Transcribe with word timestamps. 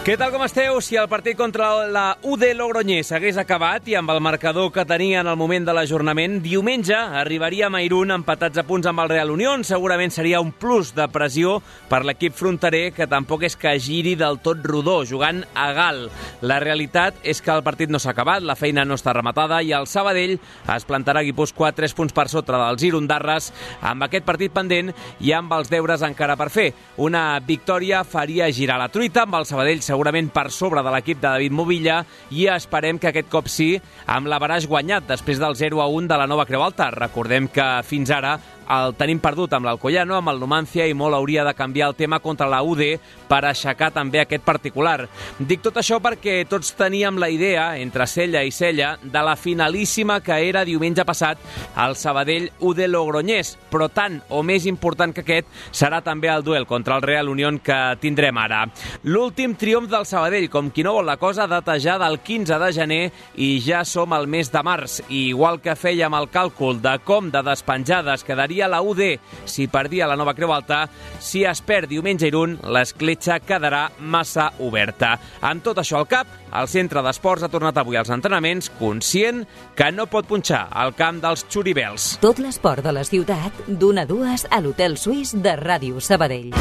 Què 0.00 0.14
tal 0.16 0.30
com 0.32 0.40
esteu? 0.40 0.78
Si 0.80 0.96
el 0.96 1.10
partit 1.12 1.36
contra 1.36 1.66
la 1.92 2.14
UD 2.24 2.46
Logroñés 2.56 3.10
hagués 3.12 3.36
acabat 3.36 3.84
i 3.92 3.98
amb 3.98 4.08
el 4.14 4.22
marcador 4.24 4.70
que 4.72 4.86
tenia 4.88 5.18
en 5.20 5.28
el 5.28 5.36
moment 5.36 5.66
de 5.68 5.74
l'ajornament, 5.76 6.38
diumenge 6.40 6.96
arribaríem 6.96 7.74
a 7.76 7.82
Irún 7.84 8.14
empatats 8.14 8.56
a 8.56 8.64
punts 8.64 8.88
amb 8.88 9.02
el 9.04 9.10
Real 9.12 9.28
Unión. 9.34 9.60
Segurament 9.60 10.08
seria 10.08 10.40
un 10.40 10.54
plus 10.56 10.94
de 10.96 11.04
pressió 11.12 11.58
per 11.90 12.00
l'equip 12.08 12.32
fronterer, 12.32 12.94
que 12.96 13.04
tampoc 13.12 13.44
és 13.44 13.58
que 13.60 13.74
giri 13.76 14.14
del 14.16 14.40
tot 14.40 14.64
rodó, 14.64 15.02
jugant 15.04 15.42
a 15.52 15.66
Gal. 15.76 16.00
La 16.40 16.62
realitat 16.64 17.20
és 17.20 17.44
que 17.44 17.52
el 17.52 17.60
partit 17.62 17.92
no 17.92 18.00
s'ha 18.00 18.14
acabat, 18.14 18.40
la 18.40 18.56
feina 18.56 18.86
no 18.88 18.96
està 18.96 19.12
rematada 19.12 19.60
i 19.60 19.76
el 19.76 19.84
Sabadell 19.84 20.38
es 20.40 20.88
plantarà 20.88 21.20
a 21.20 21.28
Guipúscoa 21.28 21.74
3 21.76 21.96
punts 22.00 22.16
per 22.16 22.30
sota 22.32 22.56
dels 22.56 22.88
Irundarres 22.88 23.50
amb 23.84 24.08
aquest 24.08 24.24
partit 24.24 24.56
pendent 24.56 24.94
i 25.20 25.36
amb 25.36 25.52
els 25.60 25.68
deures 25.68 26.08
encara 26.08 26.40
per 26.40 26.48
fer. 26.48 26.70
Una 26.96 27.36
victòria 27.44 28.00
faria 28.08 28.48
girar 28.48 28.80
la 28.80 28.88
truita 28.88 29.28
amb 29.28 29.36
el 29.42 29.50
Sabadell 29.52 29.89
segurament 29.90 30.30
per 30.30 30.48
sobre 30.54 30.84
de 30.86 30.94
l'equip 30.94 31.18
de 31.18 31.26
David 31.26 31.56
Movilla 31.56 32.00
i 32.30 32.46
esperem 32.52 33.00
que 33.00 33.10
aquest 33.10 33.30
cop 33.32 33.50
sí, 33.50 33.72
amb 34.06 34.30
l'Avaraix 34.30 34.68
guanyat 34.70 35.08
després 35.10 35.42
del 35.42 35.58
0 35.58 35.82
a 35.82 35.90
1 35.90 36.10
de 36.10 36.20
la 36.20 36.28
nova 36.30 36.46
Creu 36.46 36.62
Alta. 36.62 36.90
Recordem 36.94 37.50
que 37.50 37.66
fins 37.86 38.12
ara 38.14 38.36
el 38.70 38.94
tenim 38.98 39.18
perdut 39.22 39.52
amb 39.56 39.66
l'Alcoyano, 39.66 40.14
amb 40.16 40.30
el 40.32 40.40
Numancia 40.40 40.86
i 40.86 40.94
molt 40.94 41.16
hauria 41.16 41.44
de 41.46 41.54
canviar 41.58 41.90
el 41.90 41.96
tema 41.98 42.20
contra 42.22 42.48
la 42.50 42.62
UD 42.62 42.84
per 43.28 43.42
aixecar 43.44 43.90
també 43.94 44.22
aquest 44.22 44.44
particular. 44.46 45.08
Dic 45.38 45.62
tot 45.64 45.80
això 45.80 45.98
perquè 46.02 46.44
tots 46.48 46.72
teníem 46.78 47.18
la 47.18 47.30
idea, 47.30 47.76
entre 47.82 48.06
Sella 48.06 48.44
i 48.46 48.52
Sella, 48.54 48.92
de 49.02 49.22
la 49.26 49.36
finalíssima 49.36 50.20
que 50.22 50.38
era 50.48 50.64
diumenge 50.64 51.04
passat 51.06 51.38
al 51.74 51.96
Sabadell 51.96 52.50
UD 52.60 52.84
Logroñés, 52.88 53.56
però 53.70 53.88
tant 53.90 54.20
o 54.30 54.42
més 54.46 54.66
important 54.70 55.14
que 55.14 55.24
aquest 55.24 55.50
serà 55.72 56.00
també 56.06 56.30
el 56.30 56.44
duel 56.46 56.66
contra 56.66 56.96
el 56.96 57.02
Real 57.02 57.28
Unión 57.28 57.58
que 57.58 57.78
tindrem 58.00 58.38
ara. 58.38 58.64
L'últim 59.04 59.56
triomf 59.58 59.90
del 59.90 60.06
Sabadell, 60.06 60.48
com 60.50 60.70
qui 60.70 60.84
no 60.86 60.94
vol 60.98 61.08
la 61.08 61.18
cosa, 61.18 61.48
data 61.50 61.78
ja 61.80 61.98
del 61.98 62.20
15 62.22 62.58
de 62.62 62.72
gener 62.76 63.02
i 63.36 63.52
ja 63.64 63.84
som 63.84 64.12
al 64.12 64.28
mes 64.30 64.50
de 64.52 64.62
març. 64.62 65.00
I 65.08 65.30
igual 65.30 65.60
que 65.62 65.76
fèiem 65.78 66.14
el 66.16 66.30
càlcul 66.30 66.80
de 66.82 66.96
com 67.04 67.30
de 67.30 67.42
despenjades 67.46 68.24
quedaria 68.26 68.59
perdia 68.60 68.68
la 68.68 68.82
UD 68.82 69.18
si 69.44 69.68
perdia 69.68 70.06
la 70.06 70.16
nova 70.16 70.34
Creu 70.34 70.52
Alta, 70.52 70.88
si 71.18 71.44
es 71.44 71.62
perd 71.62 71.88
diumenge 71.88 72.28
Irún, 72.28 72.58
l'escletxa 72.62 73.38
quedarà 73.40 73.88
massa 73.98 74.50
oberta. 74.60 75.16
Amb 75.40 75.64
tot 75.64 75.78
això 75.80 76.00
al 76.00 76.08
cap, 76.08 76.28
el 76.52 76.68
centre 76.68 77.00
d'esports 77.02 77.42
ha 77.42 77.48
tornat 77.48 77.78
avui 77.80 77.96
als 77.96 78.10
entrenaments 78.10 78.70
conscient 78.78 79.46
que 79.76 79.90
no 79.92 80.06
pot 80.06 80.28
punxar 80.28 80.66
al 80.70 80.92
camp 80.94 81.22
dels 81.22 81.46
xuribels. 81.48 82.18
Tot 82.20 82.38
l'esport 82.38 82.84
de 82.84 82.92
la 82.92 83.04
ciutat, 83.04 83.52
d'una 83.66 84.04
a 84.04 84.10
dues 84.10 84.46
a 84.50 84.60
l'Hotel 84.60 84.98
Suís 84.98 85.32
de 85.32 85.56
Ràdio 85.56 86.00
Sabadell. 86.00 86.52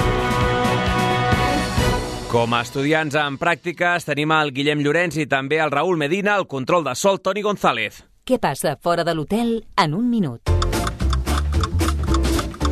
Com 2.30 2.54
a 2.54 2.62
estudiants 2.62 3.16
en 3.18 3.40
pràctiques 3.42 4.06
tenim 4.06 4.32
el 4.36 4.54
Guillem 4.54 4.86
Llorenç 4.86 5.18
i 5.18 5.26
també 5.28 5.60
el 5.60 5.74
Raül 5.74 5.98
Medina, 5.98 6.38
el 6.38 6.48
control 6.48 6.86
de 6.86 6.96
sol 6.96 7.20
Toni 7.20 7.42
González. 7.42 8.06
Què 8.24 8.38
passa 8.38 8.78
fora 8.78 9.04
de 9.04 9.18
l'hotel 9.18 9.58
en 9.76 9.98
un 9.98 10.06
minut? 10.08 10.69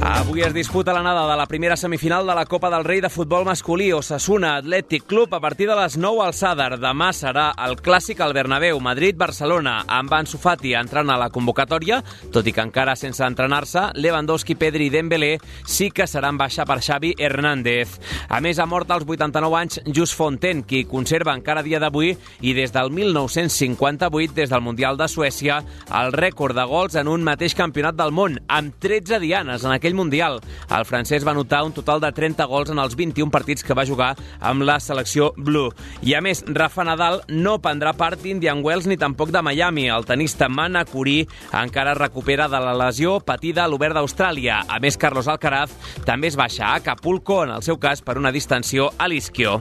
Avui 0.08 0.40
es 0.42 0.54
disputa 0.56 0.94
l'anada 0.96 1.26
de 1.28 1.36
la 1.36 1.46
primera 1.52 1.76
semifinal 1.76 2.26
de 2.26 2.34
la 2.34 2.46
Copa 2.46 2.70
del 2.72 2.86
Rei 2.86 3.02
de 3.04 3.10
futbol 3.12 3.44
masculí 3.44 3.90
Osasuna 3.92 4.54
Atlètic 4.56 5.04
Club 5.04 5.34
a 5.36 5.42
partir 5.42 5.68
de 5.68 5.76
les 5.76 5.98
9 5.98 6.22
al 6.24 6.34
Sadar. 6.34 6.78
Demà 6.80 7.10
serà 7.12 7.50
el 7.66 7.76
clàssic 7.84 8.22
al 8.24 8.32
Bernabéu, 8.34 8.80
Madrid-Barcelona, 8.80 9.82
amb 9.92 10.14
Ansu 10.16 10.40
Fati 10.40 10.72
entrant 10.80 11.12
a 11.12 11.18
la 11.20 11.28
convocatòria, 11.30 12.00
tot 12.32 12.48
i 12.48 12.54
que 12.56 12.64
encara 12.64 12.96
sense 12.96 13.26
entrenar-se, 13.26 13.84
Lewandowski, 14.00 14.56
Pedri 14.56 14.88
i 14.88 14.94
Dembélé 14.94 15.34
sí 15.68 15.90
que 15.92 16.08
seran 16.08 16.40
baixa 16.40 16.64
per 16.64 16.80
Xavi 16.80 17.12
Hernández. 17.20 18.00
A 18.30 18.40
més, 18.40 18.64
ha 18.64 18.66
mort 18.66 18.96
als 18.96 19.04
89 19.04 19.60
anys 19.60 19.82
Just 19.92 20.16
Fontaine, 20.16 20.64
qui 20.64 20.86
conserva 20.88 21.36
encara 21.36 21.66
dia 21.68 21.84
d'avui 21.84 22.14
i 22.40 22.56
des 22.56 22.72
del 22.72 22.94
1958, 22.96 24.40
des 24.40 24.56
del 24.56 24.64
Mundial 24.64 24.96
de 24.96 25.12
Suècia, 25.12 25.60
el 25.92 26.16
rècord 26.16 26.56
de 26.56 26.64
gols 26.64 26.96
en 26.96 27.12
un 27.12 27.28
mateix 27.28 27.60
campionat 27.60 28.00
del 28.00 28.16
món, 28.16 28.40
amb 28.48 28.80
13 28.80 29.20
dianes 29.20 29.68
en 29.68 29.76
aquell 29.76 29.97
Mundial. 29.98 30.40
El 30.70 30.86
francès 30.86 31.26
va 31.26 31.34
anotar 31.34 31.64
un 31.66 31.74
total 31.76 32.02
de 32.04 32.12
30 32.14 32.46
gols 32.48 32.72
en 32.72 32.80
els 32.84 32.96
21 32.96 33.34
partits 33.34 33.66
que 33.66 33.76
va 33.78 33.88
jugar 33.90 34.14
amb 34.40 34.66
la 34.68 34.78
selecció 34.84 35.32
Blue. 35.38 35.74
I 36.06 36.14
a 36.18 36.22
més, 36.22 36.44
Rafa 36.48 36.86
Nadal 36.88 37.24
no 37.34 37.58
prendrà 37.64 37.96
part 37.98 38.22
d'Indian 38.22 38.62
Wells 38.66 38.88
ni 38.88 39.00
tampoc 39.02 39.34
de 39.34 39.42
Miami. 39.42 39.88
El 39.90 40.06
tenista 40.06 40.50
Mana 40.50 40.86
Curí 40.86 41.24
encara 41.52 41.98
recupera 41.98 42.48
de 42.48 42.62
la 42.62 42.76
lesió 42.78 43.18
patida 43.20 43.66
a 43.66 43.72
l'Obert 43.72 43.98
d'Austràlia. 43.98 44.62
A 44.68 44.80
més, 44.84 45.00
Carlos 45.02 45.28
Alcaraz 45.28 45.74
també 46.06 46.30
es 46.30 46.38
baixa 46.38 46.68
a 46.68 46.76
Acapulco, 46.78 47.44
en 47.44 47.58
el 47.58 47.66
seu 47.66 47.82
cas 47.82 48.06
per 48.06 48.18
una 48.22 48.32
distensió 48.32 48.92
a 48.98 49.10
l'isquió. 49.10 49.60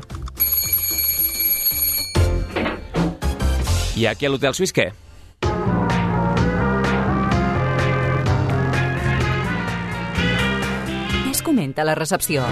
I 3.96 4.04
aquí 4.10 4.26
a 4.28 4.30
l'Hotel 4.30 4.52
Suís 4.52 4.74
què? 4.76 4.90
Comenta 11.56 11.84
la 11.84 11.94
recepció. 11.94 12.44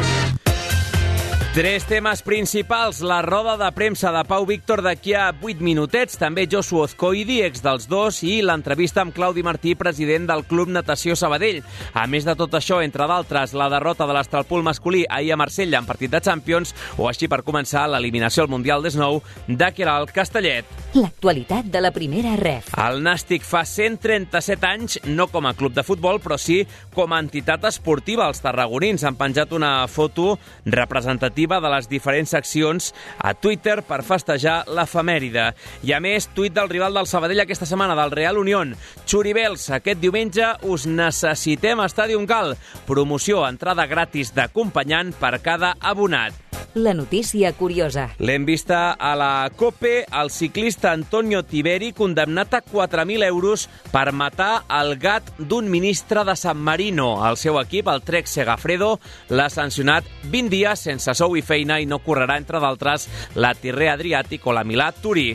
Tres 1.53 1.85
temes 1.85 2.23
principals. 2.23 3.03
La 3.03 3.21
roda 3.21 3.59
de 3.59 3.69
premsa 3.77 4.11
de 4.11 4.23
Pau 4.25 4.47
Víctor 4.47 4.81
d'aquí 4.81 5.13
a 5.13 5.27
8 5.43 5.61
minutets. 5.61 6.17
També 6.17 6.47
Josu 6.51 6.81
Ozcoidi, 6.81 7.43
ex 7.45 7.61
dels 7.63 7.85
dos, 7.87 8.23
i 8.25 8.39
l'entrevista 8.41 9.05
amb 9.05 9.13
Claudi 9.13 9.45
Martí, 9.45 9.75
president 9.77 10.25
del 10.31 10.47
Club 10.49 10.73
Natació 10.73 11.19
Sabadell. 11.21 11.61
A 11.93 12.07
més 12.09 12.25
de 12.25 12.33
tot 12.35 12.57
això, 12.57 12.81
entre 12.81 13.05
d'altres, 13.07 13.53
la 13.53 13.69
derrota 13.69 14.09
de 14.09 14.17
l'Estralpul 14.17 14.65
masculí 14.65 15.05
ahir 15.11 15.35
a 15.35 15.39
Marsella 15.39 15.85
en 15.85 15.87
partit 15.87 16.11
de 16.11 16.23
Champions, 16.25 16.73
o 16.97 17.13
així 17.13 17.29
per 17.29 17.45
començar 17.45 17.85
l'eliminació 17.93 18.49
al 18.49 18.51
Mundial 18.57 18.83
d'Snou 18.83 19.21
de 19.47 19.71
Keral 19.77 20.09
Castellet. 20.17 20.84
L'actualitat 20.95 21.67
de 21.75 21.81
la 21.83 21.91
primera 21.91 22.37
ref. 22.39 22.69
El 22.79 23.01
Nàstic 23.03 23.43
fa 23.43 23.65
137 23.67 24.69
anys, 24.69 25.01
no 25.11 25.27
com 25.27 25.49
a 25.49 25.55
club 25.59 25.75
de 25.75 25.83
futbol, 25.83 26.21
però 26.23 26.37
sí 26.39 26.61
com 26.95 27.11
a 27.11 27.19
entitat 27.19 27.67
esportiva. 27.67 28.29
Els 28.31 28.39
tarragonins 28.45 29.03
han 29.03 29.19
penjat 29.19 29.51
una 29.59 29.89
foto 29.91 30.37
representativa 30.63 31.59
de 31.59 31.73
les 31.75 31.91
diferents 31.91 32.31
seccions 32.37 32.93
a 33.19 33.35
Twitter 33.35 33.81
per 33.83 34.05
festejar 34.07 34.61
l'efemèride. 34.71 35.49
I 35.83 35.97
a 35.99 36.01
més, 36.05 36.31
tuit 36.31 36.55
del 36.55 36.71
rival 36.71 36.95
del 36.95 37.11
Sabadell 37.11 37.43
aquesta 37.43 37.67
setmana, 37.67 37.99
del 37.99 38.15
Real 38.15 38.39
Unión. 38.39 38.77
Xuribels, 39.03 39.67
aquest 39.75 39.99
diumenge 39.99 40.53
us 40.63 40.87
necessitem 40.87 41.83
a 41.83 41.91
Stadium 41.91 42.23
Gal. 42.23 42.55
Promoció, 42.87 43.43
entrada 43.51 43.91
gratis 43.91 44.31
d'acompanyant 44.31 45.11
per 45.19 45.41
cada 45.43 45.75
abonat 45.83 46.44
la 46.75 46.95
notícia 46.95 47.53
curiosa. 47.53 48.11
L'hem 48.19 48.45
vista 48.45 48.93
a 48.93 49.15
la 49.17 49.51
COPE, 49.57 50.07
el 50.11 50.31
ciclista 50.31 50.93
Antonio 50.93 51.43
Tiberi, 51.45 51.93
condemnat 51.93 52.55
a 52.55 52.63
4.000 52.65 53.25
euros 53.25 53.69
per 53.93 54.13
matar 54.13 54.65
el 54.69 54.97
gat 54.99 55.31
d'un 55.39 55.71
ministre 55.71 56.25
de 56.25 56.37
San 56.37 56.59
Marino. 56.59 57.27
El 57.29 57.39
seu 57.39 57.61
equip, 57.63 57.89
el 57.89 58.03
Trek 58.03 58.27
Segafredo, 58.31 58.99
l'ha 59.31 59.49
sancionat 59.51 60.09
20 60.31 60.51
dies 60.55 60.87
sense 60.91 61.15
sou 61.15 61.39
i 61.39 61.43
feina 61.43 61.81
i 61.81 61.87
no 61.87 62.03
correrà, 62.03 62.39
entre 62.41 62.61
d'altres, 62.61 63.09
la 63.35 63.55
Tirre 63.55 63.91
Adriàtic 63.95 64.47
o 64.47 64.55
la 64.57 64.67
Milà 64.67 64.93
Turí. 64.93 65.33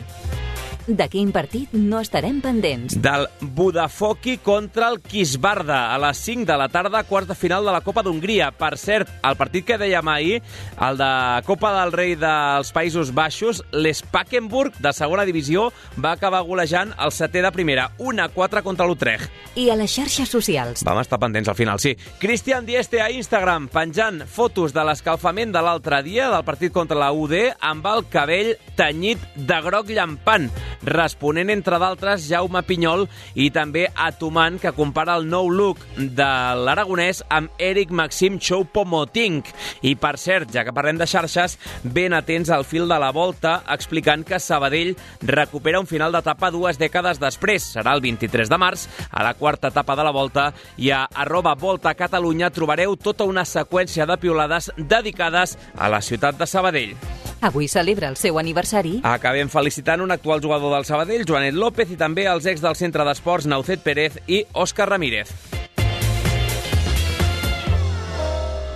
De 0.90 1.06
quin 1.06 1.28
partit 1.30 1.70
no 1.76 2.00
estarem 2.02 2.40
pendents? 2.42 2.96
Del 2.98 3.28
Budafoki 3.54 4.38
contra 4.42 4.88
el 4.90 4.98
Kisbarda 4.98 5.92
a 5.94 5.98
les 6.02 6.18
5 6.18 6.48
de 6.48 6.56
la 6.58 6.66
tarda, 6.68 7.04
quarts 7.06 7.28
de 7.28 7.36
final 7.38 7.62
de 7.64 7.70
la 7.70 7.80
Copa 7.86 8.02
d'Hongria. 8.02 8.48
Per 8.58 8.72
cert, 8.80 9.12
el 9.22 9.36
partit 9.38 9.68
que 9.68 9.78
dèiem 9.78 10.08
ahir, 10.10 10.40
el 10.82 10.98
de 10.98 11.10
Copa 11.46 11.70
del 11.76 11.94
Rei 11.94 12.16
dels 12.18 12.72
Països 12.74 13.12
Baixos, 13.14 13.60
l'Spakenburg, 13.70 14.80
de 14.82 14.90
segona 14.96 15.26
divisió, 15.28 15.68
va 15.94 16.16
acabar 16.16 16.42
golejant 16.48 16.90
el 16.98 17.14
setè 17.14 17.44
de 17.44 17.54
primera, 17.54 17.92
1-4 18.00 18.64
contra 18.66 18.88
l'Utrecht. 18.90 19.30
I 19.54 19.68
a 19.70 19.78
les 19.78 19.94
xarxes 19.94 20.32
socials? 20.32 20.82
Vam 20.86 20.98
estar 21.04 21.20
pendents 21.22 21.52
al 21.52 21.58
final, 21.58 21.78
sí. 21.78 21.94
Cristian 22.18 22.66
Dieste 22.66 22.98
a 22.98 23.12
Instagram, 23.14 23.70
penjant 23.70 24.24
fotos 24.26 24.74
de 24.74 24.82
l'escalfament 24.90 25.54
de 25.54 25.62
l'altre 25.62 26.02
dia 26.02 26.32
del 26.34 26.46
partit 26.48 26.74
contra 26.74 26.98
la 26.98 27.12
UD 27.14 27.36
amb 27.70 27.86
el 27.94 28.04
cabell 28.10 28.56
tenyit 28.74 29.22
de 29.38 29.62
groc 29.62 29.94
llampant. 29.94 30.50
Responent, 30.82 31.50
entre 31.50 31.78
d'altres, 31.80 32.26
Jaume 32.28 32.62
Pinyol 32.66 33.06
i 33.34 33.50
també 33.54 33.86
Atuman, 33.94 34.58
que 34.60 34.72
compara 34.76 35.16
el 35.18 35.28
nou 35.28 35.50
look 35.50 35.82
de 35.96 36.28
l'aragonès 36.64 37.22
amb 37.28 37.50
Eric 37.58 37.90
Maxim 37.90 38.38
Choupo-Moting. 38.38 39.42
I, 39.82 39.94
per 40.00 40.16
cert, 40.20 40.50
ja 40.54 40.64
que 40.66 40.74
parlem 40.76 41.00
de 41.00 41.08
xarxes, 41.10 41.58
ben 41.82 42.14
atents 42.16 42.50
al 42.50 42.66
fil 42.68 42.88
de 42.90 42.98
la 43.00 43.12
volta, 43.14 43.60
explicant 43.70 44.24
que 44.26 44.40
Sabadell 44.40 44.94
recupera 45.22 45.80
un 45.80 45.88
final 45.90 46.12
d'etapa 46.14 46.52
dues 46.54 46.80
dècades 46.80 47.20
després. 47.22 47.70
Serà 47.76 47.94
el 47.96 48.04
23 48.04 48.50
de 48.50 48.60
març, 48.60 48.88
a 49.10 49.24
la 49.26 49.34
quarta 49.34 49.70
etapa 49.72 49.96
de 49.96 50.06
la 50.06 50.14
volta, 50.14 50.50
i 50.76 50.90
a 50.94 51.04
arroba 51.14 51.54
Volta 51.60 51.94
Catalunya 51.94 52.50
trobareu 52.54 52.96
tota 52.96 53.26
una 53.28 53.44
seqüència 53.44 54.06
de 54.08 54.18
piolades 54.20 54.70
dedicades 54.76 55.58
a 55.76 55.90
la 55.92 56.00
ciutat 56.00 56.38
de 56.38 56.46
Sabadell. 56.46 57.09
Avui 57.40 57.68
celebra 57.68 58.08
el 58.12 58.18
seu 58.20 58.38
aniversari. 58.38 59.00
Acabem 59.02 59.48
felicitant 59.48 60.04
un 60.04 60.12
actual 60.12 60.42
jugador 60.44 60.74
del 60.76 60.84
Sabadell, 60.84 61.24
Joanet 61.28 61.56
López, 61.56 61.90
i 61.90 61.96
també 61.96 62.28
els 62.28 62.46
ex 62.46 62.60
del 62.60 62.76
centre 62.76 63.06
d'esports 63.08 63.48
Naucet 63.48 63.80
Pérez 63.82 64.20
i 64.28 64.44
Òscar 64.52 64.90
Ramírez. 64.92 65.32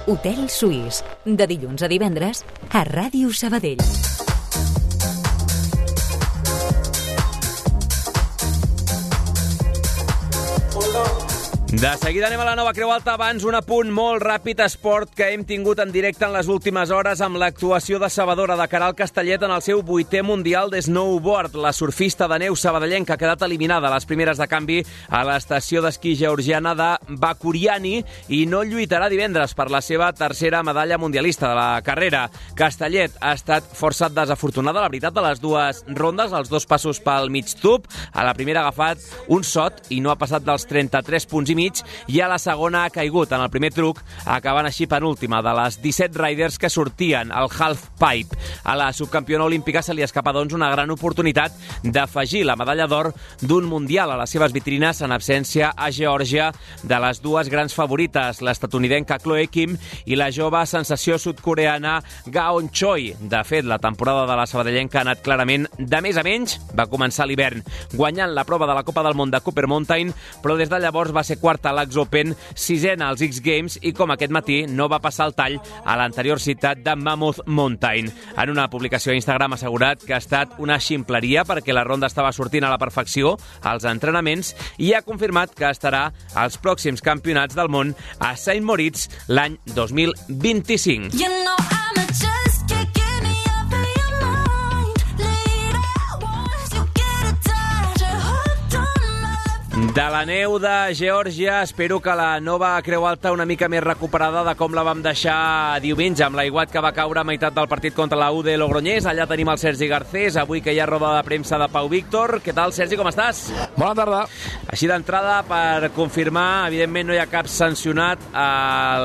Hotel 0.06 0.50
Suís, 0.52 1.00
de 1.25 1.46
dilluns 1.49 1.84
a 1.84 1.88
divendres, 1.88 2.44
a 2.72 2.84
Ràdio 2.84 3.32
Sabadell. 3.32 3.81
De 11.75 11.91
seguida 11.99 12.29
anem 12.29 12.38
a 12.38 12.44
la 12.47 12.55
nova 12.55 12.71
Creu 12.73 12.93
Alta. 12.94 13.17
Abans, 13.17 13.43
un 13.43 13.56
apunt 13.59 13.88
molt 13.91 14.23
ràpid 14.23 14.61
esport 14.62 15.11
que 15.17 15.26
hem 15.32 15.43
tingut 15.44 15.81
en 15.82 15.91
directe 15.91 16.23
en 16.23 16.31
les 16.31 16.47
últimes 16.47 16.93
hores 16.94 17.19
amb 17.25 17.41
l'actuació 17.41 17.99
de 17.99 18.06
Sabadora 18.12 18.55
de 18.55 18.67
Caral 18.71 18.94
Castellet 18.94 19.43
en 19.43 19.50
el 19.50 19.62
seu 19.65 19.82
vuitè 19.82 20.23
Mundial 20.23 20.71
de 20.71 20.79
Snowboard. 20.82 21.56
La 21.59 21.73
surfista 21.75 22.29
de 22.31 22.38
neu 22.44 22.55
sabadellenca 22.55 23.17
ha 23.17 23.19
quedat 23.19 23.43
eliminada 23.43 23.91
a 23.91 23.94
les 23.97 24.06
primeres 24.06 24.38
de 24.38 24.47
canvi 24.47 24.76
a 25.11 25.25
l'estació 25.26 25.82
d'esquí 25.82 26.15
georgiana 26.15 26.76
de 26.79 26.93
Bakuriani 27.19 27.97
i 28.29 28.44
no 28.47 28.62
lluitarà 28.62 29.11
divendres 29.11 29.56
per 29.59 29.67
la 29.67 29.82
seva 29.82 30.12
tercera 30.15 30.62
medalla 30.62 30.99
mundialista 30.99 31.50
de 31.50 31.59
la 31.59 31.82
carrera. 31.82 32.29
Castellet 32.55 33.19
ha 33.19 33.35
estat 33.35 33.67
força 33.75 34.09
desafortunada, 34.09 34.79
la 34.87 34.93
veritat, 34.93 35.17
de 35.17 35.26
les 35.26 35.43
dues 35.43 35.82
rondes, 35.91 36.31
els 36.31 36.55
dos 36.55 36.71
passos 36.71 37.03
pel 37.03 37.35
mig 37.35 37.50
tub. 37.59 37.91
A 38.15 38.23
la 38.23 38.38
primera 38.38 38.62
ha 38.62 38.71
agafat 38.71 39.03
un 39.26 39.43
sot 39.43 39.91
i 39.91 39.99
no 40.00 40.15
ha 40.15 40.19
passat 40.23 40.47
dels 40.47 40.71
33 40.71 41.26
punts 41.26 41.50
i 41.50 41.59
mig 41.59 41.63
mig 41.64 41.82
i 42.08 42.20
a 42.20 42.28
la 42.28 42.38
segona 42.38 42.84
ha 42.84 42.93
caigut 42.93 43.32
en 43.32 43.43
el 43.43 43.50
primer 43.52 43.72
truc, 43.75 44.00
acabant 44.25 44.69
així 44.69 44.87
penúltima 44.90 45.40
de 45.44 45.55
les 45.56 45.78
17 45.82 46.20
riders 46.20 46.58
que 46.61 46.70
sortien 46.70 47.32
al 47.32 47.50
half 47.50 47.88
pipe. 48.00 48.37
A 48.64 48.76
la 48.76 48.90
subcampiona 48.93 49.46
olímpica 49.49 49.82
se 49.82 49.94
li 49.94 50.05
escapa, 50.05 50.34
doncs, 50.34 50.55
una 50.55 50.70
gran 50.72 50.90
oportunitat 50.93 51.55
d'afegir 51.84 52.44
la 52.46 52.56
medalla 52.56 52.88
d'or 52.90 53.12
d'un 53.43 53.69
Mundial 53.69 54.12
a 54.12 54.19
les 54.20 54.31
seves 54.34 54.52
vitrines 54.52 55.00
en 55.02 55.12
absència 55.14 55.72
a 55.76 55.90
Geòrgia 55.94 56.50
de 56.82 57.00
les 57.00 57.20
dues 57.25 57.49
grans 57.52 57.75
favorites, 57.75 58.43
l'estatunidenca 58.44 59.19
Chloe 59.22 59.49
Kim 59.49 59.76
i 60.05 60.19
la 60.19 60.31
jove 60.34 60.61
sensació 60.69 61.19
sudcoreana 61.19 62.00
Gaon 62.26 62.70
Choi. 62.70 63.12
De 63.20 63.43
fet, 63.44 63.64
la 63.64 63.81
temporada 63.82 64.26
de 64.28 64.37
la 64.38 64.46
sabadellenca 64.50 65.00
ha 65.00 65.06
anat 65.06 65.25
clarament 65.25 65.69
de 65.78 66.02
més 66.05 66.19
a 66.20 66.25
menys. 66.26 66.58
Va 66.76 66.88
començar 66.90 67.26
l'hivern 67.28 67.64
guanyant 67.94 68.34
la 68.34 68.44
prova 68.44 68.69
de 68.69 68.76
la 68.76 68.84
Copa 68.84 69.05
del 69.06 69.16
Món 69.19 69.32
de 69.32 69.40
Cooper 69.40 69.66
Mountain, 69.70 70.12
però 70.43 70.58
des 70.58 70.70
de 70.70 70.81
llavors 70.82 71.14
va 71.14 71.25
ser 71.25 71.38
quarta 71.54 71.70
a 71.70 71.72
l'Ax 71.72 71.96
Open, 71.96 72.34
sisena 72.54 73.08
als 73.08 73.22
X 73.22 73.40
Games 73.40 73.78
i 73.82 73.92
com 73.94 74.10
aquest 74.10 74.32
matí 74.34 74.64
no 74.66 74.88
va 74.90 74.98
passar 75.02 75.28
el 75.28 75.36
tall 75.38 75.60
a 75.84 75.94
l'anterior 75.96 76.40
citat 76.42 76.82
de 76.82 76.96
Mammoth 76.98 77.44
Mountain. 77.46 78.10
En 78.42 78.50
una 78.50 78.66
publicació 78.70 79.12
a 79.12 79.18
Instagram 79.18 79.54
ha 79.54 79.60
assegurat 79.60 80.02
que 80.02 80.16
ha 80.16 80.22
estat 80.22 80.58
una 80.58 80.80
ximpleria 80.82 81.46
perquè 81.46 81.74
la 81.74 81.86
ronda 81.86 82.10
estava 82.10 82.34
sortint 82.34 82.66
a 82.66 82.72
la 82.72 82.80
perfecció 82.82 83.36
als 83.62 83.86
entrenaments 83.86 84.54
i 84.82 84.92
ha 84.94 85.04
confirmat 85.06 85.54
que 85.54 85.70
estarà 85.70 86.08
als 86.34 86.58
pròxims 86.58 87.04
campionats 87.04 87.54
del 87.54 87.70
món 87.70 87.94
a 88.18 88.34
Saint 88.34 88.66
Moritz 88.66 89.08
l'any 89.28 89.60
2025. 89.76 91.14
You 91.14 91.44
De 99.94 100.02
la 100.11 100.25
neu 100.26 100.56
de 100.58 100.91
Geòrgia, 100.99 101.61
espero 101.62 102.00
que 102.02 102.11
la 102.19 102.41
nova 102.43 102.73
Creu 102.82 103.05
Alta 103.06 103.31
una 103.31 103.44
mica 103.46 103.69
més 103.70 103.85
recuperada 103.85 104.41
de 104.43 104.55
com 104.58 104.73
la 104.75 104.82
vam 104.82 105.05
deixar 105.05 105.79
diumenge, 105.85 106.25
amb 106.26 106.35
l'aiguat 106.35 106.73
que 106.73 106.81
va 106.82 106.91
caure 106.91 107.20
a 107.23 107.25
meitat 107.25 107.55
del 107.55 107.69
partit 107.70 107.94
contra 107.94 108.19
la 108.19 108.32
UD 108.35 108.56
Logroñés. 108.58 109.06
Allà 109.06 109.29
tenim 109.31 109.52
el 109.52 109.61
Sergi 109.62 109.87
Garcés, 109.87 110.35
avui 110.35 110.64
que 110.64 110.75
hi 110.75 110.81
ha 110.82 110.88
roda 110.91 111.12
de 111.14 111.20
premsa 111.23 111.61
de 111.62 111.69
Pau 111.70 111.87
Víctor. 111.93 112.41
Què 112.43 112.50
tal, 112.56 112.75
Sergi, 112.75 112.99
com 112.99 113.06
estàs? 113.06 113.44
Bona 113.76 113.94
tarda. 113.94 114.25
Així 114.67 114.91
d'entrada, 114.91 115.37
per 115.46 115.93
confirmar, 115.94 116.67
evidentment 116.73 117.12
no 117.12 117.14
hi 117.14 117.23
ha 117.23 117.29
cap 117.31 117.47
sancionat 117.47 118.26
a 118.35 118.49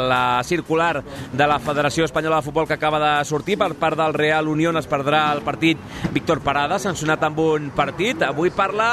la 0.09 0.23
circular 0.41 1.03
de 1.03 1.49
la 1.53 1.59
Federació 1.61 2.09
Espanyola 2.09 2.41
de 2.41 2.47
Futbol 2.49 2.65
que 2.65 2.79
acaba 2.79 3.03
de 3.05 3.13
sortir 3.29 3.59
per 3.61 3.75
part 3.77 3.99
del 4.01 4.17
Real 4.17 4.49
Unión. 4.49 4.81
Es 4.81 4.89
perdrà 4.89 5.27
el 5.37 5.45
partit 5.45 5.77
Víctor 6.17 6.41
Parada, 6.41 6.81
sancionat 6.81 7.29
amb 7.29 7.45
un 7.45 7.69
partit. 7.77 8.25
Avui 8.25 8.49
parla, 8.49 8.91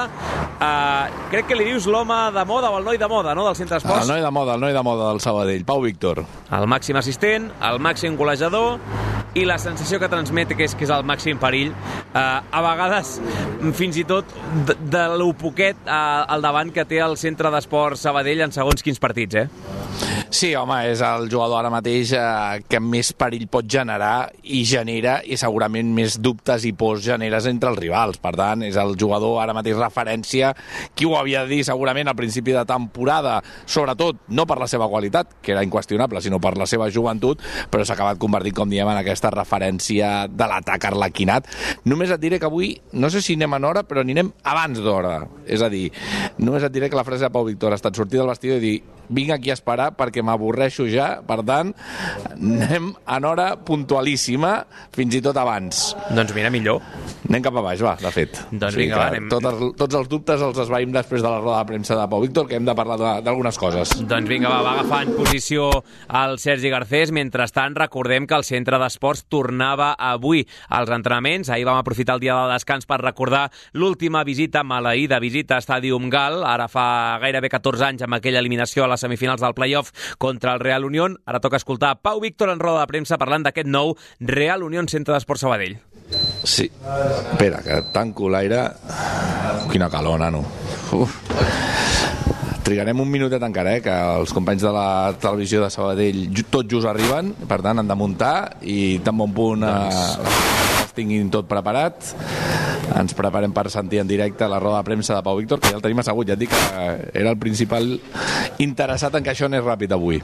eh, 0.60 1.28
crec 1.32 1.48
que 1.48 1.56
li 1.56 1.70
dius 1.72 1.85
l'home 1.90 2.16
de 2.34 2.44
moda 2.48 2.70
o 2.70 2.78
el 2.78 2.84
noi 2.84 2.98
de 2.98 3.08
moda, 3.08 3.34
no?, 3.34 3.46
del 3.46 3.56
centre 3.58 3.78
esports. 3.80 4.04
El 4.04 4.14
noi 4.14 4.24
de 4.24 4.30
moda, 4.34 4.54
el 4.54 4.64
noi 4.64 4.74
de 4.76 4.82
moda 4.86 5.10
del 5.10 5.20
Sabadell, 5.24 5.64
Pau 5.68 5.82
Víctor. 5.84 6.24
El 6.56 6.66
màxim 6.70 6.98
assistent, 6.98 7.50
el 7.70 7.80
màxim 7.82 8.16
golejador 8.18 8.80
i 9.36 9.44
la 9.44 9.58
sensació 9.60 10.00
que 10.00 10.08
transmet 10.08 10.54
que 10.56 10.64
és 10.64 10.74
que 10.76 10.86
és 10.86 10.92
el 10.92 11.04
màxim 11.06 11.40
perill. 11.40 11.72
Uh, 12.16 12.40
a 12.40 12.62
vegades, 12.64 13.16
fins 13.76 13.98
i 14.00 14.06
tot, 14.08 14.30
de, 14.68 14.76
de 14.92 15.06
lo 15.20 15.32
poquet 15.36 15.76
uh, 15.84 16.24
al 16.32 16.44
davant 16.44 16.72
que 16.72 16.86
té 16.88 17.02
el 17.04 17.18
centre 17.20 17.52
d'esports 17.52 18.06
Sabadell 18.08 18.46
en 18.46 18.54
segons 18.56 18.84
quins 18.86 19.02
partits, 19.02 19.44
eh? 19.44 20.15
Sí, 20.30 20.54
home, 20.58 20.80
és 20.90 21.00
el 21.06 21.28
jugador 21.30 21.60
ara 21.60 21.70
mateix 21.70 22.10
eh, 22.18 22.62
que 22.66 22.80
més 22.82 23.12
perill 23.14 23.46
pot 23.50 23.66
generar 23.70 24.28
i 24.42 24.64
genera, 24.66 25.20
i 25.22 25.38
segurament 25.38 25.92
més 25.94 26.16
dubtes 26.18 26.64
i 26.66 26.72
pors 26.74 27.04
generes 27.04 27.46
entre 27.46 27.70
els 27.70 27.78
rivals. 27.78 28.18
Per 28.22 28.32
tant, 28.38 28.64
és 28.66 28.78
el 28.80 28.96
jugador 28.98 29.38
ara 29.42 29.54
mateix 29.54 29.78
referència. 29.78 30.50
Qui 30.98 31.06
ho 31.06 31.14
havia 31.18 31.44
de 31.44 31.54
dir 31.54 31.62
segurament 31.68 32.10
al 32.10 32.18
principi 32.18 32.54
de 32.56 32.64
temporada, 32.66 33.38
sobretot 33.70 34.24
no 34.34 34.48
per 34.50 34.58
la 34.58 34.68
seva 34.70 34.90
qualitat, 34.90 35.38
que 35.42 35.54
era 35.54 35.62
inqüestionable, 35.66 36.22
sinó 36.24 36.40
per 36.42 36.56
la 36.58 36.66
seva 36.66 36.90
joventut, 36.90 37.44
però 37.70 37.86
s'ha 37.86 37.94
acabat 37.94 38.18
convertint, 38.18 38.56
com 38.58 38.70
diem, 38.72 38.90
en 38.90 39.00
aquesta 39.00 39.30
referència 39.34 40.26
de 40.26 40.50
l'atac 40.50 40.90
arlequinat. 40.90 41.46
Només 41.86 42.10
et 42.10 42.22
diré 42.22 42.42
que 42.42 42.50
avui, 42.50 42.74
no 42.98 43.12
sé 43.14 43.22
si 43.22 43.38
anem 43.38 43.60
en 43.60 43.70
hora, 43.70 43.86
però 43.86 44.02
anirem 44.02 44.34
abans 44.42 44.82
d'hora. 44.82 45.20
És 45.46 45.62
a 45.62 45.70
dir, 45.70 45.86
només 46.42 46.66
et 46.66 46.74
diré 46.74 46.90
que 46.90 46.98
la 46.98 47.06
frase 47.06 47.28
de 47.28 47.32
Pau 47.32 47.46
Víctor 47.46 47.72
ha 47.72 47.80
estat 47.80 47.94
sortir 47.94 48.18
del 48.18 48.34
vestidor 48.34 48.58
i 48.58 48.66
dir 48.66 48.76
vinc 49.08 49.30
aquí 49.30 49.50
a 49.50 49.56
esperar 49.56 49.92
perquè 49.96 50.22
m'avorreixo 50.26 50.86
ja, 50.90 51.08
per 51.26 51.40
tant, 51.46 51.72
anem 52.34 52.92
en 52.92 53.28
hora 53.28 53.48
puntualíssima, 53.66 54.54
fins 54.96 55.18
i 55.18 55.22
tot 55.24 55.38
abans. 55.40 55.88
Doncs 56.10 56.34
mira, 56.36 56.50
millor. 56.52 56.82
Anem 57.26 57.42
cap 57.42 57.56
a 57.58 57.62
baix, 57.64 57.82
va, 57.82 57.96
de 58.00 58.12
fet. 58.14 58.38
Doncs 58.52 58.68
o 58.68 58.74
sigui 58.76 58.86
vinga, 58.86 59.00
va, 59.00 59.08
anem... 59.10 59.28
Tot 59.32 59.48
els, 59.50 59.64
tots 59.80 59.98
els 60.00 60.10
dubtes 60.10 60.42
els 60.46 60.60
esvaïm 60.66 60.92
després 60.94 61.24
de 61.24 61.30
la 61.30 61.40
roda 61.40 61.58
de 61.60 61.70
premsa 61.70 61.96
de 61.98 62.06
Pau 62.10 62.22
Víctor, 62.22 62.46
que 62.50 62.58
hem 62.58 62.66
de 62.68 62.74
parlar 62.78 62.98
d'algunes 63.24 63.58
coses. 63.60 63.94
Doncs 64.06 64.30
vinga, 64.30 64.50
va, 64.52 64.60
va 64.66 64.74
agafant 64.76 65.14
posició 65.16 65.68
al 66.08 66.38
Sergi 66.42 66.70
Garcés. 66.72 67.12
Mentrestant, 67.16 67.76
recordem 67.78 68.28
que 68.28 68.38
el 68.38 68.46
Centre 68.46 68.78
d'Esports 68.82 69.26
tornava 69.32 69.92
avui 69.98 70.44
als 70.68 70.92
entrenaments. 70.94 71.50
Ahir 71.50 71.66
vam 71.68 71.80
aprofitar 71.80 72.16
el 72.18 72.24
dia 72.24 72.36
de 72.36 72.52
descans 72.54 72.86
per 72.86 73.00
recordar 73.02 73.46
l'última 73.74 74.22
visita 74.26 74.62
maleïda, 74.66 75.20
visita 75.22 75.58
a 75.58 75.64
Stadium 75.64 76.10
Gal, 76.12 76.42
ara 76.46 76.68
fa 76.70 77.18
gairebé 77.22 77.50
14 77.52 77.88
anys 77.90 78.06
amb 78.06 78.18
aquella 78.18 78.42
eliminació 78.42 78.84
a 78.84 78.90
les 78.92 79.02
semifinals 79.02 79.42
del 79.42 79.54
playoff 79.56 79.92
contra 80.18 80.54
el 80.54 80.60
Real 80.60 80.84
Unión. 80.84 81.18
Ara 81.26 81.40
toca 81.40 81.56
escoltar 81.56 82.00
Pau 82.02 82.20
Víctor 82.20 82.50
en 82.50 82.60
roda 82.60 82.80
de 82.80 82.90
premsa 82.92 83.18
parlant 83.18 83.46
d'aquest 83.46 83.68
nou 83.68 83.96
Real 84.20 84.62
Unión 84.62 84.88
Centre 84.88 85.14
d'Esport 85.14 85.42
Sabadell. 85.42 85.78
Sí. 86.46 86.70
Espera, 86.70 87.62
que 87.64 87.80
tanco 87.92 88.30
l'aire. 88.30 88.68
Quina 89.72 89.90
calor, 89.90 90.20
nano. 90.22 90.44
Uf. 90.94 91.75
Trigarem 92.66 92.98
un 92.98 93.06
minutet 93.06 93.42
encara, 93.46 93.76
eh, 93.76 93.82
que 93.84 93.92
els 93.94 94.32
companys 94.34 94.64
de 94.66 94.72
la 94.74 95.14
televisió 95.22 95.60
de 95.62 95.70
Sabadell 95.70 96.24
tot 96.50 96.66
just 96.66 96.88
arriben, 96.90 97.30
per 97.46 97.60
tant 97.62 97.78
han 97.78 97.86
de 97.86 97.94
muntar 97.94 98.58
i 98.66 98.98
tan 99.06 99.14
bon 99.14 99.30
punt 99.30 99.62
eh, 99.62 99.70
doncs... 99.70 100.90
tinguin 100.96 101.30
tot 101.30 101.46
preparat 101.46 102.10
ens 102.96 103.14
preparem 103.14 103.52
per 103.54 103.68
sentir 103.70 104.00
en 104.02 104.08
directe 104.08 104.48
la 104.50 104.58
roda 104.58 104.80
de 104.80 104.88
premsa 104.88 105.14
de 105.14 105.22
Pau 105.22 105.38
Víctor, 105.38 105.60
que 105.60 105.70
ja 105.70 105.78
el 105.78 105.84
tenim 105.84 106.02
assegut, 106.02 106.26
ja 106.26 106.34
et 106.34 106.42
dic 106.42 106.50
que 106.50 107.20
era 107.20 107.30
el 107.30 107.38
principal 107.38 107.86
interessat 108.62 109.14
en 109.14 109.26
que 109.26 109.34
això 109.34 109.46
anés 109.46 109.62
ràpid 109.62 109.94
avui. 109.94 110.18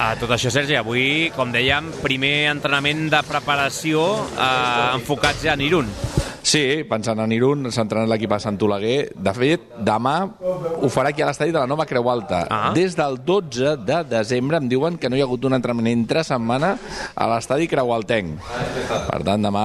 A 0.00 0.14
tot 0.20 0.32
això, 0.32 0.52
Sergi, 0.52 0.76
avui, 0.76 1.30
com 1.36 1.52
dèiem, 1.52 1.88
primer 2.02 2.52
entrenament 2.52 3.06
de 3.12 3.20
preparació 3.28 4.06
eh, 4.32 4.94
enfocat 4.96 5.44
ja 5.44 5.56
en 5.56 5.64
Irún. 5.68 5.92
Sí, 6.46 6.84
pensant 6.86 7.18
en 7.18 7.32
Irún, 7.34 7.64
s'entrena 7.74 8.06
l'equip 8.06 8.30
a 8.30 8.38
Sant 8.38 8.54
Oleguer. 8.62 9.08
De 9.18 9.32
fet, 9.34 9.64
demà 9.82 10.12
ho 10.46 10.86
farà 10.94 11.10
aquí 11.10 11.24
a 11.24 11.26
l'estadi 11.26 11.50
de 11.50 11.58
la 11.58 11.66
Nova 11.66 11.86
Creu 11.90 12.06
Alta. 12.12 12.44
Ah. 12.46 12.68
Des 12.76 12.94
del 12.94 13.16
12 13.26 13.72
de 13.82 13.96
desembre 14.12 14.60
em 14.62 14.68
diuen 14.70 14.94
que 15.02 15.10
no 15.10 15.18
hi 15.18 15.24
ha 15.24 15.26
hagut 15.26 15.48
un 15.48 15.56
entrenament 15.58 15.98
entre 16.04 16.22
setmana 16.22 16.76
a 17.16 17.26
l'estadi 17.32 17.66
Creualtenc. 17.72 18.38
Per 19.08 19.18
tant, 19.26 19.42
demà 19.42 19.64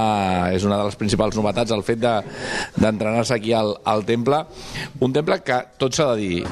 és 0.56 0.66
una 0.66 0.80
de 0.80 0.88
les 0.90 0.98
principals 0.98 1.38
novetats 1.38 1.70
el 1.70 1.84
fet 1.86 2.02
de- 2.02 2.18
d'entrenar-se 2.82 3.36
aquí 3.38 3.54
al, 3.54 3.76
al 3.84 4.02
temple. 4.04 4.42
Un 5.06 5.14
temple 5.14 5.38
que, 5.46 5.60
tot 5.78 5.94
s'ha 5.94 6.10
de 6.16 6.18
dir, 6.18 6.42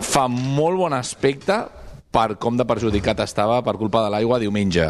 fa 0.00 0.24
molt 0.32 0.80
bon 0.80 0.96
aspecte 0.96 1.60
per 2.14 2.38
com 2.40 2.56
de 2.56 2.64
perjudicat 2.64 3.20
estava 3.20 3.60
per 3.60 3.76
culpa 3.76 4.00
de 4.06 4.16
l'aigua 4.16 4.40
diumenge. 4.40 4.88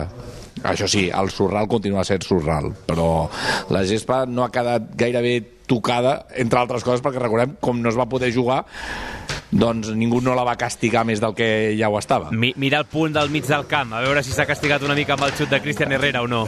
Això 0.63 0.87
sí, 0.89 1.09
el 1.11 1.31
sorral 1.35 1.67
continua 1.69 2.05
sent 2.07 2.23
sorral, 2.25 2.71
però 2.87 3.27
la 3.75 3.83
gespa 3.89 4.23
no 4.29 4.45
ha 4.45 4.53
quedat 4.55 4.93
gairebé 5.01 5.41
tocada, 5.67 6.25
entre 6.37 6.61
altres 6.61 6.85
coses, 6.87 7.03
perquè 7.05 7.23
recordem 7.23 7.57
com 7.61 7.81
no 7.83 7.93
es 7.93 7.99
va 7.99 8.09
poder 8.11 8.33
jugar, 8.35 8.65
doncs 9.55 9.93
ningú 9.95 10.19
no 10.21 10.35
la 10.35 10.43
va 10.43 10.57
castigar 10.59 11.05
més 11.07 11.21
del 11.23 11.35
que 11.37 11.47
ja 11.79 11.89
ho 11.89 11.99
estava. 12.01 12.33
Mi, 12.35 12.51
mira 12.59 12.81
el 12.83 12.89
punt 12.91 13.15
del 13.15 13.31
mig 13.31 13.47
del 13.47 13.67
camp, 13.71 13.93
a 13.95 14.03
veure 14.03 14.25
si 14.27 14.35
s'ha 14.35 14.47
castigat 14.49 14.83
una 14.83 14.97
mica 14.99 15.15
amb 15.15 15.25
el 15.29 15.35
xut 15.39 15.53
de 15.53 15.61
Cristian 15.63 15.95
Herrera 15.95 16.25
o 16.25 16.29
no. 16.31 16.43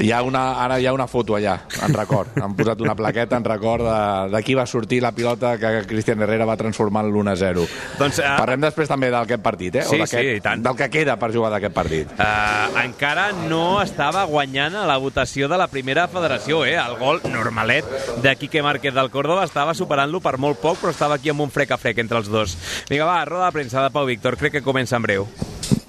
Hi 0.00 0.10
ha 0.12 0.20
una, 0.26 0.42
ara 0.60 0.76
hi 0.78 0.86
ha 0.86 0.92
una 0.92 1.06
foto 1.08 1.38
allà, 1.38 1.56
en 1.80 1.96
record. 1.96 2.36
Han 2.44 2.54
posat 2.58 2.82
una 2.84 2.94
plaqueta 2.98 3.38
en 3.40 3.46
record 3.48 3.86
de, 3.88 4.36
de 4.36 4.42
qui 4.44 4.56
va 4.58 4.66
sortir 4.68 5.00
la 5.02 5.12
pilota 5.16 5.54
que 5.60 5.72
Cristian 5.88 6.20
Herrera 6.20 6.44
va 6.48 6.58
transformar 6.60 7.06
en 7.06 7.14
l'1-0. 7.14 7.66
Doncs, 7.98 8.20
eh, 8.20 8.34
Parlem 8.36 8.66
després 8.68 8.92
també 8.92 9.10
d'aquest 9.12 9.44
partit, 9.44 9.80
eh? 9.80 9.86
Sí, 9.88 10.02
o 10.04 10.10
sí, 10.10 10.24
i 10.36 10.44
tant. 10.44 10.60
Del 10.64 10.76
que 10.76 10.90
queda 10.92 11.16
per 11.20 11.32
jugar 11.32 11.52
d'aquest 11.54 11.74
partit. 11.76 12.12
Uh, 12.20 12.76
encara 12.84 13.30
no 13.48 13.80
estava 13.80 14.26
guanyant 14.28 14.76
a 14.76 14.84
la 14.88 14.98
votació 15.00 15.48
de 15.48 15.56
la 15.60 15.70
primera 15.72 16.06
federació, 16.12 16.66
eh? 16.68 16.76
El 16.76 16.98
gol 17.00 17.24
normalet 17.32 17.88
de 18.20 18.36
Quique 18.36 18.59
Márquez 18.62 18.94
del 18.94 19.10
Córdoba 19.10 19.44
estava 19.48 19.74
superant-lo 19.74 20.20
per 20.24 20.36
molt 20.38 20.60
poc, 20.62 20.78
però 20.82 20.94
estava 20.94 21.18
aquí 21.18 21.32
amb 21.32 21.44
un 21.46 21.50
frec 21.50 21.72
a 21.74 21.80
frec 21.80 21.98
entre 22.02 22.20
els 22.20 22.30
dos. 22.30 22.56
Vinga, 22.90 23.08
va, 23.08 23.24
roda 23.28 23.48
de 23.48 23.56
premsa 23.58 23.82
de 23.84 23.90
Pau 23.94 24.06
Víctor, 24.08 24.38
crec 24.40 24.58
que 24.58 24.66
comença 24.66 24.96
en 24.96 25.06
breu. 25.06 25.28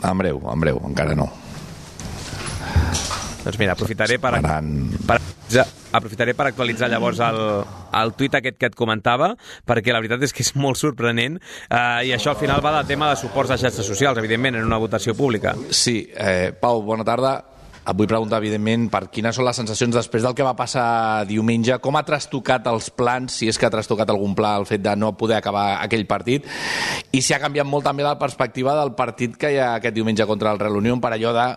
En 0.04 0.18
breu, 0.18 0.42
en 0.52 0.66
breu, 0.66 0.82
encara 0.88 1.16
no. 1.16 1.30
Doncs 3.42 3.58
mira, 3.58 3.74
aprofitaré 3.74 4.20
per, 4.22 4.36
per, 5.08 5.18
ja, 5.50 5.64
aprofitaré 5.98 6.36
per 6.38 6.46
actualitzar 6.52 6.92
llavors 6.92 7.20
el, 7.26 7.40
el 7.98 8.14
tuit 8.18 8.36
aquest 8.38 8.60
que 8.62 8.70
et 8.70 8.78
comentava, 8.78 9.32
perquè 9.68 9.94
la 9.94 10.02
veritat 10.04 10.28
és 10.28 10.36
que 10.36 10.46
és 10.46 10.54
molt 10.56 10.78
sorprenent, 10.78 11.40
eh, 11.68 12.08
i 12.08 12.14
això 12.16 12.36
al 12.36 12.40
final 12.42 12.62
va 12.64 12.76
del 12.78 12.92
tema 12.94 13.10
de 13.10 13.18
suports 13.20 13.54
a 13.54 13.58
xarxes 13.62 13.88
socials, 13.88 14.22
evidentment, 14.22 14.60
en 14.60 14.70
una 14.70 14.80
votació 14.82 15.18
pública. 15.18 15.56
Sí, 15.70 16.04
eh, 16.14 16.54
Pau, 16.54 16.84
bona 16.86 17.08
tarda. 17.08 17.40
Et 17.82 17.98
vull 17.98 18.06
preguntar, 18.06 18.38
evidentment, 18.38 18.84
per 18.94 19.08
quines 19.10 19.34
són 19.34 19.48
les 19.48 19.58
sensacions 19.58 19.96
després 19.96 20.22
del 20.22 20.36
que 20.38 20.46
va 20.46 20.54
passar 20.58 21.26
diumenge, 21.26 21.80
com 21.82 21.96
ha 21.98 22.04
trastocat 22.06 22.68
els 22.70 22.92
plans, 22.94 23.40
si 23.40 23.50
és 23.50 23.58
que 23.58 23.66
ha 23.66 23.74
trastocat 23.74 24.12
algun 24.14 24.36
pla 24.38 24.54
el 24.60 24.68
fet 24.70 24.84
de 24.86 24.94
no 25.02 25.16
poder 25.18 25.40
acabar 25.40 25.80
aquell 25.80 26.06
partit, 26.06 26.46
i 27.10 27.24
si 27.26 27.34
ha 27.34 27.42
canviat 27.42 27.66
molt 27.66 27.88
també 27.90 28.06
la 28.06 28.20
perspectiva 28.22 28.78
del 28.78 28.94
partit 28.94 29.34
que 29.34 29.50
hi 29.56 29.58
ha 29.58 29.74
aquest 29.80 29.98
diumenge 29.98 30.30
contra 30.30 30.54
el 30.54 30.62
Real 30.62 30.78
Unión 30.78 31.02
per 31.02 31.16
allò 31.16 31.34
de 31.34 31.48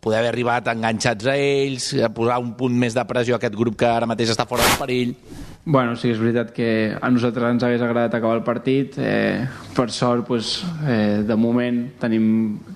poder 0.00 0.20
haver 0.20 0.34
arribat 0.34 0.70
enganxats 0.72 1.26
a 1.26 1.36
ells, 1.36 1.92
a 1.98 2.12
posar 2.14 2.40
un 2.42 2.54
punt 2.58 2.76
més 2.78 2.96
de 2.96 3.04
pressió 3.08 3.36
a 3.36 3.40
aquest 3.42 3.56
grup 3.58 3.78
que 3.80 3.88
ara 3.88 4.08
mateix 4.10 4.34
està 4.34 4.46
fora 4.48 4.66
del 4.66 4.78
perill. 4.80 5.16
Bueno, 5.62 5.92
sí, 5.94 6.08
és 6.08 6.16
veritat 6.16 6.54
que 6.56 6.66
a 6.96 7.08
nosaltres 7.12 7.52
ens 7.52 7.64
hagués 7.66 7.82
agradat 7.84 8.14
acabar 8.16 8.38
el 8.38 8.42
partit. 8.46 8.94
Eh, 8.96 9.44
per 9.76 9.90
sort, 9.92 10.24
pues, 10.26 10.64
eh, 10.88 11.20
de 11.28 11.36
moment 11.36 11.82
tenim, 12.00 12.24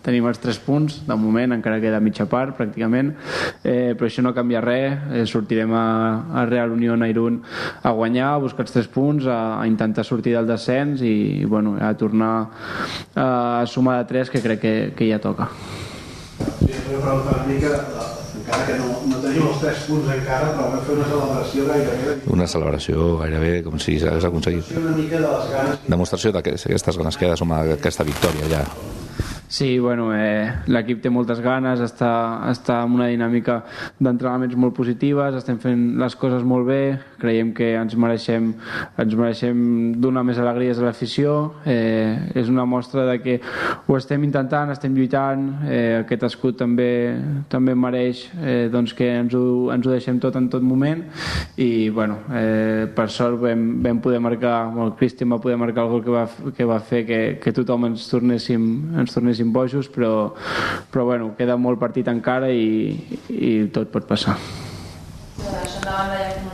tenim 0.04 0.28
els 0.28 0.38
tres 0.38 0.58
punts, 0.60 0.98
de 1.06 1.16
moment 1.16 1.56
encara 1.56 1.80
queda 1.80 2.02
mitja 2.04 2.26
part 2.28 2.52
pràcticament, 2.58 3.14
eh, 3.64 3.94
però 3.96 4.10
això 4.10 4.22
no 4.22 4.34
canvia 4.36 4.60
res. 4.60 5.00
Eh, 5.10 5.24
sortirem 5.24 5.72
a, 5.72 5.86
a 6.42 6.44
Real 6.44 6.76
Unión 6.76 7.02
a 7.02 7.08
Irún 7.08 7.40
a 7.82 7.90
guanyar, 7.90 8.34
a 8.34 8.44
buscar 8.44 8.68
els 8.68 8.76
tres 8.76 8.86
punts, 8.86 9.26
a, 9.26 9.62
a 9.62 9.66
intentar 9.66 10.04
sortir 10.04 10.36
del 10.36 10.46
descens 10.46 11.00
i, 11.00 11.40
i 11.40 11.44
bueno, 11.48 11.78
a 11.80 11.94
tornar 11.96 12.34
a 13.16 13.64
sumar 13.66 13.98
de 14.02 14.08
tres 14.12 14.30
que 14.30 14.44
crec 14.44 14.60
que, 14.60 14.76
que 14.94 15.08
ja 15.08 15.18
toca. 15.18 15.48
Una 16.40 17.44
mica, 17.46 17.70
encara 18.34 18.66
que 18.66 18.76
no, 18.78 18.88
no 19.08 19.20
els 19.50 19.60
tres 19.62 19.84
punts 19.88 20.10
encara, 20.14 20.50
però 20.56 20.70
una 20.72 21.06
celebració 21.08 21.66
gairebé 21.68 22.16
Una 22.34 22.46
celebració 22.50 23.06
gairebé 23.20 23.52
com 23.66 23.78
si 23.82 23.96
s'hagués 24.02 24.26
aconseguit. 24.28 24.74
una 24.78 24.96
mica 24.96 25.20
de 25.20 25.28
les 25.28 25.48
ganes 25.52 25.86
Demostració 25.88 26.32
d'aquestes 26.34 26.98
ganes 26.98 27.16
que 27.20 27.36
sumar 27.36 27.64
aquesta 27.78 28.04
victòria 28.04 28.50
ja. 28.50 28.64
Sí, 29.54 29.78
bueno, 29.78 30.08
eh, 30.16 30.50
l'equip 30.66 31.02
té 31.04 31.10
moltes 31.14 31.38
ganes, 31.44 31.78
està, 31.84 32.10
està 32.50 32.80
en 32.82 32.96
una 32.96 33.06
dinàmica 33.06 33.60
d'entrenaments 34.02 34.56
molt 34.58 34.74
positives, 34.74 35.36
estem 35.38 35.60
fent 35.62 35.84
les 36.00 36.16
coses 36.18 36.42
molt 36.42 36.66
bé, 36.66 36.80
creiem 37.24 37.52
que 37.56 37.72
ens 37.78 37.96
mereixem, 37.96 38.50
ens 39.00 39.16
mereixem 39.16 39.58
donar 40.02 40.24
més 40.26 40.38
alegries 40.40 40.80
a 40.80 40.84
l'afició, 40.84 41.54
eh, 41.64 42.30
és 42.36 42.50
una 42.52 42.66
mostra 42.68 43.06
de 43.08 43.18
que 43.24 43.38
ho 43.86 43.96
estem 43.96 44.26
intentant, 44.26 44.72
estem 44.74 44.94
lluitant, 44.96 45.46
eh, 45.64 46.02
aquest 46.02 46.26
escut 46.28 46.58
també, 46.60 46.90
també 47.52 47.74
mereix 47.74 48.26
eh, 48.42 48.68
doncs 48.72 48.92
que 48.96 49.08
ens 49.22 49.34
ho, 49.38 49.44
ens 49.74 49.86
ho 49.86 49.94
deixem 49.94 50.20
tot 50.22 50.36
en 50.36 50.50
tot 50.52 50.64
moment 50.64 51.04
i 51.60 51.88
bueno, 51.94 52.20
eh, 52.34 52.84
per 52.94 53.08
sort 53.12 53.40
vam, 53.42 53.64
vam 53.84 54.02
poder 54.04 54.20
marcar, 54.20 54.68
bueno, 54.72 54.90
el 54.90 54.96
Cristian 55.00 55.32
va 55.32 55.40
poder 55.40 55.56
marcar 55.60 55.86
el 55.86 55.94
gol 55.94 56.04
que 56.04 56.14
va, 56.14 56.26
que 56.56 56.68
va 56.68 56.80
fer 56.80 57.04
que, 57.08 57.20
que 57.42 57.54
tothom 57.56 57.88
ens 57.90 58.08
tornéssim, 58.10 58.68
ens 59.00 59.16
tornéssim 59.16 59.52
bojos, 59.54 59.88
però, 59.88 60.34
però 60.92 61.08
bueno, 61.08 61.32
queda 61.38 61.56
molt 61.56 61.80
partit 61.80 62.08
encara 62.12 62.52
i, 62.52 62.94
i 63.30 63.54
tot 63.74 63.92
pot 63.94 64.08
passar. 64.08 64.36
Això 65.34 65.80
endavant 65.80 66.12
de 66.14 66.18
ja 66.22 66.28
mica 66.28 66.53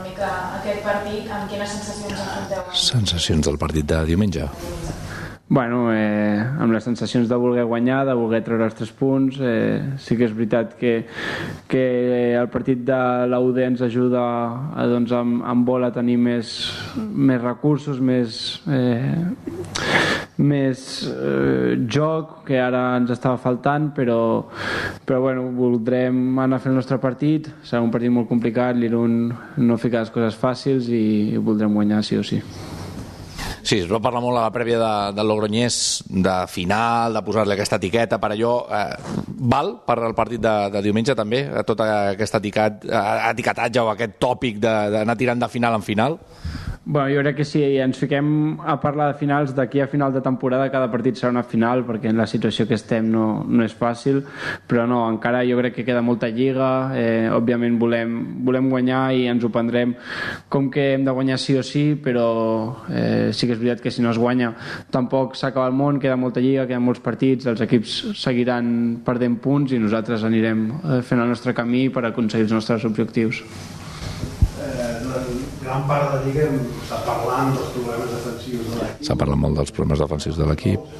partit, 0.91 1.29
amb 1.31 1.47
quines 1.51 1.77
sensacions 1.77 2.19
enfronteu? 2.25 2.67
Sensacions 2.87 3.47
del 3.47 3.59
partit 3.61 3.87
de 3.87 4.03
diumenge. 4.09 4.49
Bueno, 5.51 5.89
eh, 5.91 6.39
amb 6.63 6.71
les 6.71 6.85
sensacions 6.87 7.27
de 7.27 7.35
voler 7.35 7.65
guanyar, 7.67 8.05
de 8.07 8.13
voler 8.15 8.39
treure 8.45 8.69
els 8.69 8.75
tres 8.77 8.93
punts, 8.95 9.35
eh, 9.43 9.81
sí 9.99 10.15
que 10.15 10.23
és 10.29 10.31
veritat 10.31 10.77
que, 10.79 10.93
que 11.67 11.83
el 12.39 12.47
partit 12.53 12.85
de 12.87 12.99
l'UD 13.27 13.59
ens 13.65 13.83
ajuda 13.83 14.21
a, 14.23 14.87
doncs, 14.87 15.11
amb, 15.11 15.43
amb 15.43 15.67
bola 15.67 15.91
a 15.91 15.95
tenir 15.97 16.15
més, 16.23 16.53
més 16.95 17.43
recursos, 17.43 17.99
més, 17.99 18.61
eh, 18.71 19.19
més 20.41 20.81
eh, 21.07 21.77
joc 21.91 22.41
que 22.47 22.59
ara 22.59 22.83
ens 22.97 23.13
estava 23.13 23.39
faltant, 23.41 23.91
però, 23.95 24.19
però 25.05 25.21
bueno, 25.23 25.47
voldrem 25.55 26.39
anar 26.41 26.59
a 26.59 26.63
fer 26.63 26.71
el 26.73 26.79
nostre 26.79 26.99
partit, 27.01 27.51
serà 27.63 27.83
un 27.85 27.93
partit 27.93 28.13
molt 28.13 28.29
complicat, 28.29 28.77
l'Irun 28.77 29.17
no 29.61 29.81
fica 29.81 30.01
les 30.01 30.13
coses 30.13 30.37
fàcils 30.37 30.89
i 30.91 31.37
voldrem 31.37 31.73
guanyar 31.77 32.03
sí 32.05 32.19
o 32.19 32.25
sí. 32.25 32.41
Sí, 33.61 33.77
es 33.83 33.89
va 33.91 34.01
parlar 34.01 34.23
molt 34.23 34.39
a 34.39 34.47
la 34.47 34.53
prèvia 34.53 34.79
de, 34.81 34.93
del 35.15 35.27
Logroñés 35.29 35.75
de 36.09 36.33
final, 36.49 37.13
de 37.13 37.21
posar-li 37.23 37.53
aquesta 37.53 37.77
etiqueta 37.77 38.17
per 38.19 38.31
allò. 38.33 38.55
Eh, 38.73 39.13
val 39.53 39.75
per 39.85 39.99
al 39.99 40.15
partit 40.17 40.41
de, 40.41 40.55
de 40.73 40.81
diumenge 40.83 41.15
també, 41.17 41.43
a 41.45 41.61
tota 41.67 41.87
aquesta 42.15 42.41
etiquet, 42.41 42.87
eh, 42.89 43.03
etiquetatge 43.29 43.83
o 43.83 43.91
aquest 43.93 44.17
tòpic 44.21 44.57
d'anar 44.63 45.17
tirant 45.19 45.45
de 45.45 45.51
final 45.53 45.77
en 45.77 45.85
final? 45.85 46.17
Bueno, 46.83 47.13
jo 47.13 47.21
crec 47.21 47.35
que 47.37 47.45
si 47.45 47.59
ens 47.77 47.99
fiquem 48.01 48.57
a 48.65 48.73
parlar 48.81 49.11
de 49.11 49.19
finals, 49.19 49.51
d'aquí 49.53 49.79
a 49.79 49.85
final 49.87 50.09
de 50.15 50.21
temporada 50.25 50.71
cada 50.73 50.87
partit 50.89 51.13
serà 51.13 51.29
una 51.29 51.43
final, 51.45 51.83
perquè 51.85 52.09
en 52.09 52.17
la 52.17 52.25
situació 52.25 52.65
que 52.65 52.73
estem 52.73 53.05
no, 53.13 53.43
no 53.45 53.61
és 53.61 53.75
fàcil, 53.77 54.23
però 54.65 54.87
no, 54.89 55.03
encara 55.05 55.43
jo 55.45 55.59
crec 55.59 55.75
que 55.75 55.85
queda 55.85 56.01
molta 56.01 56.31
lliga, 56.33 56.89
eh, 56.97 57.29
òbviament 57.29 57.77
volem, 57.77 58.15
volem 58.47 58.71
guanyar 58.73 59.01
i 59.13 59.27
ens 59.29 59.45
ho 59.45 59.51
prendrem 59.53 59.93
com 60.49 60.71
que 60.73 60.95
hem 60.95 61.05
de 61.05 61.13
guanyar 61.13 61.37
sí 61.37 61.53
o 61.59 61.61
sí, 61.61 61.83
però 62.01 62.25
eh, 62.89 63.29
sí 63.29 63.45
que 63.45 63.53
és 63.53 63.61
veritat 63.61 63.85
que 63.85 63.93
si 63.93 64.01
no 64.01 64.09
es 64.09 64.17
guanya 64.17 64.55
tampoc 64.89 65.37
s'acaba 65.37 65.67
el 65.69 65.77
món, 65.77 65.99
queda 66.01 66.17
molta 66.17 66.41
lliga, 66.41 66.65
queden 66.65 66.87
molts 66.87 67.03
partits, 67.05 67.45
els 67.45 67.61
equips 67.61 68.17
seguiran 68.23 69.03
perdent 69.05 69.37
punts 69.37 69.77
i 69.77 69.83
nosaltres 69.85 70.25
anirem 70.25 70.65
eh, 70.81 70.99
fent 71.05 71.21
el 71.21 71.29
nostre 71.29 71.53
camí 71.53 71.91
per 71.93 72.07
aconseguir 72.09 72.49
els 72.49 72.57
nostres 72.57 72.89
objectius. 72.89 73.45
Eh, 74.61 75.21
gran 75.61 75.87
part 75.89 76.25
de 76.25 76.35
hem 76.45 76.59
estat 76.81 77.05
parlant 77.07 77.55
dels 77.55 77.71
problemes 77.77 78.13
defensius 78.15 78.67
de 78.67 78.81
l'equip. 78.81 79.07
S'ha 79.07 79.17
parlat 79.23 79.41
molt 79.45 79.61
dels 79.61 79.73
problemes 79.75 80.03
defensius 80.03 80.39
de 80.41 80.49
l'equip. 80.49 80.91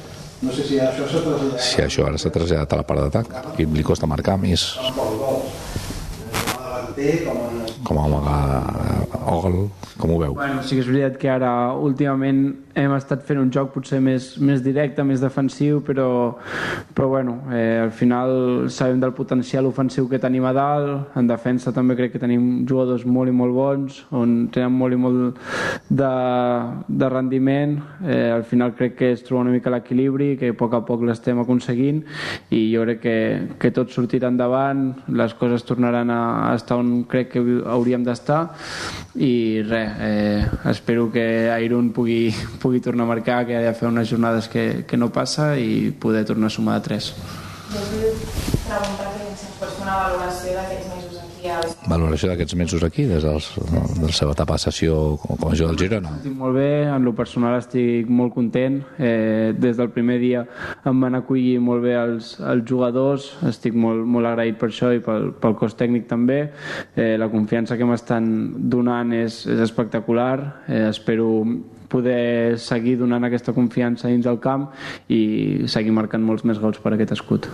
No 0.42 0.54
sé 0.54 0.64
si 0.66 0.80
això 0.82 1.06
s'ha 1.06 1.22
traslladat 1.22 1.66
Si 1.68 1.82
això 1.84 2.06
ara 2.08 2.18
s'ha 2.18 2.32
traslladat 2.34 2.72
a 2.74 2.80
la 2.80 2.86
part 2.86 3.04
d'atac, 3.04 3.52
l'equip 3.58 3.76
li 3.78 3.86
costa 3.86 4.10
marcar 4.10 4.38
més 4.42 4.72
Com 6.92 7.38
a 7.38 7.48
com 7.84 7.98
a... 7.98 8.04
amagar 8.06 9.02
o 9.26 9.40
gol, 9.40 9.70
com 9.98 10.10
ho 10.10 10.18
veu? 10.18 10.34
Bueno, 10.34 10.62
sí 10.66 10.76
que 10.76 10.82
és 10.82 10.88
veritat 10.88 11.18
que 11.20 11.30
ara 11.30 11.50
últimament 11.78 12.42
hem 12.78 12.94
estat 12.96 13.22
fent 13.26 13.38
un 13.40 13.50
joc 13.52 13.72
potser 13.74 14.00
més, 14.02 14.32
més 14.40 14.62
directe, 14.64 15.04
més 15.04 15.20
defensiu, 15.22 15.82
però, 15.84 16.06
però 16.96 17.08
bueno, 17.12 17.36
eh, 17.52 17.82
al 17.84 17.92
final 17.94 18.70
sabem 18.72 19.00
del 19.02 19.12
potencial 19.16 19.68
ofensiu 19.68 20.08
que 20.08 20.20
tenim 20.22 20.46
a 20.48 20.54
dalt, 20.56 21.16
en 21.18 21.28
defensa 21.28 21.72
també 21.72 21.96
crec 21.98 22.14
que 22.14 22.22
tenim 22.22 22.64
jugadors 22.68 23.04
molt 23.04 23.30
i 23.30 23.36
molt 23.36 23.56
bons, 23.56 24.00
on 24.10 24.34
tenen 24.54 24.72
molt 24.72 24.96
i 24.96 25.00
molt 25.00 25.40
de, 25.88 26.12
de 26.88 27.12
rendiment, 27.12 27.76
eh, 28.06 28.30
al 28.32 28.46
final 28.48 28.74
crec 28.78 28.96
que 28.98 29.12
es 29.16 29.24
troba 29.26 29.44
una 29.46 29.54
mica 29.54 29.72
l'equilibri, 29.72 30.32
que 30.40 30.52
a 30.52 30.58
poc 30.58 30.76
a 30.78 30.82
poc 30.88 31.04
l'estem 31.06 31.40
aconseguint 31.42 32.02
i 32.50 32.64
jo 32.72 32.86
crec 32.86 33.02
que, 33.04 33.16
que 33.60 33.72
tot 33.76 33.92
sortirà 33.92 34.32
endavant, 34.32 34.88
les 35.12 35.36
coses 35.38 35.64
tornaran 35.68 36.10
a, 36.10 36.22
a 36.50 36.56
estar 36.56 36.80
on 36.82 37.04
crec 37.08 37.32
que 37.32 37.42
hauríem 37.62 38.04
d'estar 38.04 38.42
i 39.14 39.62
res, 39.64 39.94
eh, 40.02 40.46
espero 40.70 41.08
que 41.12 41.24
Airun 41.54 41.92
pugui, 41.96 42.34
pugui 42.62 42.82
tornar 42.84 43.06
a 43.06 43.12
marcar, 43.14 43.46
que 43.46 43.56
ha 43.56 43.62
de 43.64 43.74
fer 43.78 43.88
unes 43.88 44.10
jornades 44.10 44.48
que, 44.52 44.84
que 44.88 45.00
no 45.00 45.12
passa 45.14 45.54
i 45.56 45.92
poder 45.92 46.26
tornar 46.28 46.50
a 46.50 46.56
sumar 46.56 46.80
de 46.80 46.88
3. 46.90 47.12
Jo 47.72 47.80
vull 47.88 48.18
preguntar-li 48.68 49.30
si 49.32 49.46
ens 49.48 49.56
pots 49.60 49.78
fer 49.78 49.84
una 49.86 49.96
valoració 50.02 50.58
d'aquests 50.58 50.88
mesos 50.92 51.16
aquí 51.22 51.41
a 51.41 51.41
l'Estat. 51.41 51.41
Valoració 51.90 52.30
d'aquests 52.30 52.56
mesos 52.58 52.82
aquí, 52.86 53.04
des 53.08 53.24
dels, 53.26 53.48
de 53.98 54.06
la 54.06 54.14
seva 54.14 54.34
etapa 54.36 54.56
de 54.56 54.62
sessió 54.64 54.96
com, 55.22 55.36
com 55.36 55.50
a 55.50 55.56
jugador 55.58 55.76
del 55.76 55.82
Girona. 55.82 56.14
Estic 56.20 56.36
molt 56.38 56.56
bé, 56.56 56.70
en 56.88 57.06
lo 57.06 57.14
personal 57.18 57.58
estic 57.58 58.10
molt 58.10 58.34
content. 58.36 58.80
Eh, 58.98 59.52
des 59.58 59.76
del 59.80 59.90
primer 59.94 60.18
dia 60.22 60.44
em 60.88 61.04
van 61.04 61.18
acollir 61.18 61.58
molt 61.60 61.84
bé 61.84 61.94
els, 61.98 62.34
els 62.40 62.64
jugadors, 62.68 63.28
estic 63.48 63.76
molt, 63.76 64.04
molt 64.06 64.30
agraït 64.30 64.58
per 64.60 64.70
això 64.70 64.92
i 64.94 65.02
pel, 65.04 65.32
pel 65.42 65.56
cos 65.58 65.76
tècnic 65.78 66.08
també. 66.10 66.40
Eh, 66.96 67.14
la 67.20 67.30
confiança 67.32 67.78
que 67.78 67.88
m'estan 67.88 68.28
donant 68.72 69.12
és, 69.16 69.44
és 69.46 69.62
espectacular. 69.68 70.36
Eh, 70.68 70.86
espero 70.90 71.30
poder 71.92 72.58
seguir 72.58 72.96
donant 73.02 73.28
aquesta 73.28 73.52
confiança 73.52 74.08
dins 74.08 74.24
del 74.24 74.40
camp 74.40 74.70
i 75.12 75.68
seguir 75.68 75.92
marcant 75.92 76.24
molts 76.24 76.46
més 76.48 76.62
gols 76.62 76.80
per 76.80 76.94
aquest 76.96 77.18
escut. 77.18 77.50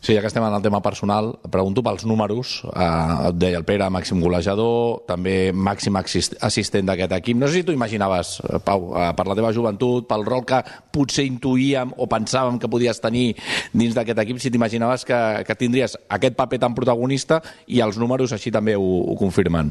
Sí, 0.00 0.14
ja 0.14 0.22
que 0.22 0.28
estem 0.30 0.42
en 0.42 0.54
el 0.54 0.62
tema 0.62 0.80
personal, 0.80 1.34
pregunto 1.52 1.82
pels 1.84 2.06
números. 2.08 2.62
Eh, 2.72 3.28
et 3.28 3.36
deia 3.36 3.58
el 3.60 3.66
Pere, 3.68 3.84
màxim 3.92 4.22
golejador, 4.24 5.02
també 5.04 5.52
màxim 5.52 5.98
assist 6.00 6.38
assistent 6.40 6.88
d'aquest 6.88 7.12
equip. 7.18 7.36
No 7.36 7.48
sé 7.48 7.60
si 7.60 7.66
tu 7.68 7.74
imaginaves, 7.76 8.38
eh, 8.40 8.60
Pau, 8.64 8.94
eh, 8.96 9.10
per 9.12 9.26
la 9.28 9.36
teva 9.36 9.52
joventut, 9.52 10.06
pel 10.08 10.24
rol 10.24 10.46
que 10.48 10.62
potser 10.90 11.26
intuïem 11.28 11.92
o 11.98 12.06
pensàvem 12.08 12.58
que 12.58 12.70
podies 12.72 13.00
tenir 13.00 13.36
dins 13.74 13.94
d'aquest 13.94 14.22
equip, 14.24 14.38
si 14.40 14.50
t'imaginaves 14.50 15.04
que, 15.04 15.44
que 15.44 15.54
tindries 15.54 15.98
aquest 16.08 16.34
paper 16.34 16.58
tan 16.64 16.74
protagonista 16.74 17.42
i 17.66 17.82
els 17.84 17.98
números 18.00 18.32
així 18.32 18.50
també 18.50 18.78
ho, 18.80 18.88
ho 19.04 19.18
confirmen. 19.20 19.70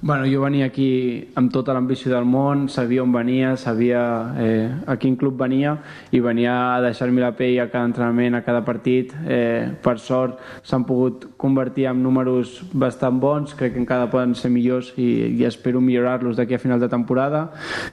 Bueno, 0.00 0.24
jo 0.24 0.40
venia 0.46 0.70
aquí 0.72 1.28
amb 1.36 1.52
tota 1.52 1.76
l'ambició 1.76 2.14
del 2.14 2.24
món, 2.24 2.70
sabia 2.72 3.02
on 3.04 3.12
venia, 3.12 3.52
sabia 3.60 4.32
eh, 4.40 4.72
a 4.86 4.96
quin 4.96 5.20
club 5.20 5.36
venia 5.36 5.76
i 6.10 6.24
venia 6.24 6.56
a 6.78 6.80
deixar-me 6.80 7.20
la 7.20 7.34
pell 7.36 7.60
a 7.60 7.68
cada 7.68 7.84
entrenament, 7.84 8.40
a 8.40 8.44
cada 8.48 8.64
partit. 8.64 9.12
Eh, 9.28 9.57
per 9.82 9.96
sort 10.02 10.38
s'han 10.66 10.84
pogut 10.88 11.26
convertir 11.40 11.88
en 11.90 12.02
números 12.02 12.58
bastant 12.72 13.20
bons, 13.20 13.54
crec 13.58 13.74
que 13.74 13.82
encara 13.82 14.10
poden 14.10 14.34
ser 14.38 14.50
millors 14.54 14.92
i, 14.96 15.08
i 15.38 15.44
espero 15.48 15.80
millorar-los 15.84 16.36
d'aquí 16.38 16.56
a 16.56 16.62
final 16.62 16.80
de 16.80 16.88
temporada. 16.88 17.48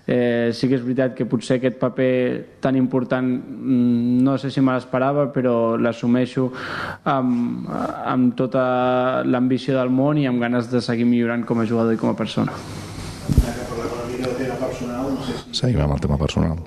Eh, 0.08 0.52
sí 0.54 0.70
que 0.70 0.80
és 0.80 0.86
veritat 0.86 1.16
que 1.18 1.28
potser 1.30 1.60
aquest 1.60 1.80
paper 1.82 2.14
tan 2.64 2.76
important 2.80 3.28
mm, 3.28 4.24
no 4.26 4.38
sé 4.42 4.52
si 4.52 4.62
me 4.62 4.76
l'esperava, 4.76 5.28
però 5.34 5.76
l'assumeixo 5.78 6.50
amb, 7.04 7.70
amb 7.70 8.36
tota 8.38 9.24
l'ambició 9.26 9.78
del 9.78 9.94
món 9.94 10.20
i 10.22 10.28
amb 10.30 10.42
ganes 10.42 10.72
de 10.72 10.82
seguir 10.82 11.08
millorant 11.10 11.46
com 11.46 11.62
a 11.62 11.70
jugador 11.70 11.96
i 11.96 12.02
com 12.02 12.12
a 12.12 12.18
persona. 12.18 12.54
Ja 13.26 13.54
que 13.54 13.66
parlem 13.70 13.94
una 13.96 14.08
mica 14.12 14.30
del 14.30 14.38
tema 14.38 14.56
personal, 14.62 15.12
no 15.14 15.24
sé 15.26 15.38
si 15.40 15.45
Seguim 15.56 15.80
amb 15.80 15.94
el 15.96 16.02
tema 16.04 16.18
personal. 16.20 16.58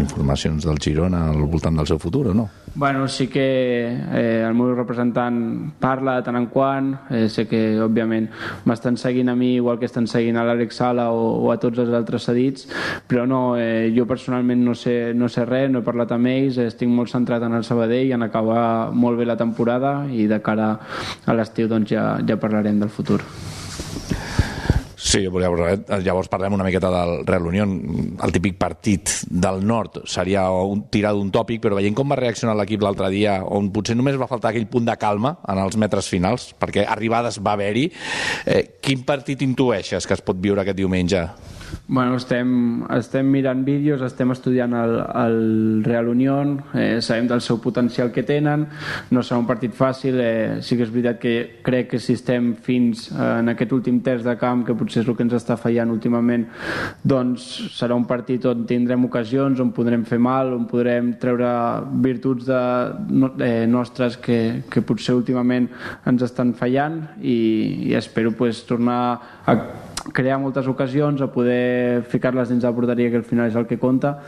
Informacions 0.00 0.64
del 0.64 0.78
Girona 0.80 1.26
al 1.28 1.42
voltant 1.52 1.76
del 1.76 1.88
seu 1.90 1.98
futur 2.00 2.30
o 2.30 2.34
no? 2.34 2.46
Bueno, 2.74 3.06
sí 3.08 3.26
que 3.28 3.44
eh, 3.44 4.40
el 4.40 4.54
meu 4.56 4.70
representant 4.72 5.36
parla 5.82 6.16
de 6.16 6.24
tant 6.24 6.38
en 6.38 6.46
quant, 6.50 6.88
eh, 7.12 7.28
sé 7.28 7.44
que 7.46 7.60
òbviament 7.84 8.30
m'estan 8.64 8.96
seguint 8.96 9.28
a 9.28 9.34
mi 9.36 9.52
igual 9.58 9.78
que 9.78 9.86
estan 9.90 10.08
seguint 10.08 10.40
a 10.40 10.46
l'Àlex 10.48 10.80
Sala 10.80 11.10
o, 11.12 11.26
o 11.44 11.52
a 11.52 11.58
tots 11.60 11.82
els 11.84 11.92
altres 11.92 12.24
cedits, 12.24 12.64
però 13.06 13.26
no, 13.28 13.42
eh, 13.60 13.92
jo 13.94 14.08
personalment 14.08 14.64
no 14.64 14.74
sé, 14.74 15.12
no 15.14 15.28
sé 15.28 15.44
res, 15.44 15.68
no 15.70 15.82
he 15.82 15.86
parlat 15.86 16.16
amb 16.16 16.32
ells, 16.32 16.58
estic 16.64 16.88
molt 16.88 17.12
centrat 17.12 17.44
en 17.44 17.58
el 17.60 17.68
Sabadell, 17.68 18.14
en 18.16 18.24
acabar 18.24 18.64
molt 18.96 19.20
bé 19.20 19.28
la 19.28 19.36
temporada 19.36 19.98
i 20.08 20.24
de 20.30 20.40
cara 20.40 20.72
a 21.26 21.36
l'estiu 21.36 21.68
doncs 21.68 21.92
ja, 21.92 22.14
ja 22.24 22.40
parlarem 22.40 22.80
del 22.80 22.90
futur. 22.90 23.20
Sí, 25.14 25.20
llavors, 25.30 25.84
llavors 26.02 26.26
parlem 26.26 26.56
una 26.56 26.64
miqueta 26.66 26.88
del 26.90 27.20
Real 27.26 27.46
Unión. 27.46 27.74
El 28.18 28.32
típic 28.34 28.56
partit 28.58 29.12
del 29.30 29.60
nord 29.62 30.00
seria 30.10 30.48
un, 30.50 30.88
tirar 30.90 31.12
d'un 31.14 31.30
tòpic, 31.34 31.60
però 31.62 31.78
veient 31.78 31.94
com 31.94 32.10
va 32.10 32.18
reaccionar 32.18 32.56
l'equip 32.58 32.82
l'altre 32.82 33.12
dia, 33.14 33.36
on 33.46 33.70
potser 33.74 33.94
només 33.94 34.18
va 34.18 34.26
faltar 34.30 34.50
aquell 34.50 34.66
punt 34.70 34.88
de 34.90 34.96
calma 34.98 35.36
en 35.46 35.62
els 35.62 35.78
metres 35.78 36.10
finals, 36.10 36.48
perquè 36.58 36.82
arribades 36.90 37.38
va 37.38 37.54
haver-hi, 37.54 37.86
eh, 38.50 38.62
quin 38.82 39.06
partit 39.06 39.46
intueixes 39.46 40.02
que 40.08 40.18
es 40.18 40.24
pot 40.24 40.40
viure 40.42 40.64
aquest 40.64 40.82
diumenge? 40.82 41.28
Bueno, 41.86 42.16
estem, 42.16 42.82
estem 42.96 43.28
mirant 43.28 43.60
vídeos, 43.66 44.02
estem 44.02 44.32
estudiant 44.32 44.72
el, 44.74 44.94
el 45.20 45.84
Real 45.84 46.08
Unión, 46.08 46.56
eh, 46.72 47.02
sabem 47.04 47.28
del 47.28 47.42
seu 47.44 47.60
potencial 47.60 48.10
que 48.12 48.24
tenen, 48.24 48.64
no 49.12 49.22
serà 49.22 49.38
un 49.42 49.46
partit 49.46 49.74
fàcil, 49.76 50.16
eh, 50.20 50.56
sí 50.64 50.78
que 50.78 50.86
és 50.86 50.92
veritat 50.94 51.20
que 51.20 51.34
crec 51.66 51.90
que 51.92 52.00
si 52.00 52.16
estem 52.16 52.54
fins 52.56 53.10
eh, 53.12 53.20
en 53.42 53.52
aquest 53.52 53.76
últim 53.76 54.00
terç 54.06 54.24
de 54.24 54.36
camp, 54.40 54.64
que 54.64 54.76
potser 54.78 55.02
és 55.02 55.10
el 55.10 55.18
que 55.18 55.26
ens 55.26 55.36
està 55.36 55.58
fallant 55.60 55.92
últimament, 55.92 56.48
doncs 57.04 57.46
serà 57.76 57.96
un 57.98 58.08
partit 58.08 58.48
on 58.48 58.64
tindrem 58.66 59.04
ocasions, 59.04 59.60
on 59.60 59.74
podrem 59.76 60.08
fer 60.08 60.18
mal, 60.18 60.54
on 60.56 60.64
podrem 60.70 61.14
treure 61.20 61.52
virtuts 62.04 62.48
de, 62.48 62.62
no, 63.12 63.34
eh, 63.44 63.66
nostres 63.68 64.16
que, 64.16 64.64
que 64.72 64.82
potser 64.82 65.18
últimament 65.20 65.68
ens 66.08 66.24
estan 66.24 66.56
fallant 66.56 67.02
i, 67.20 67.90
i 67.90 67.98
espero 67.98 68.32
pues, 68.32 68.64
tornar 68.64 69.02
a 69.44 69.58
crear 70.12 70.38
moltes 70.38 70.66
ocasions, 70.68 71.22
a 71.22 71.30
poder 71.32 72.04
ficar-les 72.10 72.48
dins 72.48 72.62
de 72.62 72.68
la 72.68 72.74
porteria, 72.76 73.10
que 73.10 73.16
al 73.16 73.24
final 73.24 73.48
és 73.48 73.56
el 73.56 73.66
que 73.66 73.78
compta, 73.78 74.18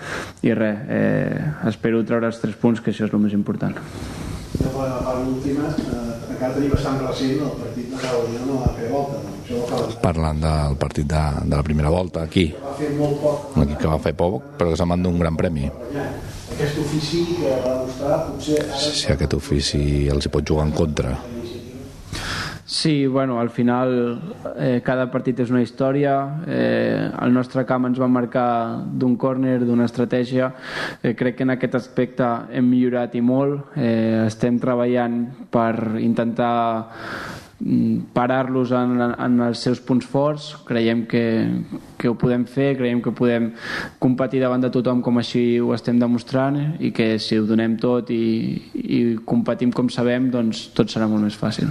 i 0.42 0.54
res, 0.54 0.78
eh, 0.88 1.52
espero 1.68 2.04
treure 2.04 2.30
els 2.30 2.40
tres 2.40 2.56
punts, 2.56 2.80
que 2.80 2.92
això 2.94 3.06
és 3.06 3.12
el 3.12 3.22
més 3.22 3.36
important. 3.36 3.76
Ja 4.56 4.70
per 4.72 4.88
la 4.88 5.00
part 5.04 5.26
última, 5.26 5.68
eh, 5.68 6.32
encara 6.32 6.54
tenim 6.54 6.70
bastant 6.72 7.02
recent 7.04 7.42
el 7.44 7.56
partit 7.60 7.90
de 7.92 8.02
la 8.02 8.22
Unió 8.24 8.46
no 8.46 8.60
va 8.62 8.72
fer 8.78 8.90
volta, 8.90 9.20
no? 9.20 9.90
Parlant 10.02 10.40
del 10.40 10.76
partit 10.80 11.06
de, 11.06 11.24
de 11.44 11.54
la 11.54 11.62
primera 11.62 11.92
volta, 11.92 12.22
aquí, 12.22 12.48
va 12.62 12.74
fer 12.78 12.90
molt 12.96 13.20
poc 13.22 13.56
un 13.56 13.66
equip 13.66 13.84
que 13.84 13.92
va 13.92 14.00
fer 14.08 14.14
poc, 14.16 14.42
però 14.56 14.72
que 14.72 14.80
se'n 14.80 14.90
van 14.94 15.04
d'un 15.04 15.20
gran 15.20 15.36
premi. 15.36 15.68
Aquest 16.56 16.78
ofici 16.80 17.24
que 17.36 17.54
va 17.64 17.78
demostrar, 17.82 18.20
potser 18.30 18.60
ara 18.64 18.78
Si 18.80 19.10
aquest 19.12 19.34
ofici 19.36 19.80
els 20.08 20.26
hi 20.26 20.32
pot 20.32 20.46
jugar 20.46 20.70
en 20.70 20.72
contra. 20.72 21.16
Sí, 22.68 23.06
bueno, 23.06 23.38
al 23.38 23.50
final 23.50 24.34
eh, 24.58 24.80
cada 24.82 25.04
partit 25.06 25.38
és 25.38 25.52
una 25.54 25.62
història. 25.62 26.16
Eh, 26.50 27.06
el 27.22 27.30
nostre 27.30 27.62
camp 27.62 27.86
ens 27.86 28.00
va 28.02 28.08
marcar 28.10 28.82
d'un 28.90 29.14
córner, 29.14 29.60
d'una 29.62 29.84
estratègia. 29.86 30.48
Eh, 31.00 31.14
crec 31.14 31.36
que 31.38 31.44
en 31.46 31.54
aquest 31.54 31.76
aspecte 31.78 32.26
hem 32.50 32.66
millorat 32.66 33.14
i 33.14 33.22
molt. 33.22 33.76
Eh, 33.78 34.24
estem 34.26 34.58
treballant 34.58 35.20
per 35.54 36.00
intentar 36.02 36.56
mm, 37.60 38.10
parar-los 38.16 38.72
en, 38.74 38.98
en 39.14 39.36
els 39.46 39.62
seus 39.62 39.78
punts 39.78 40.08
forts 40.10 40.48
creiem 40.66 41.04
que, 41.06 41.22
que 41.94 42.10
ho 42.10 42.16
podem 42.18 42.48
fer 42.50 42.72
creiem 42.80 42.98
que 43.04 43.14
podem 43.14 43.52
competir 44.02 44.42
davant 44.42 44.66
de 44.66 44.72
tothom 44.74 45.04
com 45.06 45.22
així 45.22 45.60
ho 45.62 45.70
estem 45.76 46.02
demostrant 46.02 46.58
i 46.82 46.90
que 46.90 47.12
si 47.22 47.38
ho 47.38 47.46
donem 47.46 47.78
tot 47.78 48.10
i, 48.10 48.58
i 48.74 49.04
competim 49.22 49.70
com 49.70 49.86
sabem 49.86 50.32
doncs 50.34 50.66
tot 50.74 50.90
serà 50.90 51.06
molt 51.06 51.28
més 51.28 51.38
fàcil 51.38 51.70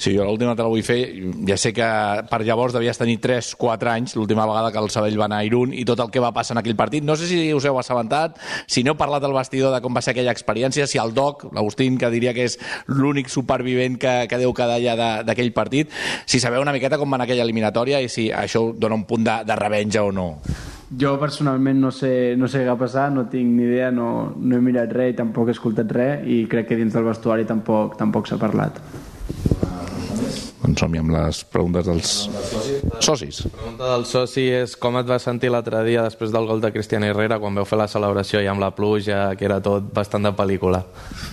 Sí, 0.00 0.14
jo 0.16 0.24
l'última 0.24 0.54
te 0.56 0.64
la 0.64 0.70
vull 0.72 0.84
fer. 0.84 1.00
Ja 1.48 1.58
sé 1.60 1.74
que 1.76 1.86
per 2.30 2.40
llavors 2.46 2.72
devies 2.72 2.96
tenir 2.96 3.18
3-4 3.20 3.90
anys, 3.92 4.14
l'última 4.16 4.46
vegada 4.48 4.70
que 4.72 4.80
el 4.80 4.88
Sabell 4.92 5.18
va 5.20 5.26
anar 5.28 5.42
a 5.42 5.44
Irún 5.44 5.74
i 5.76 5.84
tot 5.84 6.00
el 6.00 6.10
que 6.10 6.22
va 6.24 6.32
passar 6.32 6.56
en 6.56 6.62
aquell 6.62 6.78
partit. 6.78 7.04
No 7.04 7.16
sé 7.20 7.28
si 7.28 7.40
us 7.52 7.66
heu 7.68 7.76
assabentat, 7.80 8.38
si 8.66 8.84
n'heu 8.84 8.96
parlat 8.96 9.24
al 9.28 9.36
vestidor 9.36 9.74
de 9.74 9.82
com 9.84 9.96
va 9.96 10.00
ser 10.04 10.14
aquella 10.14 10.32
experiència, 10.32 10.88
si 10.88 11.00
el 11.02 11.12
Doc, 11.14 11.48
l'Agustín, 11.52 11.98
que 12.00 12.10
diria 12.12 12.32
que 12.32 12.48
és 12.48 12.56
l'únic 12.88 13.28
supervivent 13.28 14.00
que, 14.00 14.14
que 14.30 14.40
deu 14.40 14.54
quedar 14.56 14.80
allà 14.80 15.22
d'aquell 15.26 15.52
partit, 15.52 15.92
si 16.24 16.40
sabeu 16.40 16.64
una 16.64 16.72
miqueta 16.72 16.98
com 16.98 17.10
va 17.10 17.20
anar 17.20 17.28
aquella 17.28 17.44
eliminatòria 17.44 18.00
i 18.00 18.08
si 18.08 18.30
això 18.32 18.70
dona 18.72 18.96
un 18.96 19.04
punt 19.04 19.26
de, 19.26 19.36
de 19.44 19.60
revenja 19.60 20.04
o 20.06 20.12
no. 20.16 20.30
Jo 20.90 21.14
personalment 21.20 21.78
no 21.78 21.92
sé, 21.94 22.34
no 22.40 22.48
sé 22.50 22.64
què 22.64 22.72
ha 22.72 22.78
passat, 22.78 23.12
no 23.14 23.28
tinc 23.30 23.52
ni 23.54 23.68
idea, 23.68 23.92
no, 23.94 24.32
no 24.34 24.56
he 24.56 24.64
mirat 24.64 24.90
res 24.96 25.12
i 25.12 25.20
tampoc 25.20 25.52
he 25.52 25.54
escoltat 25.54 25.92
res 25.94 26.26
i 26.26 26.42
crec 26.50 26.72
que 26.72 26.80
dins 26.80 26.96
del 26.96 27.06
vestuari 27.06 27.46
tampoc 27.46 27.94
tampoc 28.00 28.26
s'ha 28.26 28.40
parlat. 28.40 28.80
Doncs 30.60 30.82
som 30.82 30.94
amb 31.00 31.12
les 31.14 31.40
preguntes 31.48 31.86
dels 31.88 32.10
socis. 33.00 33.40
La 33.46 33.50
pregunta 33.54 33.86
del 33.94 34.04
soci 34.08 34.44
és 34.52 34.74
com 34.80 34.98
et 35.00 35.08
vas 35.08 35.24
sentir 35.24 35.48
l'altre 35.52 35.80
dia 35.86 36.02
després 36.04 36.32
del 36.34 36.46
gol 36.48 36.60
de 36.60 36.70
Cristian 36.74 37.04
Herrera 37.06 37.38
quan 37.40 37.56
veu 37.56 37.64
fer 37.68 37.78
la 37.80 37.88
celebració 37.88 38.42
i 38.44 38.48
amb 38.50 38.60
la 38.60 38.70
pluja, 38.76 39.22
que 39.40 39.46
era 39.48 39.60
tot 39.64 39.88
bastant 39.94 40.28
de 40.28 40.32
pel·lícula. 40.36 40.82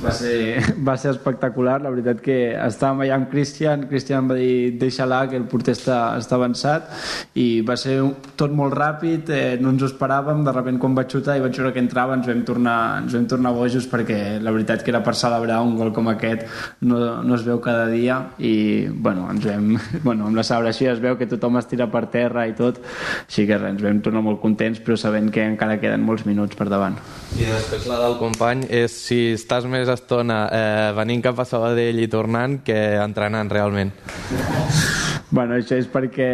Va 0.04 0.13
ser, 0.16 0.62
va 0.88 0.96
ser 1.00 1.12
espectacular, 1.16 1.80
la 1.84 1.92
veritat 1.92 2.22
que 2.24 2.38
estàvem 2.56 3.04
allà 3.06 3.18
amb 3.20 3.30
Cristian, 3.32 3.84
Cristian 3.92 4.30
va 4.32 4.38
dir 4.40 4.78
deixa-la, 4.80 5.26
que 5.28 5.36
el 5.40 5.48
porter 5.52 5.76
està, 5.76 6.00
està 6.22 6.38
avançat 6.40 6.88
i 7.36 7.62
va 7.68 7.76
ser 7.80 7.98
tot 8.40 8.56
molt 8.56 8.78
ràpid, 8.78 9.34
eh, 9.34 9.58
no 9.60 9.74
ens 9.76 9.84
ho 9.84 9.92
esperàvem, 9.92 10.46
de 10.48 10.56
repent 10.56 10.80
quan 10.80 10.96
vaig 10.96 11.12
xutar 11.12 11.38
i 11.38 11.44
vaig 11.44 11.60
veure 11.60 11.74
que 11.76 11.84
entrava 11.84 12.16
ens 12.16 12.30
vam 12.30 12.46
tornar, 12.48 12.78
ens 13.04 13.18
vam 13.18 13.28
tornar 13.28 13.54
bojos 13.58 13.90
perquè 13.92 14.40
la 14.40 14.56
veritat 14.56 14.86
que 14.86 14.94
era 14.94 15.04
per 15.04 15.18
celebrar 15.20 15.60
un 15.66 15.76
gol 15.80 15.92
com 15.96 16.08
aquest 16.13 16.48
no, 16.88 17.02
no 17.24 17.36
es 17.36 17.44
veu 17.48 17.60
cada 17.63 17.88
dia 17.92 18.22
i 18.40 18.88
bueno, 18.88 19.16
ens 19.32 19.47
vam, 19.47 19.73
bueno, 20.08 20.27
amb 20.30 20.38
la 20.38 20.45
celebració 20.47 20.91
es 20.93 21.01
veu 21.03 21.17
que 21.19 21.30
tothom 21.30 21.60
es 21.62 21.69
tira 21.69 21.89
per 21.91 22.06
terra 22.13 22.47
i 22.49 22.56
tot, 22.58 22.80
així 23.25 23.47
que 23.49 23.58
res, 23.58 23.75
ens 23.75 23.86
vam 23.86 24.01
tornar 24.06 24.23
molt 24.25 24.41
contents 24.43 24.82
però 24.84 24.97
sabent 24.99 25.32
que 25.34 25.45
encara 25.45 25.80
queden 25.82 26.06
molts 26.08 26.27
minuts 26.30 26.58
per 26.58 26.69
davant. 26.71 26.99
I 27.38 27.49
després 27.49 27.88
la 27.89 28.01
del 28.06 28.17
company 28.21 28.67
és 28.69 28.93
si 29.08 29.21
estàs 29.36 29.67
més 29.69 29.89
estona 29.91 30.43
eh, 30.47 30.91
venint 30.97 31.25
cap 31.25 31.41
a 31.41 31.47
Sabadell 31.47 31.99
i 32.03 32.10
tornant 32.12 32.62
que 32.67 32.77
entrenant 33.01 33.51
realment. 33.51 33.93
Bueno, 35.30 35.58
això 35.58 35.75
és 35.75 35.89
perquè 35.91 36.27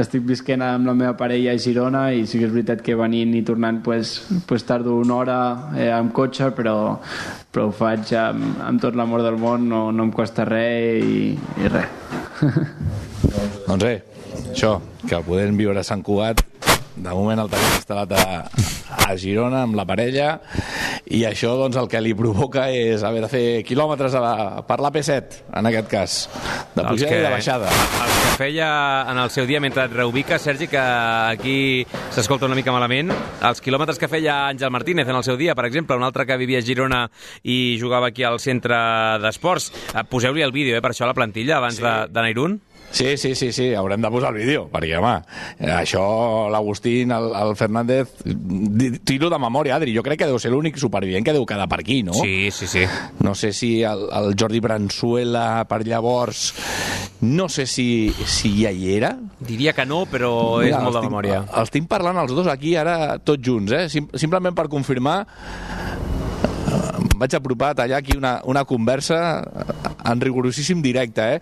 estic 0.00 0.22
visquent 0.24 0.62
amb 0.64 0.88
la 0.88 0.94
meva 0.96 1.12
parella 1.20 1.52
a 1.52 1.60
Girona 1.60 2.06
i 2.16 2.24
sí 2.24 2.40
que 2.40 2.46
és 2.48 2.54
veritat 2.54 2.80
que 2.84 2.96
venint 2.96 3.34
i 3.36 3.42
tornant 3.44 3.82
pues, 3.84 4.14
pues 4.48 4.64
tardo 4.64 4.96
una 5.02 5.18
hora 5.18 5.38
eh, 5.76 5.90
amb 5.92 6.14
cotxe, 6.16 6.48
però, 6.56 6.76
però 7.52 7.68
ho 7.68 7.74
faig 7.76 8.14
amb, 8.16 8.62
amb 8.64 8.80
tot 8.80 8.96
l'amor 8.96 9.26
del 9.26 9.36
món, 9.36 9.68
no, 9.68 9.90
no 9.92 10.08
em 10.08 10.14
costa 10.16 10.48
res 10.48 11.04
i, 11.04 11.26
i 11.36 11.74
res. 11.76 12.01
Doncs 12.42 13.82
bé, 13.84 13.92
això, 14.50 14.76
que 15.06 15.20
podem 15.26 15.58
viure 15.60 15.82
a 15.82 15.86
Sant 15.86 16.02
Cugat, 16.02 16.42
de 16.96 17.14
moment 17.14 17.44
el 17.44 17.50
tenim 17.52 17.76
instal·lat 17.78 18.14
a, 18.18 18.24
a 18.92 19.16
Girona 19.16 19.62
amb 19.66 19.74
la 19.78 19.84
parella 19.88 20.38
i 21.12 21.22
això 21.28 21.54
doncs 21.58 21.76
el 21.80 21.88
que 21.90 22.00
li 22.00 22.12
provoca 22.16 22.68
és 22.72 23.02
haver 23.04 23.22
de 23.24 23.28
fer 23.32 23.44
quilòmetres 23.66 24.14
a 24.16 24.20
la, 24.22 24.34
per 24.66 24.78
l'AP7, 24.80 25.42
en 25.58 25.68
aquest 25.70 25.88
cas, 25.90 26.16
de 26.74 26.82
Els 26.82 26.90
pujada 26.90 27.10
que- 27.12 27.18
i 27.20 27.22
de 27.26 27.30
baixada. 27.32 27.68
Els 27.72 28.18
que 28.22 28.36
feia 28.38 28.68
en 29.10 29.18
el 29.18 29.30
seu 29.30 29.46
dia 29.46 29.60
mentre 29.60 29.84
et 29.84 29.92
reubiques, 29.92 30.40
Sergi, 30.42 30.66
que 30.68 30.78
aquí 30.80 31.86
s'escolta 32.10 32.46
una 32.46 32.56
mica 32.58 32.72
malament, 32.72 33.12
els 33.42 33.60
quilòmetres 33.62 33.98
que 34.00 34.08
feia 34.08 34.48
Àngel 34.48 34.70
Martínez 34.72 35.08
en 35.08 35.16
el 35.16 35.24
seu 35.24 35.36
dia, 35.36 35.54
per 35.54 35.66
exemple, 35.68 35.96
un 35.96 36.04
altre 36.06 36.26
que 36.26 36.36
vivia 36.40 36.58
a 36.62 36.66
Girona 36.66 37.04
i 37.44 37.76
jugava 37.80 38.08
aquí 38.12 38.24
al 38.24 38.40
centre 38.40 38.76
d'esports. 39.22 39.70
Eh, 39.94 40.04
Poseu-li 40.08 40.42
el 40.42 40.52
vídeo, 40.52 40.76
eh, 40.76 40.82
per 40.82 40.90
això, 40.92 41.04
a 41.04 41.12
la 41.12 41.14
plantilla, 41.18 41.58
abans 41.58 41.76
sí. 41.76 41.82
de, 41.82 41.94
de 42.08 42.20
Nairun. 42.28 42.60
Sí, 42.92 43.16
sí, 43.16 43.34
sí, 43.34 43.52
sí, 43.52 43.70
haurem 43.74 44.02
de 44.02 44.10
posar 44.12 44.34
el 44.34 44.40
vídeo, 44.42 44.66
perquè, 44.68 44.98
home, 44.98 45.14
això, 45.78 46.02
l'Agustín, 46.52 47.10
el, 47.16 47.30
el 47.40 47.54
Fernández, 47.56 48.10
tiro 49.08 49.30
de 49.32 49.38
memòria, 49.40 49.78
Adri, 49.78 49.94
jo 49.96 50.02
crec 50.04 50.18
que 50.20 50.28
deu 50.28 50.36
ser 50.42 50.50
l'únic 50.52 50.76
supervivent 50.76 51.24
que 51.24 51.32
deu 51.32 51.46
quedar 51.48 51.64
per 51.72 51.78
aquí, 51.80 52.02
no? 52.04 52.12
Sí, 52.12 52.50
sí, 52.52 52.66
sí. 52.68 52.82
No 53.24 53.32
sé 53.34 53.54
si 53.56 53.70
el, 53.82 54.04
el 54.12 54.34
Jordi 54.36 54.60
Bransuela, 54.60 55.64
per 55.70 55.80
llavors, 55.88 56.50
no 57.22 57.48
sé 57.48 57.64
si, 57.64 58.12
si 58.26 58.52
ja 58.60 58.70
hi 58.74 58.92
era. 58.98 59.14
Diria 59.40 59.72
que 59.72 59.86
no, 59.88 60.02
però 60.04 60.60
és 60.60 60.68
Mira, 60.74 60.82
molt 60.84 60.92
els 60.92 60.94
de 60.96 61.00
tinc- 61.06 61.10
memòria. 61.14 61.40
Els 61.62 61.72
tinc 61.72 61.88
parlant 61.88 62.20
els 62.26 62.36
dos 62.36 62.50
aquí 62.52 62.76
ara 62.76 63.16
tots 63.24 63.40
junts, 63.46 63.72
eh? 63.72 63.86
Sim 63.88 64.10
simplement 64.20 64.52
per 64.52 64.68
confirmar 64.68 65.22
em 66.92 67.08
vaig 67.20 67.34
apropar 67.36 67.72
a 67.72 67.74
tallar 67.82 67.98
aquí 68.02 68.16
una, 68.16 68.40
una 68.48 68.64
conversa 68.68 69.18
en 70.04 70.20
rigorosíssim 70.20 70.82
directe, 70.84 71.34
eh? 71.36 71.40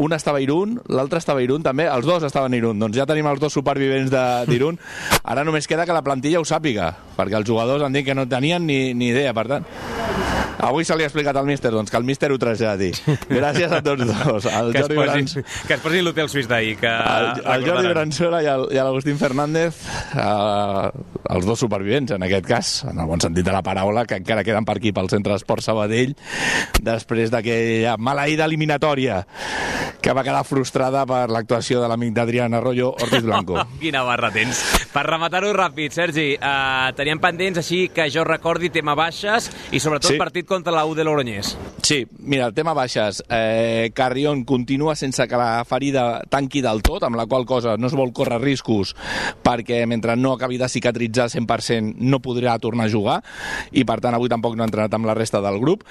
Un 0.00 0.14
estava 0.16 0.40
a 0.40 0.44
Irún, 0.44 0.78
l'altre 0.88 1.20
estava 1.20 1.42
a 1.42 1.44
Irún 1.44 1.64
també, 1.64 1.84
els 1.92 2.06
dos 2.08 2.24
estaven 2.24 2.56
a 2.56 2.56
Irún. 2.56 2.80
Doncs 2.80 2.96
ja 2.96 3.04
tenim 3.08 3.28
els 3.28 3.42
dos 3.42 3.52
supervivents 3.52 4.08
d'Irún. 4.48 4.80
Ara 5.20 5.44
només 5.44 5.68
queda 5.68 5.84
que 5.84 5.96
la 5.96 6.04
plantilla 6.06 6.40
ho 6.40 6.48
sàpiga, 6.48 6.88
perquè 7.18 7.36
els 7.36 7.48
jugadors 7.48 7.84
han 7.84 7.92
dit 7.92 8.08
que 8.08 8.16
no 8.16 8.28
tenien 8.28 8.64
ni, 8.64 8.82
ni 8.96 9.12
idea, 9.12 9.36
per 9.36 9.48
tant... 9.50 9.68
Avui 10.68 10.84
se 10.84 10.96
li 10.96 11.04
ha 11.04 11.08
explicat 11.08 11.36
al 11.40 11.46
míster, 11.48 11.70
doncs, 11.72 11.90
que 11.90 11.96
el 11.96 12.04
míster 12.04 12.30
ho 12.32 12.38
traslladi. 12.40 12.90
Gràcies 13.30 13.72
a 13.72 13.80
tots 13.84 14.04
dos. 14.06 14.46
El 14.50 14.72
Que 14.72 14.78
es 14.82 14.86
Jordi 14.86 14.98
posin, 14.98 15.26
Brans- 15.26 15.66
que 15.68 15.74
es 15.74 15.80
posin 15.80 16.04
l'hotel 16.04 16.28
suís 16.32 16.48
d'ahir, 16.50 16.76
que 16.80 16.90
el, 16.90 17.30
el 17.56 17.66
Jordi. 17.68 17.88
Bransola 17.94 18.42
i 18.42 18.78
l'Agustín 18.80 19.18
Fernández, 19.20 19.80
eh, 20.14 20.90
els 21.30 21.46
dos 21.46 21.58
supervivents, 21.62 22.12
en 22.16 22.22
aquest 22.26 22.46
cas, 22.46 22.72
en 22.90 22.98
el 23.00 23.06
bon 23.10 23.20
sentit 23.22 23.46
de 23.46 23.52
la 23.54 23.62
paraula, 23.66 24.04
que 24.06 24.18
encara 24.20 24.44
queden 24.46 24.64
per 24.68 24.76
aquí 24.80 24.92
pel 24.96 25.08
Centre 25.12 25.34
d'Esport 25.36 25.64
Sabadell, 25.64 26.14
després 26.82 27.30
d'aquella 27.32 27.96
maleïda 28.00 28.46
eliminatòria 28.48 29.24
que 30.00 30.14
va 30.16 30.22
quedar 30.24 30.44
frustrada 30.48 31.02
per 31.08 31.26
l'actuació 31.28 31.80
de 31.82 31.88
l'amic 31.90 32.14
d'Adrián 32.16 32.54
Arroyo, 32.56 32.92
Ortiz 32.96 33.22
Blanco. 33.26 33.58
Quina 33.82 34.02
barra 34.06 34.30
tens. 34.32 34.62
Per 34.90 35.04
rematar-ho 35.06 35.52
ràpid, 35.54 35.92
Sergi, 35.94 36.32
eh, 36.34 36.92
teníem 36.98 37.20
pendents, 37.22 37.60
així 37.60 37.84
que 37.94 38.08
jo 38.10 38.24
recordi, 38.26 38.72
tema 38.74 38.96
baixes 38.98 39.46
i 39.70 39.78
sobretot 39.78 40.10
Sí. 40.10 40.18
partit 40.18 40.44
contra 40.46 40.72
la 40.72 40.84
U 40.84 40.96
de 40.96 41.04
Logroñés. 41.04 41.56
Sí, 41.80 42.08
mira, 42.18 42.46
el 42.46 42.54
tema 42.54 42.72
baixes. 42.74 43.22
Eh, 43.30 43.92
Carrion 43.94 44.42
continua 44.44 44.96
sense 44.96 45.28
que 45.28 45.36
la 45.36 45.64
ferida 45.64 46.22
tanqui 46.28 46.60
del 46.60 46.82
tot, 46.82 47.04
amb 47.04 47.14
la 47.14 47.26
qual 47.26 47.46
cosa 47.46 47.76
no 47.76 47.86
es 47.86 47.92
vol 47.94 48.12
córrer 48.12 48.40
riscos 48.40 48.96
perquè 49.44 49.86
mentre 49.86 50.16
no 50.16 50.32
acabi 50.32 50.58
de 50.58 50.68
cicatritzar 50.68 51.28
100% 51.30 51.94
no 51.98 52.18
podrà 52.18 52.58
tornar 52.58 52.86
a 52.86 52.90
jugar 52.90 53.22
i 53.70 53.84
per 53.84 54.00
tant 54.00 54.14
avui 54.14 54.28
tampoc 54.28 54.56
no 54.56 54.64
ha 54.64 54.66
entrenat 54.66 54.92
amb 54.92 55.06
la 55.06 55.14
resta 55.14 55.40
del 55.40 55.60
grup. 55.60 55.84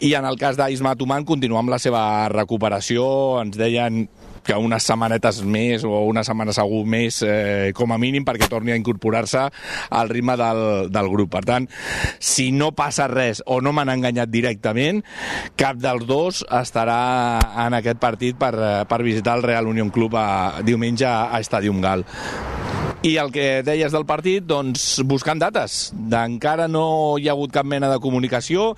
I 0.00 0.12
en 0.12 0.26
el 0.26 0.36
cas 0.36 0.58
d'Isma 0.58 0.94
Tuman 0.94 1.24
continua 1.24 1.58
amb 1.60 1.70
la 1.70 1.78
seva 1.78 2.28
recuperació, 2.28 3.40
ens 3.40 3.56
deien 3.56 4.08
que 4.46 4.56
unes 4.58 4.84
setmanetes 4.86 5.42
més 5.46 5.86
o 5.86 6.02
una 6.08 6.24
setmana 6.26 6.54
segur 6.56 6.82
més 6.88 7.22
eh, 7.26 7.70
com 7.76 7.92
a 7.94 7.98
mínim 8.00 8.26
perquè 8.26 8.48
torni 8.50 8.74
a 8.74 8.78
incorporar-se 8.80 9.46
al 9.90 10.12
ritme 10.12 10.36
del, 10.40 10.62
del 10.92 11.10
grup. 11.12 11.32
Per 11.32 11.44
tant, 11.48 11.68
si 12.18 12.50
no 12.52 12.72
passa 12.76 13.08
res 13.10 13.42
o 13.46 13.60
no 13.62 13.74
m'han 13.74 13.92
enganyat 13.94 14.32
directament, 14.32 15.02
cap 15.56 15.80
dels 15.80 16.06
dos 16.08 16.42
estarà 16.62 17.38
en 17.66 17.78
aquest 17.78 18.02
partit 18.02 18.38
per, 18.38 18.54
eh, 18.58 18.76
per 18.88 19.02
visitar 19.06 19.38
el 19.38 19.46
Real 19.46 19.70
Unión 19.70 19.90
Club 19.94 20.18
a, 20.18 20.62
diumenge 20.64 21.08
a 21.08 21.42
Stadium 21.42 21.82
Gal. 21.82 22.06
I 23.02 23.16
el 23.18 23.32
que 23.34 23.64
deies 23.66 23.90
del 23.90 24.04
partit, 24.06 24.44
doncs 24.46 25.00
buscant 25.10 25.40
dates. 25.42 25.88
Encara 26.14 26.68
no 26.70 27.16
hi 27.18 27.26
ha 27.26 27.32
hagut 27.32 27.50
cap 27.50 27.66
mena 27.66 27.88
de 27.90 27.96
comunicació. 27.98 28.76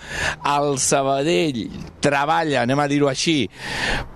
El 0.49 0.79
Sabadell 0.81 1.67
treballa, 2.01 2.63
anem 2.63 2.81
a 2.81 2.87
dir-ho 2.89 3.11
així, 3.11 3.51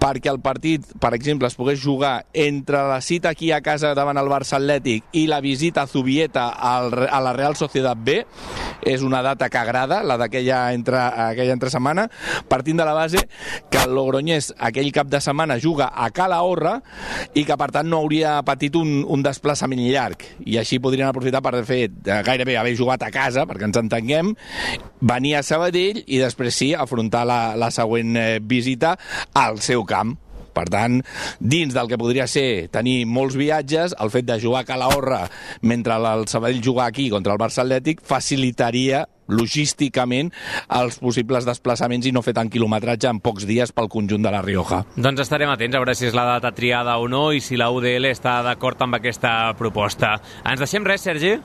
perquè 0.01 0.31
el 0.33 0.41
partit, 0.41 0.87
per 0.97 1.11
exemple, 1.13 1.51
es 1.53 1.59
pogués 1.61 1.83
jugar 1.83 2.23
entre 2.33 2.81
la 2.89 3.03
cita 3.05 3.35
aquí 3.35 3.51
a 3.53 3.61
casa 3.61 3.93
davant 3.93 4.17
el 4.17 4.31
Barça 4.33 4.57
Atlètic 4.57 5.05
i 5.13 5.27
la 5.29 5.43
visita 5.45 5.85
a 5.85 5.93
Zubieta 5.93 6.47
a 6.57 7.21
la 7.21 7.37
Real 7.37 7.61
Societat 7.61 8.01
B. 8.01 8.23
És 8.89 9.05
una 9.05 9.21
data 9.21 9.51
que 9.53 9.61
agrada, 9.61 10.01
la 10.07 10.17
d'aquella 10.17 10.73
entre, 10.73 10.97
aquella 10.97 11.53
entre 11.53 11.69
setmana, 11.69 12.07
partint 12.49 12.81
de 12.81 12.89
la 12.89 12.97
base 12.97 13.27
que 13.69 13.85
el 13.85 13.93
Logroñés 13.93 14.55
aquell 14.57 14.89
cap 14.95 15.13
de 15.13 15.21
setmana 15.21 15.59
juga 15.61 15.91
a 15.93 16.09
Calahorra 16.17 16.79
i 17.35 17.45
que, 17.45 17.61
per 17.61 17.73
tant, 17.77 17.91
no 17.91 18.01
hauria 18.01 18.39
patit 18.47 18.79
un, 18.79 19.03
un 19.05 19.27
desplaçament 19.27 19.85
llarg. 19.85 19.98
I 20.47 20.59
així 20.61 20.81
podrien 20.83 21.09
aprofitar 21.09 21.43
per 21.45 21.65
fer 21.69 21.83
eh, 21.89 22.21
gairebé 22.27 22.59
haver 22.61 22.77
jugat 22.79 23.05
a 23.07 23.13
casa, 23.15 23.47
perquè 23.49 23.69
ens 23.69 23.81
entenguem, 23.81 24.33
venir 25.01 25.37
a 25.39 25.45
Sabadell 25.47 26.03
i 26.07 26.23
després 26.23 26.57
sí 26.57 26.73
afrontar 26.75 27.27
la, 27.29 27.41
la 27.59 27.73
següent 27.75 28.17
eh, 28.17 28.31
visita 28.41 28.97
al 29.35 29.63
seu 29.65 29.85
camp. 29.89 30.17
Per 30.59 30.65
tant, 30.73 30.97
dins 31.39 31.75
del 31.75 31.87
que 31.87 31.99
podria 32.01 32.27
ser 32.27 32.67
tenir 32.75 33.05
molts 33.07 33.37
viatges, 33.39 33.95
el 34.03 34.11
fet 34.11 34.27
de 34.27 34.41
jugar 34.43 34.65
a 34.65 34.67
Calahorra 34.67 35.21
mentre 35.63 35.95
el 35.95 36.27
Sabadell 36.27 36.65
juga 36.65 36.89
aquí 36.89 37.07
contra 37.13 37.37
el 37.37 37.39
Barça 37.39 37.63
Atlètic 37.63 38.03
facilitaria 38.03 39.05
logísticament 39.29 40.33
els 40.81 40.99
possibles 41.03 41.47
desplaçaments 41.49 42.09
i 42.09 42.13
no 42.13 42.25
fer 42.25 42.35
tant 42.37 42.51
quilometratge 42.53 43.11
en 43.11 43.21
pocs 43.25 43.47
dies 43.49 43.73
pel 43.73 43.91
conjunt 43.93 44.25
de 44.25 44.33
la 44.35 44.43
Rioja. 44.45 44.83
Doncs 44.97 45.25
estarem 45.25 45.53
atents 45.53 45.77
a 45.77 45.83
veure 45.83 45.97
si 45.99 46.09
és 46.09 46.17
la 46.17 46.27
data 46.35 46.53
triada 46.57 46.99
o 46.99 47.09
no 47.09 47.29
i 47.33 47.43
si 47.45 47.61
la 47.61 47.71
UDL 47.75 48.11
està 48.11 48.41
d'acord 48.47 48.81
amb 48.83 48.99
aquesta 48.99 49.53
proposta. 49.59 50.17
Ens 50.49 50.65
deixem 50.65 50.87
res, 50.87 51.05
Sergi? 51.05 51.37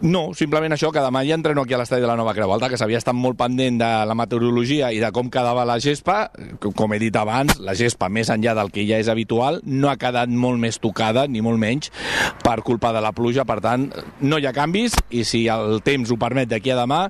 No, 0.00 0.30
simplement 0.32 0.72
això, 0.72 0.88
que 0.94 1.02
demà 1.04 1.20
ja 1.28 1.36
entreno 1.36 1.60
aquí 1.66 1.74
a 1.76 1.78
l'estadi 1.80 2.00
de 2.00 2.08
la 2.08 2.16
Nova 2.16 2.32
Creu 2.32 2.48
Alta, 2.54 2.70
que 2.72 2.78
s'havia 2.80 2.96
estat 3.02 3.12
molt 3.12 3.36
pendent 3.36 3.76
de 3.82 3.88
la 4.08 4.14
meteorologia 4.16 4.88
i 4.96 5.00
de 5.02 5.10
com 5.12 5.28
quedava 5.28 5.66
la 5.68 5.76
gespa. 5.82 6.30
Com 6.62 6.94
he 6.94 6.98
dit 7.02 7.16
abans, 7.20 7.58
la 7.60 7.74
gespa, 7.76 8.08
més 8.08 8.30
enllà 8.32 8.54
del 8.56 8.72
que 8.72 8.86
ja 8.88 8.96
és 9.02 9.10
habitual, 9.12 9.60
no 9.68 9.90
ha 9.90 9.98
quedat 10.00 10.32
molt 10.32 10.56
més 10.62 10.80
tocada, 10.80 11.26
ni 11.28 11.42
molt 11.44 11.60
menys, 11.60 11.92
per 12.40 12.62
culpa 12.64 12.94
de 12.96 13.02
la 13.04 13.12
pluja. 13.12 13.44
Per 13.44 13.58
tant, 13.60 13.90
no 14.24 14.38
hi 14.40 14.48
ha 14.48 14.54
canvis 14.56 14.96
i 15.12 15.26
si 15.28 15.42
el 15.52 15.82
temps 15.84 16.08
ho 16.08 16.16
permet 16.20 16.48
d'aquí 16.48 16.72
a 16.72 16.78
demà, 16.80 17.02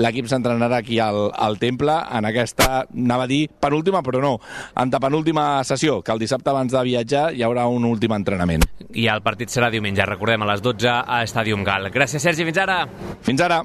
l'equip 0.00 0.32
s'entrenarà 0.32 0.80
aquí 0.80 1.02
al, 1.04 1.28
al 1.36 1.60
temple 1.60 1.98
en 2.16 2.30
aquesta, 2.30 2.86
anava 2.88 3.28
a 3.28 3.30
dir, 3.30 3.42
penúltima, 3.60 4.00
però 4.06 4.24
no, 4.24 4.38
antepenúltima 4.80 5.64
sessió, 5.68 6.00
que 6.00 6.16
el 6.16 6.24
dissabte 6.24 6.48
abans 6.48 6.72
de 6.72 6.86
viatjar 6.88 7.28
hi 7.36 7.44
haurà 7.44 7.68
un 7.68 7.84
últim 7.84 8.16
entrenament. 8.16 8.64
I 8.96 9.04
el 9.12 9.20
partit 9.20 9.52
serà 9.52 9.68
diumenge, 9.68 10.06
recordem, 10.08 10.46
a 10.46 10.52
les 10.54 10.64
12 10.64 10.88
a 10.88 11.20
Stadium 11.28 11.60
Gal. 11.66 11.90
Gràcies, 11.92 12.24
Sergi, 12.24 12.37
fins 12.44 12.58
ara. 12.58 12.84
Fins 13.26 13.40
ara! 13.40 13.62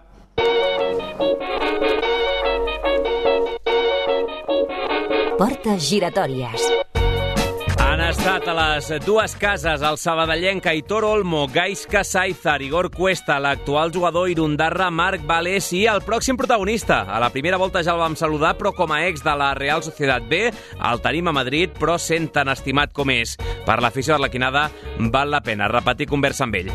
Portes 5.38 5.90
giratòries. 5.90 6.72
Han 7.94 8.02
estat 8.02 8.48
a 8.50 8.54
les 8.58 8.88
dues 9.06 9.36
cases, 9.38 9.84
el 9.86 9.98
sabadellenc 10.02 10.66
Aitor 10.72 11.06
Olmo, 11.06 11.44
Gaisca 11.52 12.02
Saizar, 12.04 12.56
Igor 12.66 12.90
Cuesta, 12.90 13.36
l'actual 13.38 13.94
jugador 13.94 14.32
irundarra 14.32 14.88
Marc 14.90 15.28
Valés 15.30 15.68
i 15.78 15.84
el 15.92 16.02
pròxim 16.02 16.40
protagonista. 16.40 17.04
A 17.06 17.20
la 17.22 17.30
primera 17.30 17.62
volta 17.62 17.84
ja 17.86 17.94
el 17.94 18.02
vam 18.02 18.18
saludar, 18.18 18.56
però 18.58 18.74
com 18.74 18.96
a 18.96 19.04
ex 19.06 19.22
de 19.22 19.38
la 19.38 19.54
Real 19.54 19.86
Societat 19.86 20.26
B, 20.26 20.48
el 20.50 21.06
tenim 21.06 21.30
a 21.30 21.38
Madrid, 21.38 21.78
però 21.78 22.00
sent 22.02 22.32
tan 22.34 22.50
estimat 22.50 22.94
com 22.98 23.14
és. 23.14 23.38
Per 23.66 23.78
l'afició 23.78 24.18
arlequinada, 24.18 24.72
val 25.14 25.30
la 25.30 25.46
pena 25.46 25.70
repetir 25.70 26.10
conversa 26.10 26.48
amb 26.48 26.64
ell. 26.64 26.74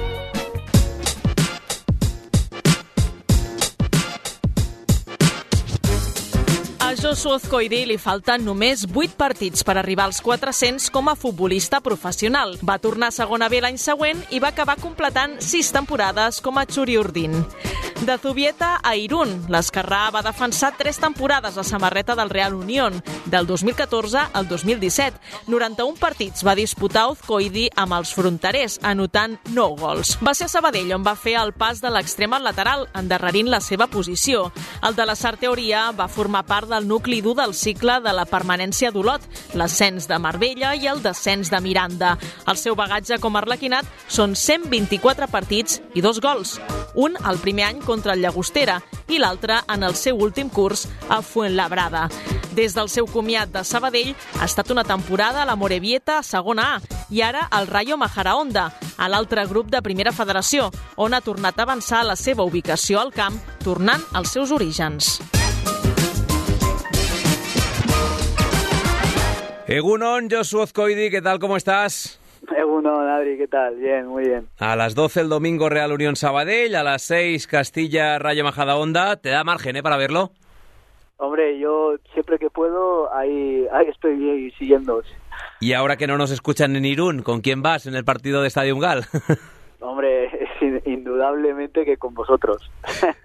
A 6.88 6.94
Josu 6.96 7.34
Ozcoidi 7.34 7.82
li 7.84 7.98
falten 8.00 8.46
només 8.46 8.86
8 8.88 9.18
partits 9.20 9.60
per 9.60 9.74
arribar 9.76 10.06
als 10.08 10.22
400 10.24 10.86
com 10.94 11.10
a 11.12 11.14
futbolista 11.20 11.82
professional. 11.84 12.54
Va 12.64 12.78
tornar 12.80 13.10
a 13.12 13.16
segona 13.18 13.50
B 13.52 13.60
l'any 13.60 13.76
següent 13.76 14.22
i 14.32 14.40
va 14.40 14.54
acabar 14.54 14.78
completant 14.80 15.36
6 15.44 15.74
temporades 15.76 16.40
com 16.40 16.56
a 16.56 16.64
Xuri 16.64 16.96
Urdin. 16.96 17.42
De 18.00 18.16
Zubieta 18.16 18.78
a 18.80 18.94
Irún, 18.94 19.32
l'Esquerrà 19.50 20.04
va 20.14 20.22
defensar 20.22 20.70
tres 20.78 21.00
temporades 21.02 21.56
la 21.58 21.64
samarreta 21.66 22.14
del 22.14 22.30
Real 22.30 22.54
Unión, 22.54 23.02
del 23.26 23.46
2014 23.46 24.22
al 24.32 24.46
2017. 24.46 25.18
91 25.48 25.98
partits 25.98 26.44
va 26.46 26.54
disputar 26.54 27.08
Uzcoidi 27.10 27.66
amb 27.74 27.96
els 27.98 28.14
fronterers, 28.14 28.78
anotant 28.86 29.34
9 29.50 29.80
gols. 29.82 30.14
Va 30.22 30.32
ser 30.38 30.46
a 30.46 30.52
Sabadell 30.52 30.94
on 30.94 31.04
va 31.04 31.16
fer 31.18 31.34
el 31.42 31.52
pas 31.52 31.82
de 31.82 31.90
l'extrem 31.90 32.32
al 32.32 32.46
lateral, 32.46 32.86
endarrerint 32.94 33.50
la 33.50 33.60
seva 33.60 33.90
posició. 33.90 34.52
El 34.86 34.94
de 34.94 35.04
la 35.04 35.18
Sarteoria 35.18 35.88
va 35.90 36.08
formar 36.08 36.46
part 36.46 36.70
del 36.70 36.86
nucli 36.88 37.20
dur 37.20 37.36
del 37.36 37.52
cicle 37.54 37.98
de 38.00 38.12
la 38.16 38.24
permanència 38.26 38.90
d'Olot, 38.90 39.22
l'ascens 39.54 40.08
de 40.08 40.18
Marbella 40.18 40.72
i 40.74 40.88
el 40.88 41.02
descens 41.04 41.52
de 41.52 41.60
Miranda. 41.60 42.16
El 42.48 42.56
seu 42.56 42.74
bagatge 42.78 43.20
com 43.22 43.36
a 43.36 43.42
arlequinat 43.44 43.86
són 44.08 44.34
124 44.34 45.28
partits 45.30 45.82
i 45.94 46.02
dos 46.02 46.22
gols. 46.24 46.56
Un 46.96 47.14
el 47.28 47.38
primer 47.44 47.68
any 47.68 47.84
contra 47.84 48.16
el 48.16 48.24
Llagostera 48.24 48.80
i 49.08 49.20
l'altre 49.20 49.60
en 49.68 49.84
el 49.84 49.94
seu 49.94 50.18
últim 50.18 50.50
curs 50.50 50.86
a 51.08 51.20
Fuenlabrada. 51.22 52.08
Des 52.58 52.74
del 52.74 52.88
seu 52.90 53.06
comiat 53.06 53.52
de 53.54 53.62
Sabadell 53.62 54.14
ha 54.40 54.48
estat 54.48 54.72
una 54.74 54.84
temporada 54.84 55.42
a 55.42 55.46
la 55.46 55.56
Morevieta, 55.56 56.22
segona 56.26 56.72
A, 56.74 56.80
i 57.10 57.22
ara 57.22 57.46
al 57.50 57.68
Rayo 57.70 57.96
Majadahonda, 57.96 58.68
a 58.98 59.08
l'altre 59.08 59.46
grup 59.46 59.70
de 59.70 59.82
Primera 59.84 60.12
Federació, 60.12 60.72
on 60.96 61.14
ha 61.14 61.22
tornat 61.22 61.58
a 61.58 61.68
avançar 61.68 62.02
la 62.04 62.16
seva 62.16 62.48
ubicació 62.48 62.98
al 63.00 63.14
camp, 63.14 63.38
tornant 63.62 64.02
als 64.12 64.34
seus 64.34 64.50
orígens. 64.50 65.18
Egunon, 69.68 70.30
Josu 70.30 70.60
Ozcoidi, 70.60 71.10
¿qué 71.10 71.20
tal? 71.20 71.38
¿Cómo 71.38 71.54
estás? 71.54 72.18
Egunon, 72.56 73.06
Adri, 73.06 73.36
¿qué 73.36 73.48
tal? 73.48 73.76
Bien, 73.76 74.06
muy 74.06 74.24
bien. 74.24 74.48
A 74.58 74.74
las 74.76 74.94
12 74.94 75.20
el 75.20 75.28
domingo 75.28 75.68
Real 75.68 75.92
Unión 75.92 76.16
Sabadell, 76.16 76.74
a 76.74 76.82
las 76.82 77.02
6 77.02 77.46
Castilla 77.46 78.18
Rayo 78.18 78.44
Majadahonda. 78.44 79.16
¿Te 79.16 79.28
da 79.28 79.44
margen 79.44 79.76
eh, 79.76 79.82
para 79.82 79.98
verlo? 79.98 80.30
Hombre, 81.18 81.58
yo 81.58 81.96
siempre 82.14 82.38
que 82.38 82.48
puedo, 82.48 83.14
ahí, 83.14 83.66
ahí 83.70 83.88
estoy 83.88 84.50
siguiendo. 84.58 85.02
Y 85.60 85.74
ahora 85.74 85.98
que 85.98 86.06
no 86.06 86.16
nos 86.16 86.30
escuchan 86.30 86.74
en 86.74 86.86
Irún, 86.86 87.22
¿con 87.22 87.42
quién 87.42 87.60
vas 87.60 87.84
en 87.84 87.94
el 87.94 88.06
partido 88.06 88.40
de 88.40 88.48
Estadio 88.48 88.78
Gal? 88.78 89.04
Hombre, 89.80 90.30
indudablemente 90.86 91.84
que 91.84 91.98
con 91.98 92.14
vosotros. 92.14 92.70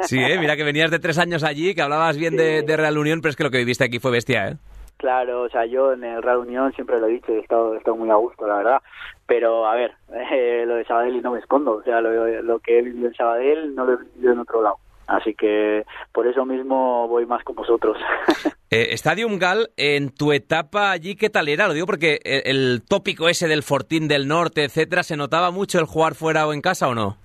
Sí, 0.01 0.19
¿eh? 0.19 0.38
mira 0.39 0.58
que 0.58 0.65
venías 0.65 0.91
de 0.91 0.99
tres 0.99 1.17
años 1.19 1.41
allí, 1.45 1.73
que 1.73 1.82
hablabas 1.82 2.17
bien 2.17 2.36
de, 2.36 2.63
de 2.63 2.77
Real 2.77 2.97
Unión, 2.97 3.21
pero 3.21 3.29
es 3.29 3.38
que 3.38 3.45
lo 3.45 3.49
que 3.49 3.60
viviste 3.60 3.86
aquí 3.86 3.99
fue 3.99 4.12
bestia, 4.12 4.49
¿eh? 4.49 4.58
Claro, 4.97 5.41
o 5.41 5.49
sea, 5.49 5.65
yo 5.65 5.93
en 5.93 6.03
el 6.03 6.21
Real 6.21 6.38
Unión 6.38 6.71
siempre 6.73 6.99
lo 6.99 7.08
he 7.08 7.12
dicho, 7.13 7.32
he 7.34 7.39
estado, 7.39 7.73
he 7.73 7.77
estado 7.77 7.97
muy 7.97 8.10
a 8.10 8.15
gusto, 8.15 8.47
la 8.47 8.58
verdad. 8.58 8.82
Pero, 9.27 9.65
a 9.67 9.75
ver, 9.75 9.93
eh, 10.32 10.63
lo 10.65 10.75
de 10.75 10.86
Sabadell 10.86 11.21
no 11.21 11.32
me 11.32 11.39
escondo. 11.39 11.73
O 11.73 11.84
sea, 11.84 12.01
lo, 12.01 12.60
que 12.60 12.79
he 12.79 12.82
vivido 12.82 13.08
en 13.08 13.15
Sabadell 13.15 13.75
no 13.75 13.86
lo 13.86 13.93
he 13.93 13.97
vivido 13.97 14.34
en 14.34 14.39
otro 14.39 14.62
lado. 14.62 14.77
Así 15.06 15.36
que 15.36 15.86
por 16.13 16.25
eso 16.27 16.45
mismo 16.45 17.08
voy 17.10 17.25
más 17.25 17.43
con 17.43 17.56
vosotros. 17.56 17.97
Eh, 18.75 18.95
Stadium 18.95 19.38
Gal, 19.38 19.69
en 19.77 20.10
tu 20.10 20.32
etapa 20.32 20.89
allí, 20.89 21.15
¿qué 21.15 21.29
tal 21.29 21.47
era? 21.47 21.67
Lo 21.67 21.75
digo 21.75 21.86
porque 21.86 22.19
el, 22.23 22.41
el 22.45 22.82
tópico 22.82 23.29
ese 23.29 23.47
del 23.47 23.62
Fortín 23.62 24.08
del 24.08 24.27
Norte, 24.27 24.63
etcétera, 24.63 25.03
¿se 25.03 25.15
notaba 25.15 25.51
mucho 25.51 25.77
el 25.77 25.86
jugar 25.86 26.15
fuera 26.15 26.47
o 26.47 26.53
en 26.53 26.62
casa 26.62 26.88
o 26.88 26.95
no? 26.95 27.17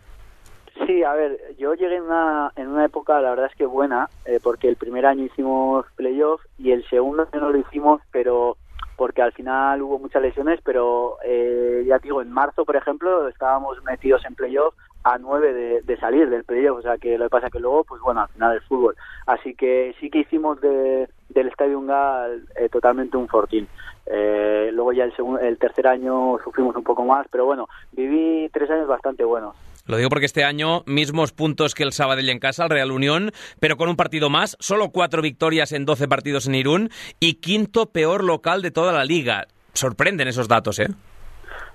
Sí, 0.87 1.03
a 1.03 1.12
ver, 1.14 1.38
yo 1.59 1.75
llegué 1.75 1.97
en 1.97 2.05
una, 2.05 2.53
en 2.57 2.69
una 2.69 2.85
época, 2.85 3.21
la 3.21 3.31
verdad 3.31 3.47
es 3.51 3.57
que 3.57 3.67
buena, 3.67 4.09
eh, 4.25 4.38
porque 4.43 4.69
el 4.69 4.77
primer 4.77 5.07
año 5.07 5.25
hicimos 5.25 5.87
playoff 5.97 6.41
y 6.59 6.71
el 6.71 6.88
segundo 6.88 7.27
año 7.31 7.41
no 7.41 7.51
lo 7.51 7.59
hicimos, 7.59 8.01
pero 8.12 8.57
porque 8.97 9.23
al 9.23 9.33
final 9.33 9.81
hubo 9.83 9.99
muchas 9.99 10.23
lesiones, 10.23 10.61
pero 10.64 11.19
eh, 11.25 11.85
ya 11.87 11.99
te 11.99 12.05
digo, 12.05 12.21
en 12.21 12.33
marzo, 12.33 12.64
por 12.64 12.77
ejemplo, 12.77 13.29
estábamos 13.29 13.83
metidos 13.85 14.25
en 14.25 14.35
playoff 14.35 14.75
a 15.05 15.19
nueve 15.19 15.53
de, 15.53 15.83
de, 15.83 15.97
salir 15.99 16.29
del 16.29 16.45
playoff, 16.45 16.79
o 16.79 16.83
sea 16.83 16.99
que 16.99 17.17
lo 17.17 17.27
que 17.27 17.31
pasa 17.31 17.51
que 17.51 17.61
luego, 17.61 17.85
pues 17.85 18.01
bueno, 18.03 18.23
al 18.23 18.29
final 18.29 18.55
el 18.55 18.61
fútbol. 18.62 18.97
Así 19.27 19.55
que 19.55 19.95
sí 20.01 20.11
que 20.11 20.21
hicimos 20.21 20.61
de, 20.61 21.09
del 21.29 21.49
Estadio 21.49 21.81
Gal 21.83 22.43
eh, 22.57 22.69
totalmente 22.69 23.17
un 23.17 23.29
fortín. 23.29 23.69
Eh, 24.07 24.71
luego 24.73 24.93
ya 24.93 25.05
el, 25.05 25.14
segundo, 25.14 25.41
el 25.41 25.59
tercer 25.59 25.87
año 25.87 26.38
sufrimos 26.43 26.75
un 26.75 26.83
poco 26.83 27.05
más, 27.05 27.27
pero 27.31 27.45
bueno, 27.45 27.69
viví 27.93 28.49
tres 28.53 28.71
años 28.71 28.88
bastante 28.88 29.25
buenos. 29.25 29.55
Lo 29.88 29.96
digo 29.96 30.11
porque 30.11 30.27
este 30.27 30.44
año 30.44 30.83
mismos 30.87 31.33
puntos 31.33 31.74
que 31.74 31.83
el 31.83 31.92
Sabadell 31.92 32.29
en 32.29 32.38
casa, 32.38 32.64
el 32.64 32.70
Real 32.70 32.92
Unión, 32.92 33.33
pero 33.59 33.79
con 33.79 33.88
un 33.88 33.96
partido 33.96 34.29
más, 34.29 34.55
solo 34.61 34.90
cuatro 34.90 35.22
victorias 35.22 35.72
en 35.72 35.87
12 35.87 36.09
partidos 36.09 36.46
en 36.46 36.55
Irún 36.55 36.90
y 37.20 37.40
quinto 37.40 37.87
peor 37.87 38.22
local 38.22 38.61
de 38.61 38.70
toda 38.70 38.92
la 38.92 39.07
liga. 39.07 39.46
Sorprenden 39.72 40.29
esos 40.29 40.46
datos, 40.46 40.79
¿eh? 40.79 40.88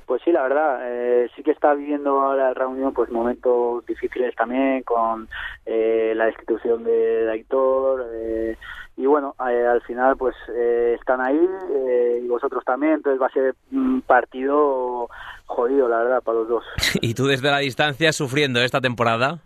Pues 0.05 0.21
sí, 0.23 0.31
la 0.31 0.43
verdad, 0.43 0.79
eh, 0.83 1.29
sí 1.35 1.41
que 1.41 1.51
está 1.51 1.73
viviendo 1.73 2.21
ahora 2.21 2.49
el 2.49 2.55
reunión 2.55 2.93
pues 2.93 3.09
momentos 3.09 3.83
difíciles 3.87 4.35
también 4.35 4.83
con 4.83 5.27
eh, 5.65 6.13
la 6.15 6.25
destitución 6.25 6.83
de 6.83 7.31
Aitor 7.31 8.05
eh, 8.13 8.57
y 8.95 9.05
bueno, 9.05 9.35
eh, 9.49 9.65
al 9.65 9.81
final 9.81 10.15
pues 10.17 10.35
eh, 10.49 10.95
están 10.99 11.21
ahí 11.21 11.49
eh, 11.71 12.21
y 12.23 12.27
vosotros 12.27 12.63
también, 12.63 12.93
entonces 12.93 13.21
va 13.21 13.27
a 13.27 13.31
ser 13.31 13.55
un 13.71 14.01
partido 14.01 15.09
jodido, 15.45 15.87
la 15.87 15.97
verdad, 15.97 16.21
para 16.21 16.39
los 16.39 16.47
dos. 16.47 16.65
¿Y 17.01 17.13
tú 17.13 17.25
desde 17.27 17.49
la 17.49 17.59
distancia 17.59 18.11
sufriendo 18.13 18.61
esta 18.61 18.81
temporada? 18.81 19.39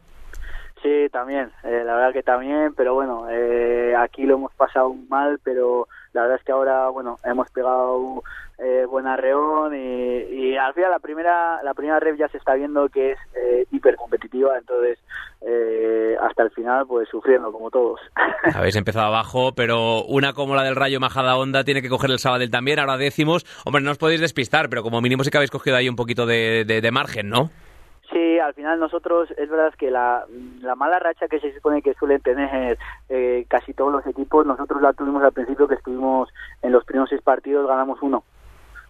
Sí, 0.83 1.07
también, 1.11 1.51
eh, 1.63 1.83
la 1.85 1.95
verdad 1.95 2.13
que 2.13 2.23
también, 2.23 2.73
pero 2.75 2.93
bueno, 2.93 3.27
eh, 3.29 3.95
aquí 3.97 4.23
lo 4.23 4.35
hemos 4.35 4.53
pasado 4.53 4.93
mal, 5.09 5.39
pero 5.43 5.87
la 6.13 6.21
verdad 6.21 6.37
es 6.37 6.43
que 6.43 6.51
ahora, 6.51 6.89
bueno, 6.89 7.17
hemos 7.23 7.49
pegado 7.51 8.23
eh, 8.59 8.85
buen 8.89 9.05
arreón 9.05 9.75
y, 9.75 10.23
y, 10.33 10.57
al 10.57 10.73
final 10.73 10.89
la 10.89 10.99
primera 10.99 11.61
la 11.61 11.75
primera 11.75 11.99
red 11.99 12.15
ya 12.15 12.27
se 12.29 12.37
está 12.37 12.55
viendo 12.55 12.89
que 12.89 13.11
es 13.11 13.19
eh, 13.35 13.67
hiper 13.71 13.95
competitiva, 13.95 14.57
entonces 14.57 14.97
eh, 15.41 16.15
hasta 16.19 16.41
el 16.43 16.49
final 16.51 16.87
pues 16.87 17.07
sufriendo 17.09 17.51
como 17.51 17.69
todos. 17.69 17.99
Habéis 18.55 18.75
empezado 18.75 19.07
abajo, 19.07 19.53
pero 19.53 20.03
una 20.05 20.33
como 20.33 20.55
la 20.55 20.63
del 20.63 20.75
Rayo 20.75 20.99
Majada 20.99 21.37
Onda 21.37 21.63
tiene 21.63 21.83
que 21.83 21.89
coger 21.89 22.09
el 22.09 22.19
Sabadell 22.19 22.49
también, 22.49 22.79
ahora 22.79 22.97
décimos, 22.97 23.45
hombre, 23.63 23.83
no 23.83 23.91
os 23.91 23.99
podéis 23.99 24.21
despistar, 24.21 24.69
pero 24.69 24.81
como 24.81 25.01
mínimo 25.01 25.23
sí 25.23 25.29
que 25.29 25.37
habéis 25.37 25.51
cogido 25.51 25.77
ahí 25.77 25.87
un 25.87 25.95
poquito 25.95 26.25
de, 26.25 26.65
de 26.65 26.91
margen, 26.91 27.29
¿no? 27.29 27.51
Sí, 28.11 28.39
al 28.39 28.53
final 28.53 28.79
nosotros, 28.79 29.29
es 29.37 29.49
verdad 29.49 29.73
que 29.77 29.91
la, 29.91 30.25
la 30.61 30.75
mala 30.75 30.97
racha 30.97 31.27
que 31.27 31.41
se 31.41 31.53
supone 31.53 31.81
que 31.81 31.93
suelen 31.95 32.21
tener 32.21 32.77
eh, 33.09 33.45
casi 33.49 33.73
todos 33.73 33.91
los 33.91 34.05
equipos, 34.07 34.45
nosotros 34.45 34.81
la 34.81 34.93
tuvimos 34.93 35.21
al 35.23 35.33
principio 35.33 35.67
que 35.67 35.75
estuvimos 35.75 36.29
en 36.61 36.71
los 36.71 36.85
primeros 36.85 37.09
seis 37.09 37.21
partidos, 37.21 37.67
ganamos 37.67 38.01
uno. 38.01 38.23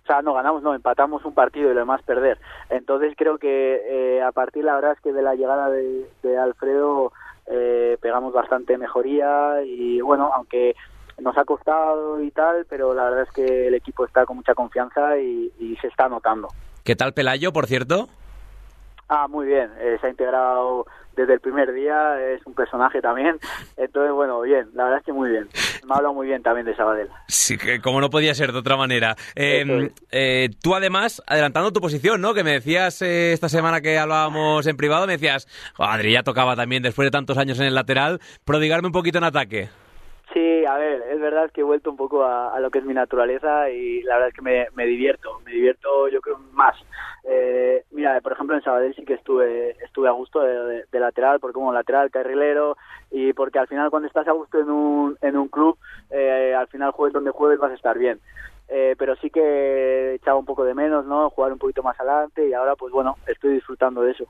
O 0.03 0.05
sea, 0.05 0.21
no 0.21 0.33
ganamos, 0.33 0.61
no, 0.61 0.75
empatamos 0.75 1.25
un 1.25 1.33
partido 1.33 1.71
y 1.71 1.73
lo 1.73 1.79
demás 1.79 2.01
perder. 2.03 2.37
Entonces 2.69 3.13
creo 3.17 3.39
que 3.39 3.81
eh, 3.89 4.21
a 4.21 4.31
partir, 4.31 4.63
la 4.63 4.75
verdad 4.75 4.93
es 4.93 5.01
que 5.01 5.11
de 5.11 5.21
la 5.21 5.35
llegada 5.35 5.69
de, 5.69 6.07
de 6.21 6.37
Alfredo 6.37 7.11
eh, 7.47 7.97
pegamos 7.99 8.33
bastante 8.33 8.77
mejoría 8.77 9.63
y 9.65 9.99
bueno, 9.99 10.31
aunque 10.33 10.75
nos 11.19 11.35
ha 11.37 11.43
costado 11.43 12.21
y 12.21 12.29
tal, 12.29 12.65
pero 12.69 12.93
la 12.93 13.05
verdad 13.05 13.23
es 13.23 13.31
que 13.31 13.67
el 13.67 13.73
equipo 13.73 14.05
está 14.05 14.25
con 14.25 14.37
mucha 14.37 14.53
confianza 14.53 15.17
y, 15.17 15.51
y 15.59 15.75
se 15.77 15.87
está 15.87 16.07
notando. 16.07 16.49
¿Qué 16.83 16.95
tal 16.95 17.13
Pelayo, 17.13 17.51
por 17.51 17.65
cierto? 17.65 18.07
Ah, 19.09 19.27
muy 19.27 19.47
bien, 19.47 19.71
eh, 19.79 19.97
se 20.01 20.07
ha 20.07 20.09
integrado 20.09 20.85
desde 21.17 21.33
el 21.33 21.39
primer 21.39 21.73
día, 21.73 22.21
es 22.33 22.45
un 22.45 22.53
personaje 22.53 23.01
también, 23.01 23.39
entonces 23.75 24.11
bueno, 24.11 24.41
bien, 24.41 24.69
la 24.75 24.83
verdad 24.83 24.99
es 24.99 25.05
que 25.05 25.13
muy 25.13 25.31
bien. 25.31 25.49
Me 25.85 25.93
ha 25.93 25.97
hablado 25.97 26.13
muy 26.13 26.27
bien 26.27 26.43
también 26.43 26.65
de 26.65 26.75
Sabadell. 26.75 27.09
Sí, 27.27 27.57
que 27.57 27.81
como 27.81 27.99
no 27.99 28.09
podía 28.09 28.35
ser 28.35 28.51
de 28.51 28.59
otra 28.59 28.77
manera. 28.77 29.15
Eh, 29.35 29.63
es. 29.65 29.91
eh, 30.11 30.49
tú 30.61 30.75
además, 30.75 31.23
adelantando 31.25 31.71
tu 31.71 31.81
posición, 31.81 32.21
¿no? 32.21 32.33
Que 32.33 32.43
me 32.43 32.51
decías 32.51 33.01
eh, 33.01 33.33
esta 33.33 33.49
semana 33.49 33.81
que 33.81 33.97
hablábamos 33.97 34.67
en 34.67 34.77
privado, 34.77 35.07
me 35.07 35.13
decías, 35.13 35.47
Adri, 35.79 36.11
ya 36.11 36.21
tocaba 36.23 36.55
también, 36.55 36.83
después 36.83 37.07
de 37.07 37.11
tantos 37.11 37.37
años 37.37 37.59
en 37.59 37.65
el 37.65 37.75
lateral, 37.75 38.19
prodigarme 38.45 38.87
un 38.87 38.93
poquito 38.93 39.17
en 39.17 39.23
ataque. 39.23 39.69
Sí, 40.33 40.65
a 40.65 40.77
ver, 40.77 41.03
es 41.09 41.19
verdad 41.21 41.49
que 41.51 41.61
he 41.61 41.63
vuelto 41.63 41.89
un 41.89 41.95
poco 41.95 42.25
a, 42.25 42.59
lo 42.59 42.69
que 42.69 42.79
es 42.79 42.85
mi 42.85 42.93
naturaleza 42.93 43.69
y 43.69 44.03
la 44.03 44.15
verdad 44.15 44.29
es 44.29 44.35
que 44.35 44.41
me, 44.41 44.85
divierto, 44.85 45.39
me 45.45 45.53
divierto 45.53 46.09
yo 46.09 46.19
creo 46.19 46.37
más. 46.51 46.75
Eh, 47.23 47.85
mira, 47.91 48.19
por 48.19 48.33
ejemplo 48.33 48.55
en 48.55 48.61
Sabadell 48.61 48.93
sí 48.95 49.05
que 49.05 49.13
estuve 49.13 49.71
estuve 49.83 50.09
a 50.09 50.11
gusto 50.11 50.41
de, 50.41 50.85
lateral, 50.91 51.39
porque 51.39 51.53
como 51.53 51.71
lateral, 51.71 52.11
carrilero 52.11 52.77
y 53.09 53.31
porque 53.33 53.59
al 53.59 53.67
final 53.67 53.89
cuando 53.89 54.07
estás 54.07 54.27
a 54.27 54.33
gusto 54.33 54.59
en 54.59 54.69
un, 54.69 55.17
en 55.21 55.37
un 55.37 55.47
club, 55.47 55.77
eh, 56.09 56.53
al 56.53 56.67
final 56.67 56.91
juegues 56.91 57.13
donde 57.13 57.31
juegues 57.31 57.59
vas 57.59 57.71
a 57.71 57.75
estar 57.75 57.97
bien. 57.97 58.19
Eh, 58.69 58.95
pero 58.99 59.15
sí 59.15 59.29
que 59.29 60.15
echaba 60.15 60.37
un 60.37 60.45
poco 60.45 60.65
de 60.65 60.73
menos, 60.73 61.05
¿no? 61.05 61.29
Jugar 61.29 61.53
un 61.53 61.59
poquito 61.59 61.83
más 61.83 61.97
adelante 62.01 62.45
y 62.45 62.53
ahora 62.53 62.75
pues 62.75 62.91
bueno, 62.91 63.15
estoy 63.27 63.53
disfrutando 63.53 64.01
de 64.01 64.11
eso. 64.11 64.25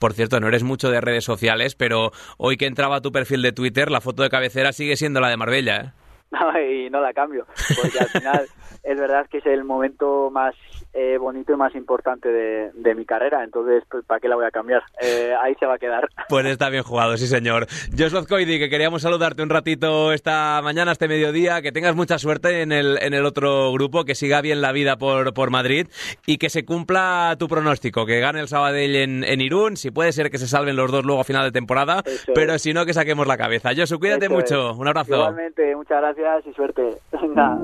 Por 0.00 0.14
cierto, 0.14 0.40
no 0.40 0.48
eres 0.48 0.62
mucho 0.62 0.90
de 0.90 1.02
redes 1.02 1.24
sociales, 1.24 1.74
pero 1.74 2.10
hoy 2.38 2.56
que 2.56 2.64
entraba 2.64 2.96
a 2.96 3.00
tu 3.02 3.12
perfil 3.12 3.42
de 3.42 3.52
Twitter, 3.52 3.90
la 3.90 4.00
foto 4.00 4.22
de 4.22 4.30
cabecera 4.30 4.72
sigue 4.72 4.96
siendo 4.96 5.20
la 5.20 5.28
de 5.28 5.36
Marbella, 5.36 5.76
¿eh? 5.76 5.92
No, 6.30 6.58
y 6.58 6.88
no 6.88 7.02
la 7.02 7.12
cambio, 7.12 7.46
porque 7.82 7.98
al 7.98 8.08
final 8.08 8.46
es 8.82 8.98
verdad 8.98 9.26
que 9.28 9.38
es 9.38 9.46
el 9.46 9.62
momento 9.64 10.30
más 10.30 10.54
eh, 10.92 11.16
bonito 11.18 11.52
y 11.52 11.56
más 11.56 11.74
importante 11.74 12.28
de, 12.30 12.70
de 12.74 12.94
mi 12.94 13.04
carrera. 13.04 13.44
Entonces, 13.44 13.84
pues, 13.90 14.04
¿para 14.04 14.20
qué 14.20 14.28
la 14.28 14.36
voy 14.36 14.44
a 14.46 14.50
cambiar? 14.50 14.82
Eh, 15.00 15.32
ahí 15.40 15.54
se 15.60 15.66
va 15.66 15.74
a 15.74 15.78
quedar. 15.78 16.08
Pues 16.28 16.46
está 16.46 16.68
bien 16.70 16.84
jugado, 16.84 17.16
sí 17.16 17.26
señor. 17.26 17.66
Joshua 17.98 18.24
Coidi, 18.24 18.58
que 18.60 18.70
queríamos 18.70 19.02
saludarte 19.02 19.42
un 19.42 19.50
ratito 19.50 20.12
esta 20.12 20.60
mañana, 20.62 20.92
este 20.92 21.08
mediodía, 21.08 21.60
que 21.60 21.72
tengas 21.72 21.96
mucha 21.96 22.18
suerte 22.18 22.62
en 22.62 22.70
el, 22.70 22.98
en 23.02 23.14
el 23.14 23.26
otro 23.26 23.72
grupo, 23.72 24.04
que 24.04 24.14
siga 24.14 24.40
bien 24.40 24.60
la 24.60 24.70
vida 24.70 24.96
por, 24.96 25.34
por 25.34 25.50
Madrid 25.50 25.88
y 26.26 26.38
que 26.38 26.48
se 26.48 26.64
cumpla 26.64 27.34
tu 27.38 27.48
pronóstico, 27.48 28.06
que 28.06 28.20
gane 28.20 28.38
el 28.40 28.46
Sabadell 28.48 28.94
en, 28.96 29.24
en 29.24 29.40
Irún, 29.40 29.76
si 29.76 29.90
puede 29.90 30.12
ser 30.12 30.30
que 30.30 30.38
se 30.38 30.46
salven 30.46 30.76
los 30.76 30.92
dos 30.92 31.04
luego 31.04 31.20
a 31.20 31.24
final 31.24 31.42
de 31.44 31.50
temporada, 31.52 32.02
Eso 32.06 32.32
pero 32.34 32.54
es. 32.54 32.62
si 32.62 32.72
no, 32.72 32.86
que 32.86 32.92
saquemos 32.94 33.26
la 33.26 33.36
cabeza. 33.36 33.70
Joshua, 33.76 33.98
cuídate 33.98 34.26
Eso 34.26 34.34
mucho, 34.34 34.70
es. 34.70 34.76
un 34.76 34.86
abrazo. 34.86 35.14
Igualmente, 35.14 35.74
muchas 35.74 36.00
gracias 36.00 36.46
y 36.46 36.52
suerte. 36.52 36.96
Venga. 37.20 37.58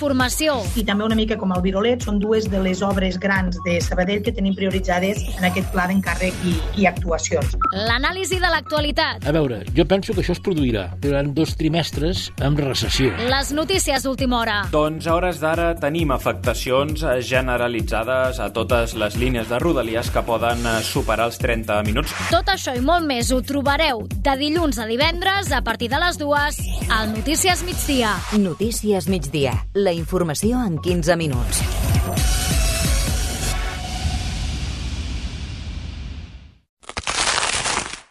Informació. 0.00 0.54
I 0.80 0.84
també 0.88 1.04
una 1.04 1.16
mica 1.18 1.36
com 1.36 1.50
el 1.52 1.60
Virolet, 1.60 2.00
són 2.06 2.18
dues 2.22 2.46
de 2.48 2.60
les 2.64 2.80
obres 2.80 3.18
grans 3.20 3.58
de 3.66 3.76
Sabadell 3.84 4.22
que 4.24 4.32
tenim 4.32 4.54
prioritzades 4.56 5.20
en 5.34 5.44
aquest 5.44 5.68
pla 5.74 5.84
d'encàrrec 5.90 6.36
i, 6.48 6.54
i 6.80 6.86
actuacions. 6.88 7.52
L'anàlisi 7.76 8.38
de 8.40 8.48
l'actualitat. 8.48 9.26
A 9.28 9.34
veure, 9.36 9.60
jo 9.76 9.84
penso 9.84 10.14
que 10.16 10.24
això 10.24 10.32
es 10.32 10.40
produirà 10.40 10.86
durant 11.04 11.34
dos 11.36 11.52
trimestres 11.60 12.30
amb 12.40 12.62
recessió. 12.64 13.12
Les 13.28 13.52
notícies 13.52 14.06
d'última 14.06 14.40
hora. 14.40 14.56
Doncs 14.72 15.04
a 15.04 15.18
hores 15.18 15.42
d'ara 15.42 15.74
tenim 15.76 16.14
afectacions 16.16 17.04
generalitzades 17.28 18.40
a 18.40 18.48
totes 18.56 18.96
les 18.96 19.18
línies 19.20 19.52
de 19.52 19.60
Rodalies 19.60 20.08
que 20.14 20.24
poden 20.24 20.64
superar 20.86 21.28
els 21.28 21.40
30 21.42 21.82
minuts. 21.90 22.16
Tot 22.32 22.48
això 22.54 22.72
i 22.72 22.80
molt 22.80 23.04
més 23.04 23.34
ho 23.34 23.42
trobareu 23.44 24.06
de 24.08 24.36
dilluns 24.40 24.80
a 24.80 24.88
divendres 24.88 25.52
a 25.52 25.60
partir 25.66 25.90
de 25.92 26.00
les 26.00 26.16
dues 26.16 26.62
al 26.88 27.12
Notícies 27.12 27.66
Migdia. 27.68 28.16
Notícies 28.40 29.10
migdia. 29.10 29.52
La 29.74 29.89
informació 29.92 30.62
en 30.66 30.78
15 30.82 31.16
minuts. 31.20 31.62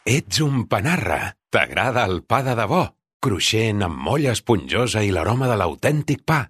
Ets 0.10 0.42
un 0.42 0.64
panarra. 0.66 1.36
T'agrada 1.54 2.06
el 2.10 2.24
pa 2.26 2.40
de 2.46 2.56
debò, 2.58 2.82
cruixent 3.22 3.84
amb 3.86 4.02
molla 4.06 4.34
esponjosa 4.34 5.04
i 5.06 5.14
l'aroma 5.14 5.50
de 5.50 5.58
l'autèntic 5.62 6.26
pa. 6.26 6.44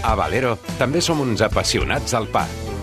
A 0.00 0.16
Valero 0.16 0.56
també 0.80 1.04
som 1.04 1.20
uns 1.20 1.44
apassionats 1.44 2.16
del 2.16 2.28
pa. 2.32 2.46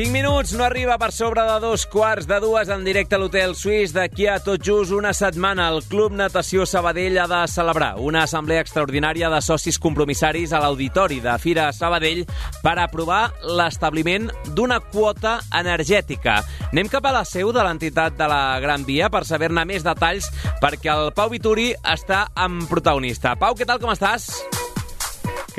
Cinc 0.00 0.14
minuts, 0.14 0.54
no 0.56 0.64
arriba 0.64 0.94
per 0.96 1.10
sobre 1.12 1.42
de 1.44 1.58
dos 1.60 1.82
quarts 1.84 2.24
de 2.24 2.38
dues 2.40 2.70
en 2.72 2.86
directe 2.86 3.18
a 3.18 3.20
l'Hotel 3.20 3.50
Suís. 3.52 3.90
D'aquí 3.92 4.24
a 4.32 4.38
tot 4.40 4.62
just 4.64 4.94
una 4.96 5.10
setmana, 5.12 5.66
el 5.68 5.82
Club 5.84 6.14
Natació 6.16 6.64
Sabadell 6.64 7.18
ha 7.20 7.26
de 7.28 7.40
celebrar 7.52 7.90
una 8.00 8.22
assemblea 8.24 8.62
extraordinària 8.64 9.28
de 9.28 9.42
socis 9.44 9.76
compromissaris 9.76 10.54
a 10.56 10.62
l'Auditori 10.62 11.18
de 11.20 11.34
Fira 11.42 11.66
Sabadell 11.76 12.22
per 12.62 12.78
aprovar 12.80 13.26
l'establiment 13.44 14.30
d'una 14.56 14.78
quota 14.80 15.34
energètica. 15.60 16.38
Anem 16.70 16.88
cap 16.88 17.04
a 17.04 17.12
la 17.18 17.26
seu 17.28 17.52
de 17.52 17.66
l'entitat 17.66 18.16
de 18.16 18.30
la 18.32 18.56
Gran 18.64 18.88
Via 18.88 19.12
per 19.12 19.26
saber-ne 19.28 19.66
més 19.68 19.84
detalls, 19.84 20.30
perquè 20.64 20.94
el 20.94 21.12
Pau 21.12 21.28
Vituri 21.28 21.74
està 21.84 22.24
amb 22.32 22.64
protagonista. 22.72 23.36
Pau, 23.36 23.52
què 23.52 23.68
tal, 23.68 23.84
com 23.84 23.92
estàs? 23.92 24.30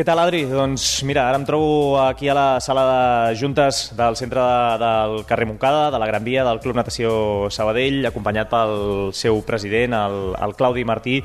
Què 0.02 0.06
tal, 0.08 0.18
Adri? 0.18 0.40
Doncs 0.50 1.04
mira, 1.06 1.28
ara 1.30 1.38
em 1.38 1.44
trobo 1.46 2.00
aquí 2.02 2.26
a 2.26 2.34
la 2.34 2.46
sala 2.58 2.86
de 2.88 3.36
juntes 3.38 3.84
del 3.94 4.18
centre 4.18 4.42
de, 4.42 4.80
del 4.82 5.14
carrer 5.30 5.46
Moncada, 5.46 5.92
de 5.94 6.00
la 6.02 6.08
Gran 6.10 6.26
Via, 6.26 6.42
del 6.42 6.58
Club 6.64 6.80
Natació 6.80 7.12
Sabadell, 7.54 8.02
acompanyat 8.10 8.50
pel 8.50 8.74
seu 9.14 9.44
president, 9.46 9.94
el, 9.94 10.22
el 10.42 10.58
Claudi 10.58 10.90
Martí. 10.90 11.20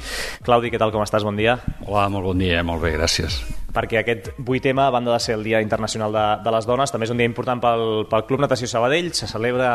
Claudi, 0.44 0.68
què 0.68 0.76
tal, 0.76 0.92
com 0.92 1.08
estàs? 1.08 1.24
Bon 1.24 1.40
dia. 1.40 1.56
Hola, 1.86 2.10
molt 2.12 2.34
bon 2.34 2.44
dia, 2.44 2.60
molt 2.68 2.84
bé, 2.84 2.92
gràcies. 2.98 3.40
Perquè 3.76 4.00
aquest 4.00 4.30
8M, 4.40 4.80
a 4.80 4.92
banda 4.94 5.12
de 5.12 5.20
ser 5.20 5.34
el 5.36 5.44
Dia 5.44 5.60
Internacional 5.60 6.14
de, 6.14 6.24
de 6.46 6.52
les 6.54 6.68
Dones, 6.68 6.92
també 6.92 7.04
és 7.04 7.12
un 7.12 7.20
dia 7.20 7.28
important 7.28 7.60
pel, 7.60 7.84
pel 8.08 8.24
Club 8.28 8.40
Natació 8.40 8.70
Sabadell. 8.70 9.10
Se 9.12 9.28
celebra 9.28 9.68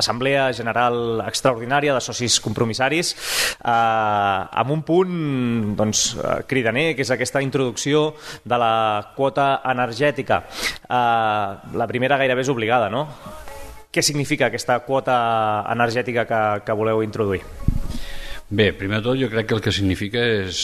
Assemblea 0.00 0.46
General 0.56 1.20
Extraordinària 1.26 1.92
de 1.96 2.00
Socis 2.04 2.38
Compromissaris 2.40 3.12
eh, 3.12 3.68
amb 3.68 4.72
un 4.72 4.84
punt 4.88 5.12
doncs, 5.76 6.06
eh, 6.16 6.38
cridaner, 6.48 6.94
que 6.96 7.04
és 7.04 7.12
aquesta 7.12 7.44
introducció 7.44 8.14
de 8.48 8.60
la 8.60 9.12
quota 9.16 9.58
energètica. 9.68 10.42
Eh, 10.88 11.76
la 11.76 11.90
primera 11.90 12.16
gairebé 12.16 12.46
és 12.46 12.54
obligada, 12.54 12.88
no? 12.88 13.06
Què 13.92 14.04
significa 14.04 14.48
aquesta 14.48 14.80
quota 14.88 15.18
energètica 15.72 16.24
que, 16.28 16.44
que 16.64 16.76
voleu 16.76 17.04
introduir? 17.04 17.42
Bé, 18.48 18.72
primer 18.72 19.02
de 19.02 19.04
tot 19.10 19.18
jo 19.20 19.28
crec 19.28 19.48
que 19.48 19.56
el 19.58 19.64
que 19.64 19.72
significa 19.76 20.20
és 20.24 20.60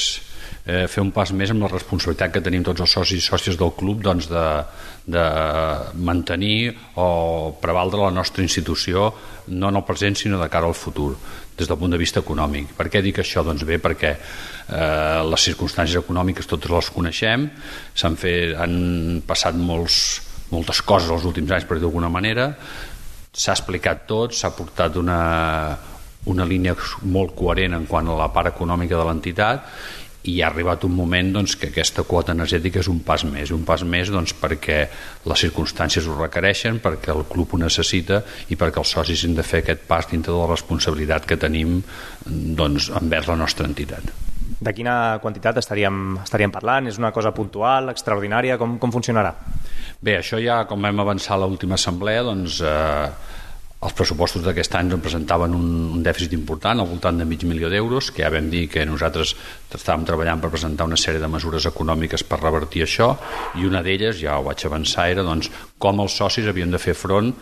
eh, 0.67 0.87
fer 0.91 1.03
un 1.03 1.13
pas 1.15 1.33
més 1.33 1.53
amb 1.53 1.65
la 1.65 1.71
responsabilitat 1.73 2.33
que 2.35 2.43
tenim 2.45 2.65
tots 2.67 2.85
els 2.85 2.97
socis 2.97 3.21
i 3.21 3.27
sòcies 3.27 3.59
del 3.61 3.73
club 3.77 4.03
doncs 4.05 4.29
de, 4.31 4.45
de 5.07 5.25
mantenir 5.95 6.75
o 6.97 7.55
prevaldre 7.61 8.03
la 8.03 8.13
nostra 8.15 8.45
institució 8.45 9.13
no 9.49 9.69
en 9.69 9.77
el 9.77 9.85
present 9.85 10.17
sinó 10.17 10.41
de 10.41 10.49
cara 10.49 10.71
al 10.71 10.77
futur 10.79 11.13
des 11.57 11.69
del 11.69 11.79
punt 11.79 11.93
de 11.93 11.99
vista 12.01 12.21
econòmic. 12.21 12.73
Per 12.75 12.89
què 12.91 13.03
dic 13.05 13.21
això? 13.23 13.45
Doncs 13.47 13.63
bé, 13.69 13.79
perquè 13.79 14.11
eh, 14.15 15.21
les 15.29 15.47
circumstàncies 15.51 16.01
econòmiques 16.01 16.49
totes 16.51 16.73
les 16.73 16.91
coneixem, 16.91 17.47
s'han 17.95 18.19
fet, 18.19 18.57
han 18.59 19.23
passat 19.27 19.55
molts, 19.55 19.99
moltes 20.51 20.83
coses 20.83 21.13
els 21.15 21.27
últims 21.29 21.55
anys, 21.55 21.69
per 21.69 21.79
dir 21.79 21.87
d'alguna 21.87 22.11
manera, 22.11 22.51
s'ha 23.35 23.55
explicat 23.55 24.07
tot, 24.11 24.35
s'ha 24.35 24.51
portat 24.55 24.99
una, 24.99 25.21
una 26.31 26.47
línia 26.49 26.75
molt 27.11 27.35
coherent 27.39 27.79
en 27.79 27.87
quant 27.91 28.09
a 28.09 28.19
la 28.19 28.31
part 28.35 28.55
econòmica 28.55 28.99
de 28.99 29.07
l'entitat 29.07 29.71
i 30.25 30.39
ha 30.41 30.49
arribat 30.49 30.85
un 30.89 30.95
moment 30.97 31.33
doncs, 31.35 31.57
que 31.61 31.69
aquesta 31.69 32.05
quota 32.09 32.33
energètica 32.33 32.81
és 32.81 32.89
un 32.89 33.03
pas 33.05 33.27
més, 33.29 33.53
un 33.53 33.65
pas 33.69 33.83
més 33.85 34.09
doncs, 34.13 34.33
perquè 34.41 34.79
les 35.29 35.43
circumstàncies 35.45 36.09
ho 36.09 36.17
requereixen, 36.17 36.81
perquè 36.85 37.13
el 37.13 37.27
club 37.29 37.53
ho 37.55 37.61
necessita 37.61 38.23
i 38.49 38.57
perquè 38.61 38.81
els 38.81 38.95
socis 38.97 39.27
han 39.29 39.37
de 39.37 39.45
fer 39.45 39.61
aquest 39.63 39.85
pas 39.89 40.09
dintre 40.11 40.33
de 40.33 40.41
la 40.41 40.49
responsabilitat 40.51 41.29
que 41.29 41.41
tenim 41.41 41.83
doncs, 42.25 42.89
envers 43.03 43.29
la 43.29 43.37
nostra 43.37 43.69
entitat. 43.69 44.15
De 44.65 44.73
quina 44.73 45.19
quantitat 45.21 45.59
estaríem, 45.61 46.19
estaríem 46.23 46.53
parlant? 46.55 46.89
És 46.89 46.97
una 47.01 47.13
cosa 47.13 47.35
puntual, 47.37 47.91
extraordinària? 47.93 48.57
Com, 48.61 48.79
com 48.81 48.93
funcionarà? 48.95 49.35
Bé, 50.05 50.19
això 50.21 50.41
ja, 50.41 50.63
com 50.69 50.81
vam 50.85 51.05
avançar 51.05 51.37
a 51.37 51.45
l'última 51.45 51.77
assemblea, 51.77 52.25
doncs, 52.25 52.63
eh, 52.65 53.34
els 53.85 53.97
pressupostos 53.97 54.45
d'aquest 54.45 54.75
any 54.79 54.93
representaven 54.95 55.55
un, 55.57 56.03
dèficit 56.05 56.33
important, 56.37 56.81
al 56.81 56.89
voltant 56.89 57.19
de 57.21 57.27
mig 57.29 57.45
milió 57.49 57.69
d'euros, 57.73 58.11
que 58.15 58.25
ja 58.25 58.33
vam 58.33 58.49
dir 58.53 58.67
que 58.73 58.85
nosaltres 58.89 59.35
estàvem 59.75 60.07
treballant 60.09 60.41
per 60.41 60.53
presentar 60.53 60.89
una 60.89 61.01
sèrie 61.01 61.21
de 61.21 61.29
mesures 61.29 61.69
econòmiques 61.69 62.25
per 62.29 62.41
revertir 62.41 62.85
això, 62.87 63.13
i 63.61 63.69
una 63.69 63.83
d'elles, 63.85 64.17
ja 64.23 64.39
ho 64.39 64.47
vaig 64.49 64.65
avançar, 64.65 65.11
era 65.13 65.27
doncs, 65.27 65.51
com 65.79 66.01
els 66.01 66.17
socis 66.17 66.49
havien 66.49 66.73
de 66.73 66.81
fer 66.81 66.97
front 66.97 67.35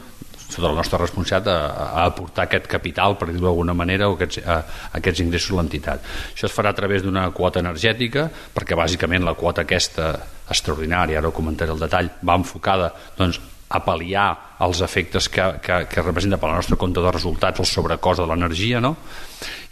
sota 0.52 0.68
la 0.68 0.76
nostra 0.76 0.98
responsabilitat 1.00 1.48
a, 1.48 1.58
a 2.02 2.02
aportar 2.10 2.44
aquest 2.44 2.66
capital, 2.68 3.16
per 3.16 3.30
dir-ho 3.30 3.46
d'alguna 3.46 3.72
manera, 3.72 4.10
o 4.10 4.18
aquests, 4.18 4.42
a 4.44 4.58
aquests 4.98 5.22
ingressos 5.24 5.54
a 5.54 5.60
l'entitat. 5.62 6.04
Això 6.34 6.48
es 6.48 6.52
farà 6.52 6.74
a 6.74 6.76
través 6.76 7.06
d'una 7.06 7.24
quota 7.32 7.62
energètica, 7.64 8.26
perquè 8.52 8.76
bàsicament 8.76 9.24
la 9.24 9.32
quota 9.38 9.64
aquesta 9.64 10.12
extraordinària, 10.52 11.22
ara 11.22 11.30
ho 11.30 11.36
comentaré 11.36 11.72
el 11.72 11.80
detall, 11.80 12.12
va 12.20 12.36
enfocada 12.36 12.92
doncs, 13.16 13.40
a 13.72 13.80
pal·liar 13.84 14.26
els 14.62 14.82
efectes 14.84 15.28
que, 15.32 15.46
que, 15.64 15.78
que 15.90 16.04
representa 16.04 16.38
per 16.38 16.50
la 16.50 16.58
nostra 16.60 16.78
compte 16.78 17.02
de 17.02 17.12
resultats 17.14 17.62
el 17.62 17.68
sobrecost 17.68 18.22
de 18.22 18.28
l'energia, 18.28 18.82
no? 18.84 18.94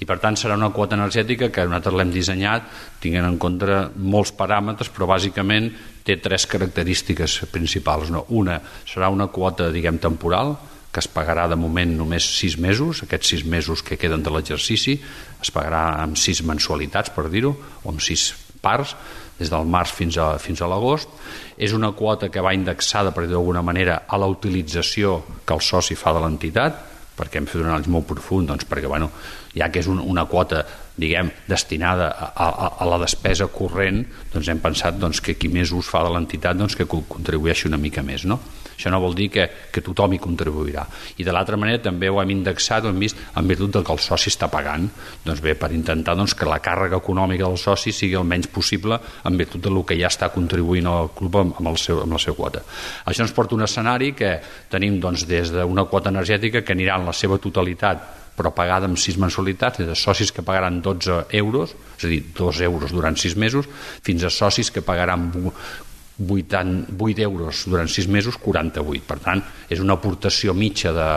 I 0.00 0.08
per 0.08 0.16
tant 0.22 0.38
serà 0.40 0.56
una 0.56 0.72
quota 0.72 0.96
energètica 0.96 1.50
que 1.52 1.66
nosaltres 1.68 1.98
l'hem 1.98 2.12
dissenyat 2.14 2.66
tinguent 3.02 3.28
en 3.28 3.38
compte 3.38 3.80
molts 4.00 4.32
paràmetres, 4.38 4.88
però 4.94 5.10
bàsicament 5.10 5.68
té 6.06 6.16
tres 6.16 6.48
característiques 6.50 7.42
principals. 7.52 8.10
No? 8.10 8.24
Una 8.32 8.58
serà 8.88 9.12
una 9.12 9.28
quota, 9.28 9.68
diguem, 9.70 10.00
temporal, 10.00 10.56
que 10.90 10.98
es 11.04 11.08
pagarà 11.12 11.46
de 11.46 11.58
moment 11.60 11.92
només 12.00 12.26
sis 12.40 12.56
mesos, 12.58 13.04
aquests 13.04 13.34
sis 13.36 13.44
mesos 13.46 13.84
que 13.86 13.98
queden 14.00 14.24
de 14.26 14.32
l'exercici 14.34 14.96
es 15.38 15.52
pagarà 15.54 16.00
amb 16.02 16.18
sis 16.18 16.42
mensualitats, 16.42 17.12
per 17.14 17.28
dir-ho, 17.30 17.52
o 17.84 17.92
amb 17.92 18.02
sis 18.02 18.32
parts, 18.60 18.96
des 19.40 19.50
del 19.50 19.66
març 19.66 19.94
fins 19.96 20.18
a, 20.20 20.34
fins 20.38 20.60
a 20.60 20.68
l'agost. 20.70 21.10
És 21.56 21.72
una 21.76 21.92
quota 21.96 22.28
que 22.28 22.44
va 22.44 22.54
indexada, 22.56 23.14
per 23.16 23.24
dir 23.26 23.34
d'alguna 23.34 23.64
manera, 23.64 24.02
a 24.06 24.20
la 24.20 24.28
utilització 24.30 25.18
que 25.44 25.56
el 25.56 25.64
soci 25.64 25.96
fa 25.96 26.12
de 26.16 26.22
l'entitat, 26.22 26.86
perquè 27.16 27.40
hem 27.40 27.48
fet 27.48 27.60
un 27.60 27.70
anàlisi 27.72 27.92
molt 27.92 28.08
profund, 28.08 28.48
doncs 28.48 28.68
perquè 28.68 28.88
bueno, 28.88 29.10
ja 29.56 29.68
que 29.72 29.82
és 29.82 29.88
un, 29.90 30.00
una 30.00 30.26
quota 30.30 30.62
diguem, 31.00 31.32
destinada 31.48 32.10
a, 32.12 32.30
a, 32.36 32.70
a 32.80 32.88
la 32.88 33.00
despesa 33.02 33.48
corrent, 33.52 34.04
doncs 34.32 34.50
hem 34.52 34.60
pensat 34.62 34.98
doncs, 35.00 35.22
que 35.24 35.36
qui 35.40 35.50
més 35.52 35.72
ús 35.72 35.88
fa 35.88 36.04
de 36.06 36.12
l'entitat 36.14 36.58
doncs, 36.58 36.76
que 36.76 36.88
contribueixi 36.90 37.70
una 37.70 37.80
mica 37.80 38.04
més. 38.06 38.26
No? 38.28 38.38
Això 38.80 38.88
no 38.88 39.00
vol 39.02 39.12
dir 39.12 39.28
que, 39.28 39.44
que 39.68 39.82
tothom 39.84 40.14
hi 40.16 40.18
contribuirà. 40.22 40.86
I 41.20 41.24
de 41.26 41.32
l'altra 41.36 41.58
manera 41.60 41.82
també 41.84 42.08
ho 42.08 42.16
hem 42.22 42.30
indexat, 42.32 42.86
ho 42.86 42.88
hem 42.88 43.02
vist, 43.02 43.18
en 43.36 43.48
virtut 43.50 43.74
del 43.74 43.84
que 43.84 43.92
el 43.92 44.00
soci 44.00 44.32
està 44.32 44.48
pagant. 44.48 44.86
Doncs 45.26 45.42
bé, 45.44 45.52
per 45.60 45.68
intentar 45.76 46.14
doncs, 46.16 46.32
que 46.32 46.48
la 46.48 46.62
càrrega 46.64 46.96
econòmica 47.02 47.44
del 47.44 47.60
soci 47.60 47.92
sigui 47.92 48.16
el 48.16 48.24
menys 48.24 48.48
possible 48.48 48.96
en 49.28 49.36
virtut 49.36 49.66
del 49.66 49.82
que 49.84 49.98
ja 50.00 50.08
està 50.08 50.30
contribuint 50.32 50.88
al 50.88 51.12
club 51.16 51.36
amb, 51.42 51.58
amb, 51.60 51.68
el 51.74 51.76
seu, 51.82 52.00
amb 52.06 52.16
la 52.16 52.22
seva 52.22 52.38
quota. 52.40 52.64
Això 53.04 53.26
ens 53.26 53.36
porta 53.36 53.58
un 53.58 53.66
escenari 53.68 54.14
que 54.16 54.32
tenim 54.72 54.96
doncs, 55.02 55.26
des 55.28 55.52
d'una 55.52 55.84
quota 55.84 56.08
energètica 56.08 56.64
que 56.64 56.72
anirà 56.72 56.96
en 56.96 57.12
la 57.12 57.16
seva 57.16 57.36
totalitat 57.36 58.19
però 58.40 58.54
pagada 58.56 58.88
amb 58.88 58.96
6 58.96 59.20
mensualitats, 59.20 59.82
des 59.82 59.90
de 59.90 59.98
socis 59.98 60.32
que 60.32 60.44
pagaran 60.46 60.80
12 60.80 61.26
euros, 61.36 61.76
és 61.98 62.08
a 62.08 62.08
dir, 62.08 62.22
2 62.38 62.64
euros 62.64 62.94
durant 62.96 63.16
6 63.16 63.36
mesos, 63.36 63.68
fins 64.02 64.24
a 64.24 64.32
socis 64.32 64.72
que 64.72 64.80
pagaran 64.80 65.28
8, 65.36 66.64
8 66.96 67.26
euros 67.26 67.64
durant 67.68 67.88
6 67.88 68.08
mesos, 68.08 68.40
48. 68.40 69.04
Per 69.08 69.18
tant, 69.20 69.44
és 69.68 69.84
una 69.84 69.98
aportació 70.00 70.56
mitja 70.56 70.94
de, 70.96 71.10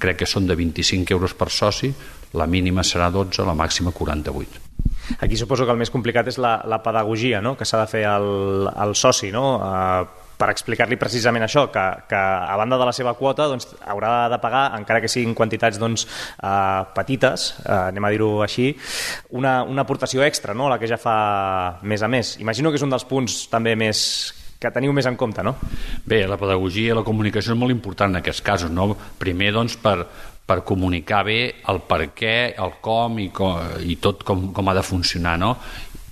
crec 0.00 0.22
que 0.22 0.30
són 0.30 0.48
de 0.48 0.56
25 0.56 1.12
euros 1.12 1.36
per 1.36 1.50
soci, 1.52 1.92
la 2.40 2.46
mínima 2.46 2.84
serà 2.86 3.10
12, 3.12 3.44
la 3.44 3.56
màxima 3.58 3.92
48. 3.92 4.66
Aquí 5.20 5.36
suposo 5.36 5.66
que 5.66 5.74
el 5.74 5.80
més 5.80 5.90
complicat 5.90 6.28
és 6.30 6.38
la, 6.38 6.60
la 6.70 6.78
pedagogia 6.84 7.40
no? 7.42 7.56
que 7.58 7.66
s'ha 7.66 7.80
de 7.82 7.90
fer 7.90 8.04
al, 8.06 8.70
al 8.70 8.94
soci, 8.94 9.32
no? 9.34 9.46
Uh, 9.58 10.19
per 10.40 10.50
explicar-li 10.54 10.98
precisament 11.00 11.44
això, 11.44 11.66
que, 11.72 11.84
que 12.08 12.16
a 12.20 12.56
banda 12.56 12.78
de 12.80 12.88
la 12.88 12.96
seva 12.96 13.14
quota 13.18 13.48
doncs, 13.50 13.68
haurà 13.92 14.28
de 14.32 14.40
pagar, 14.42 14.64
encara 14.78 15.02
que 15.04 15.10
siguin 15.12 15.36
quantitats 15.36 15.78
doncs, 15.80 16.06
uh, 16.40 16.88
petites, 16.96 17.50
uh, 17.66 17.90
anem 17.90 18.08
a 18.08 18.12
dir-ho 18.14 18.32
així, 18.46 18.70
una, 19.36 19.60
una 19.68 19.84
aportació 19.84 20.24
extra, 20.24 20.56
no? 20.56 20.70
la 20.72 20.80
que 20.80 20.88
ja 20.90 21.00
fa 21.00 21.80
més 21.84 22.02
a 22.02 22.08
més. 22.08 22.38
Imagino 22.40 22.72
que 22.72 22.80
és 22.80 22.86
un 22.86 22.92
dels 22.92 23.06
punts 23.08 23.42
també 23.52 23.76
més 23.78 24.02
que 24.60 24.68
teniu 24.72 24.92
més 24.92 25.06
en 25.08 25.16
compte, 25.16 25.40
no? 25.40 25.54
Bé, 26.04 26.26
la 26.28 26.36
pedagogia 26.36 26.92
i 26.92 26.96
la 26.96 27.04
comunicació 27.04 27.54
és 27.54 27.58
molt 27.58 27.72
important 27.72 28.12
en 28.12 28.20
aquests 28.20 28.42
casos, 28.44 28.72
no? 28.72 28.90
Primer, 29.16 29.54
doncs, 29.56 29.78
per, 29.80 30.04
per 30.44 30.58
comunicar 30.68 31.22
bé 31.24 31.38
el 31.72 31.80
per 31.88 32.02
què, 32.16 32.34
el 32.60 32.76
com 32.84 33.16
i, 33.22 33.30
com, 33.32 33.56
i 33.80 33.96
tot 34.04 34.26
com, 34.28 34.50
com 34.52 34.68
ha 34.68 34.76
de 34.76 34.84
funcionar, 34.84 35.38
no? 35.40 35.54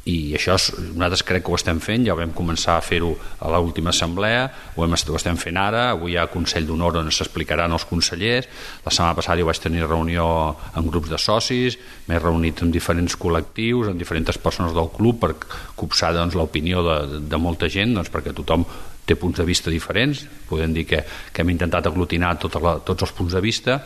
I 0.08 0.16
això 0.38 0.56
nosaltres 0.56 1.22
crec 1.26 1.44
que 1.44 1.52
ho 1.52 1.58
estem 1.58 1.80
fent, 1.84 2.06
ja 2.06 2.14
ho 2.14 2.18
vam 2.18 2.32
començar 2.36 2.78
a 2.78 2.84
fer-ho 2.84 3.10
a 3.44 3.50
l'última 3.52 3.92
assemblea, 3.92 4.46
ho, 4.74 4.84
hem, 4.84 4.96
ho 4.96 5.18
estem 5.18 5.36
fent 5.40 5.60
ara, 5.60 5.90
avui 5.92 6.14
hi 6.14 6.18
ha 6.20 6.28
Consell 6.32 6.66
d'Honor 6.68 7.00
on 7.02 7.10
s'explicaran 7.12 7.74
els 7.76 7.84
consellers, 7.88 8.48
la 8.86 8.94
setmana 8.94 9.18
passada 9.18 9.40
jo 9.42 9.48
vaig 9.50 9.60
tenir 9.60 9.84
reunió 9.84 10.28
amb 10.72 10.88
grups 10.88 11.12
de 11.12 11.20
socis, 11.20 11.76
m'he 12.08 12.20
reunit 12.22 12.62
amb 12.64 12.72
diferents 12.72 13.18
col·lectius, 13.20 13.90
amb 13.92 14.00
diferents 14.00 14.40
persones 14.40 14.76
del 14.76 14.88
club 14.94 15.20
per 15.20 15.34
copsar 15.76 16.14
doncs, 16.16 16.38
l'opinió 16.38 16.84
de, 16.86 17.24
de 17.28 17.42
molta 17.42 17.68
gent, 17.68 17.92
doncs, 17.98 18.12
perquè 18.14 18.32
tothom 18.36 18.64
té 19.08 19.16
punts 19.16 19.40
de 19.40 19.46
vista 19.48 19.72
diferents, 19.72 20.24
podem 20.48 20.72
dir 20.76 20.84
que, 20.88 21.02
que 21.32 21.44
hem 21.44 21.52
intentat 21.54 21.88
aglutinar 21.88 22.34
tota 22.40 22.60
la, 22.64 22.74
tots 22.84 23.06
els 23.06 23.14
punts 23.16 23.36
de 23.36 23.40
vista 23.44 23.80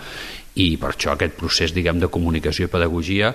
i 0.59 0.75
per 0.77 0.91
això 0.93 1.15
aquest 1.15 1.39
procés 1.39 1.73
diguem 1.73 2.01
de 2.03 2.11
comunicació 2.13 2.67
i 2.67 2.73
pedagogia 2.73 3.31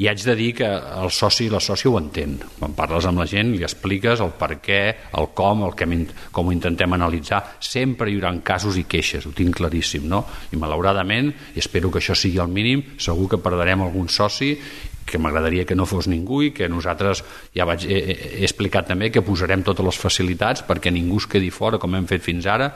i 0.00 0.06
haig 0.08 0.22
de 0.24 0.34
dir 0.36 0.54
que 0.56 0.64
el 0.66 1.10
soci 1.12 1.44
i 1.44 1.52
la 1.52 1.60
sòcia 1.60 1.90
ho 1.90 1.98
entén. 2.00 2.38
Quan 2.56 2.72
parles 2.78 3.04
amb 3.04 3.20
la 3.20 3.26
gent 3.28 3.52
li 3.52 3.66
expliques 3.66 4.22
el 4.24 4.32
per 4.40 4.54
què, 4.64 4.80
el 5.20 5.28
com, 5.36 5.66
el 5.66 5.74
que, 5.76 5.88
com 6.32 6.48
ho 6.48 6.54
intentem 6.54 6.96
analitzar. 6.96 7.42
Sempre 7.60 8.08
hi 8.08 8.16
haurà 8.16 8.32
casos 8.40 8.78
i 8.80 8.86
queixes, 8.88 9.26
ho 9.28 9.34
tinc 9.36 9.58
claríssim, 9.60 10.06
no? 10.08 10.22
I 10.54 10.60
malauradament, 10.60 11.28
i 11.52 11.60
espero 11.60 11.92
que 11.92 12.00
això 12.00 12.16
sigui 12.16 12.40
el 12.40 12.48
mínim, 12.48 12.86
segur 12.96 13.28
que 13.34 13.42
perdrem 13.44 13.84
algun 13.84 14.08
soci 14.08 14.54
que 15.10 15.20
m'agradaria 15.20 15.66
que 15.68 15.76
no 15.76 15.88
fos 15.88 16.08
ningú 16.10 16.42
i 16.46 16.52
que 16.56 16.68
nosaltres, 16.70 17.24
ja 17.56 17.66
vaig, 17.68 17.84
he, 17.84 18.00
he 18.40 18.44
explicat 18.46 18.88
també 18.90 19.10
que 19.10 19.24
posarem 19.26 19.64
totes 19.66 19.86
les 19.86 20.00
facilitats 20.00 20.64
perquè 20.66 20.92
ningú 20.94 21.20
es 21.20 21.28
quedi 21.30 21.50
fora, 21.54 21.78
com 21.82 21.94
hem 21.98 22.06
fet 22.10 22.24
fins 22.24 22.46
ara, 22.46 22.70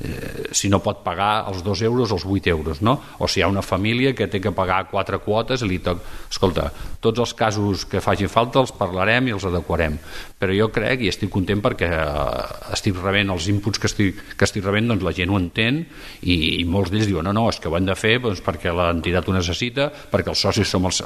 eh, 0.00 0.48
si 0.52 0.70
no 0.72 0.80
pot 0.82 1.02
pagar 1.04 1.46
els 1.50 1.62
2 1.66 1.82
euros 1.88 2.12
els 2.12 2.24
8 2.24 2.50
euros, 2.50 2.80
no? 2.82 2.96
O 3.18 3.28
si 3.28 3.40
hi 3.40 3.44
ha 3.44 3.50
una 3.50 3.62
família 3.62 4.14
que 4.14 4.28
té 4.28 4.40
que 4.40 4.52
pagar 4.52 4.86
quatre 4.90 5.20
quotes 5.20 5.62
li 5.62 5.78
toca... 5.84 6.02
Escolta, 6.30 6.70
tots 7.02 7.20
els 7.20 7.34
casos 7.34 7.84
que 7.90 8.00
faci 8.00 8.28
falta 8.30 8.60
els 8.62 8.72
parlarem 8.76 9.28
i 9.28 9.34
els 9.36 9.44
adequarem. 9.48 9.98
Però 10.40 10.54
jo 10.56 10.70
crec, 10.72 11.04
i 11.04 11.10
estic 11.12 11.30
content 11.32 11.60
perquè 11.64 11.90
eh, 11.90 12.72
estic 12.76 12.98
rebent 13.00 13.34
els 13.34 13.48
inputs 13.52 13.80
que 13.80 13.90
estic, 13.90 14.22
que 14.36 14.48
estic 14.48 14.64
rebent, 14.64 14.88
doncs 14.90 15.04
la 15.06 15.14
gent 15.16 15.32
ho 15.32 15.38
entén 15.40 15.82
i, 16.22 16.60
i 16.60 16.64
molts 16.64 16.92
d'ells 16.92 17.10
diuen 17.10 17.26
no, 17.28 17.34
no, 17.36 17.48
és 17.52 17.60
que 17.60 17.68
ho 17.68 17.76
hem 17.76 17.88
de 17.88 17.96
fer 17.98 18.18
doncs, 18.22 18.42
perquè 18.44 18.72
l'entitat 18.74 19.28
ho 19.28 19.36
necessita, 19.36 19.90
perquè 20.10 20.32
els 20.32 20.46
socis 20.46 20.70
som 20.70 20.88
els, 20.88 21.02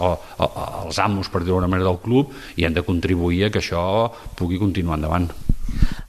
els 0.83 0.99
amos, 1.03 1.31
per 1.31 1.45
dir-ho 1.45 1.61
manera, 1.63 1.89
del 1.91 2.01
club 2.03 2.33
i 2.57 2.67
hem 2.67 2.75
de 2.75 2.85
contribuir 2.87 3.47
a 3.47 3.51
que 3.51 3.63
això 3.63 3.85
pugui 4.39 4.59
continuar 4.59 4.99
endavant. 4.99 5.31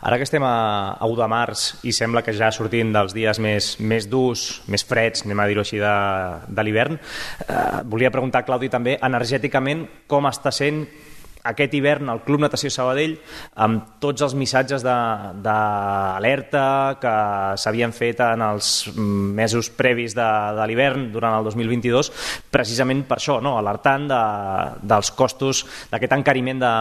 Ara 0.06 0.20
que 0.20 0.26
estem 0.28 0.44
a, 0.46 0.98
a 1.00 1.08
1 1.10 1.16
de 1.18 1.28
març 1.32 1.64
i 1.88 1.94
sembla 1.96 2.22
que 2.26 2.36
ja 2.36 2.52
sortint 2.54 2.92
dels 2.94 3.16
dies 3.16 3.40
més, 3.42 3.72
més 3.80 4.06
durs, 4.10 4.62
més 4.70 4.86
freds, 4.86 5.26
anem 5.26 5.42
a 5.42 5.48
dir-ho 5.50 5.64
així, 5.64 5.80
de, 5.82 5.96
de 6.46 6.66
l'hivern, 6.66 7.00
eh, 7.48 7.82
volia 7.90 8.14
preguntar, 8.14 8.44
Claudi, 8.46 8.70
també, 8.70 9.00
energèticament, 9.02 9.86
com 10.12 10.30
està 10.30 10.54
sent 10.54 10.84
aquest 11.52 11.74
hivern 11.78 12.10
al 12.10 12.24
Club 12.26 12.42
Natació 12.44 12.70
Sabadell 12.74 13.16
amb 13.62 14.00
tots 14.04 14.22
els 14.26 14.36
missatges 14.38 14.84
d'alerta 14.86 16.66
que 17.02 17.16
s'havien 17.62 17.94
fet 17.96 18.20
en 18.26 18.42
els 18.46 18.90
mesos 18.98 19.70
previs 19.70 20.16
de, 20.18 20.30
de 20.58 20.68
l'hivern 20.68 21.12
durant 21.14 21.38
el 21.38 21.44
2022 21.48 22.12
precisament 22.52 23.04
per 23.08 23.18
això, 23.20 23.40
no? 23.44 23.58
alertant 23.60 24.08
de, 24.10 24.22
dels 24.86 25.12
costos 25.18 25.66
d'aquest 25.92 26.14
encariment 26.18 26.62
de, 26.62 26.74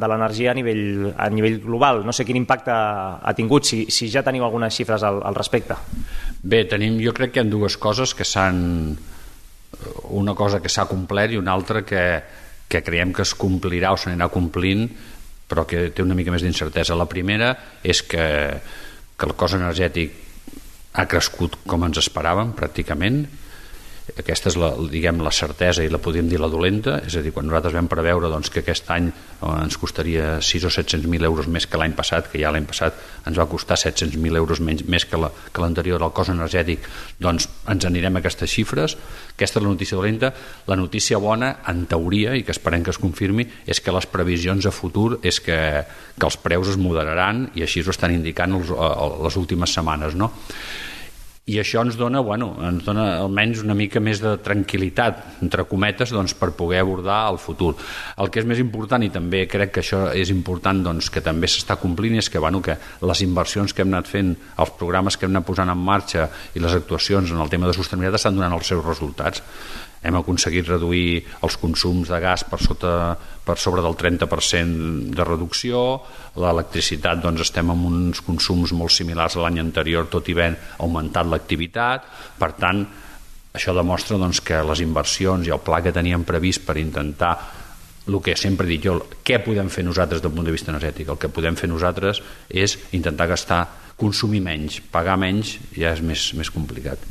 de 0.00 0.10
l'energia 0.10 0.52
a, 0.52 0.56
nivell, 0.56 1.12
a 1.16 1.28
nivell 1.32 1.60
global. 1.64 2.04
No 2.06 2.14
sé 2.16 2.24
quin 2.26 2.38
impacte 2.40 2.72
ha 2.72 3.34
tingut, 3.36 3.66
si, 3.68 3.84
si 3.92 4.08
ja 4.12 4.24
teniu 4.26 4.44
algunes 4.46 4.74
xifres 4.76 5.04
al, 5.06 5.20
al 5.26 5.36
respecte. 5.36 5.76
Bé, 6.42 6.64
tenim, 6.70 7.00
jo 7.02 7.12
crec 7.16 7.34
que 7.34 7.42
hi 7.42 7.46
ha 7.46 7.50
dues 7.50 7.76
coses 7.80 8.14
que 8.16 8.26
s'han 8.26 8.64
una 10.16 10.34
cosa 10.34 10.60
que 10.62 10.70
s'ha 10.72 10.86
complert 10.88 11.34
i 11.34 11.40
una 11.40 11.52
altra 11.52 11.82
que, 11.84 12.02
que 12.68 12.82
creiem 12.82 13.12
que 13.14 13.22
es 13.22 13.34
complirà 13.38 13.92
o 13.94 14.00
s'anirà 14.00 14.28
complint 14.32 14.88
però 15.46 15.62
que 15.68 15.90
té 15.94 16.02
una 16.02 16.16
mica 16.18 16.32
més 16.34 16.42
d'incertesa. 16.42 16.96
La 16.98 17.06
primera 17.06 17.52
és 17.86 18.02
que, 18.02 18.26
que 19.16 19.28
el 19.28 19.34
cost 19.38 19.54
energètic 19.58 20.16
ha 20.96 21.06
crescut 21.06 21.60
com 21.68 21.84
ens 21.86 22.00
esperàvem 22.02 22.54
pràcticament 22.56 23.24
aquesta 24.14 24.52
és 24.52 24.56
la, 24.60 24.68
diguem, 24.86 25.18
la 25.24 25.32
certesa 25.34 25.82
i 25.82 25.90
la 25.90 25.98
podríem 25.98 26.28
dir 26.30 26.38
la 26.38 26.46
dolenta, 26.50 27.00
és 27.02 27.16
a 27.18 27.22
dir, 27.24 27.32
quan 27.34 27.48
nosaltres 27.48 27.74
vam 27.74 27.88
preveure 27.90 28.30
doncs, 28.30 28.52
que 28.54 28.62
aquest 28.62 28.86
any 28.94 29.08
eh, 29.10 29.48
ens 29.50 29.78
costaria 29.82 30.36
6 30.38 30.68
o 30.68 30.70
700.000 30.70 31.26
euros 31.26 31.48
més 31.50 31.66
que 31.66 31.80
l'any 31.80 31.96
passat, 31.98 32.30
que 32.30 32.38
ja 32.38 32.52
l'any 32.54 32.68
passat 32.70 33.00
ens 33.26 33.40
va 33.40 33.48
costar 33.50 33.78
700.000 33.82 34.38
euros 34.38 34.62
menys, 34.62 34.86
més 34.86 35.08
que 35.10 35.18
l'anterior 35.18 35.98
la, 35.98 36.06
al 36.06 36.14
cost 36.14 36.30
energètic, 36.30 36.86
doncs 37.18 37.48
ens 37.66 37.88
anirem 37.90 38.14
a 38.14 38.22
aquestes 38.22 38.54
xifres. 38.54 38.94
Aquesta 39.34 39.58
és 39.58 39.66
la 39.66 39.74
notícia 39.74 39.98
dolenta. 39.98 40.30
La 40.70 40.78
notícia 40.78 41.18
bona, 41.18 41.56
en 41.66 41.84
teoria, 41.90 42.38
i 42.38 42.46
que 42.46 42.54
esperem 42.54 42.86
que 42.86 42.94
es 42.94 43.02
confirmi, 43.02 43.48
és 43.66 43.82
que 43.82 43.94
les 43.94 44.06
previsions 44.06 44.70
a 44.70 44.74
futur 44.74 45.16
és 45.26 45.42
que, 45.42 45.58
que 46.14 46.30
els 46.30 46.38
preus 46.38 46.76
es 46.76 46.78
moderaran 46.78 47.48
i 47.58 47.66
així 47.66 47.82
ho 47.82 47.90
estan 47.90 48.14
indicant 48.14 48.54
els, 48.54 48.70
les 49.26 49.42
últimes 49.42 49.74
setmanes. 49.74 50.14
No? 50.14 50.30
I 51.46 51.60
això 51.62 51.78
ens 51.86 51.94
dona, 51.94 52.18
bueno, 52.26 52.48
ens 52.66 52.82
dona 52.82 53.04
almenys 53.20 53.60
una 53.62 53.76
mica 53.78 54.00
més 54.02 54.18
de 54.18 54.32
tranquil·litat, 54.42 55.20
entre 55.46 55.62
cometes, 55.70 56.10
doncs, 56.10 56.34
per 56.34 56.48
poder 56.58 56.80
abordar 56.82 57.20
el 57.30 57.38
futur. 57.38 57.76
El 58.18 58.32
que 58.34 58.42
és 58.42 58.48
més 58.50 58.58
important, 58.58 59.04
i 59.06 59.12
també 59.14 59.44
crec 59.46 59.76
que 59.76 59.84
això 59.84 60.00
és 60.10 60.32
important 60.34 60.82
doncs, 60.82 61.06
que 61.14 61.22
també 61.22 61.46
s'està 61.46 61.78
complint, 61.78 62.18
és 62.18 62.26
que, 62.26 62.42
bueno, 62.42 62.58
que 62.66 62.74
les 63.06 63.22
inversions 63.22 63.70
que 63.70 63.86
hem 63.86 63.94
anat 63.94 64.10
fent, 64.10 64.34
els 64.58 64.74
programes 64.80 65.14
que 65.14 65.28
hem 65.28 65.36
anat 65.36 65.46
posant 65.46 65.70
en 65.70 65.86
marxa 65.86 66.26
i 66.58 66.64
les 66.64 66.74
actuacions 66.74 67.30
en 67.30 67.38
el 67.38 67.52
tema 67.54 67.70
de 67.70 67.78
sostenibilitat 67.78 68.24
estan 68.24 68.40
donant 68.40 68.58
els 68.58 68.66
seus 68.66 68.82
resultats 68.82 69.46
hem 70.02 70.18
aconseguit 70.18 70.68
reduir 70.68 71.22
els 71.46 71.56
consums 71.60 72.10
de 72.12 72.20
gas 72.22 72.44
per, 72.48 72.60
sota, 72.62 73.16
per 73.16 73.56
sobre 73.60 73.84
del 73.84 73.96
30% 73.98 75.14
de 75.16 75.26
reducció, 75.26 75.82
l'electricitat 76.36 77.22
doncs 77.24 77.46
estem 77.46 77.72
amb 77.72 77.88
uns 77.88 78.22
consums 78.26 78.74
molt 78.76 78.94
similars 78.94 79.36
a 79.36 79.44
l'any 79.44 79.60
anterior, 79.62 80.10
tot 80.12 80.28
i 80.28 80.36
ben 80.36 80.56
augmentat 80.78 81.28
l'activitat, 81.30 82.08
per 82.38 82.52
tant, 82.60 82.84
això 83.56 83.72
demostra 83.72 84.18
doncs, 84.20 84.42
que 84.44 84.60
les 84.68 84.82
inversions 84.84 85.48
i 85.48 85.54
el 85.54 85.62
pla 85.64 85.80
que 85.84 85.94
teníem 85.96 86.26
previst 86.28 86.66
per 86.66 86.76
intentar 86.76 87.32
el 88.06 88.20
que 88.22 88.36
sempre 88.38 88.68
dic 88.68 88.84
jo, 88.84 89.00
què 89.26 89.40
podem 89.42 89.70
fer 89.72 89.82
nosaltres 89.86 90.22
del 90.22 90.34
punt 90.34 90.46
de 90.46 90.54
vista 90.54 90.70
energètic? 90.70 91.08
El 91.10 91.18
que 91.18 91.32
podem 91.32 91.56
fer 91.58 91.68
nosaltres 91.70 92.22
és 92.48 92.76
intentar 92.94 93.26
gastar, 93.32 93.64
consumir 93.98 94.42
menys, 94.44 94.78
pagar 94.92 95.16
menys 95.18 95.56
ja 95.74 95.94
és 95.96 96.02
més, 96.04 96.28
més 96.38 96.52
complicat. 96.52 97.02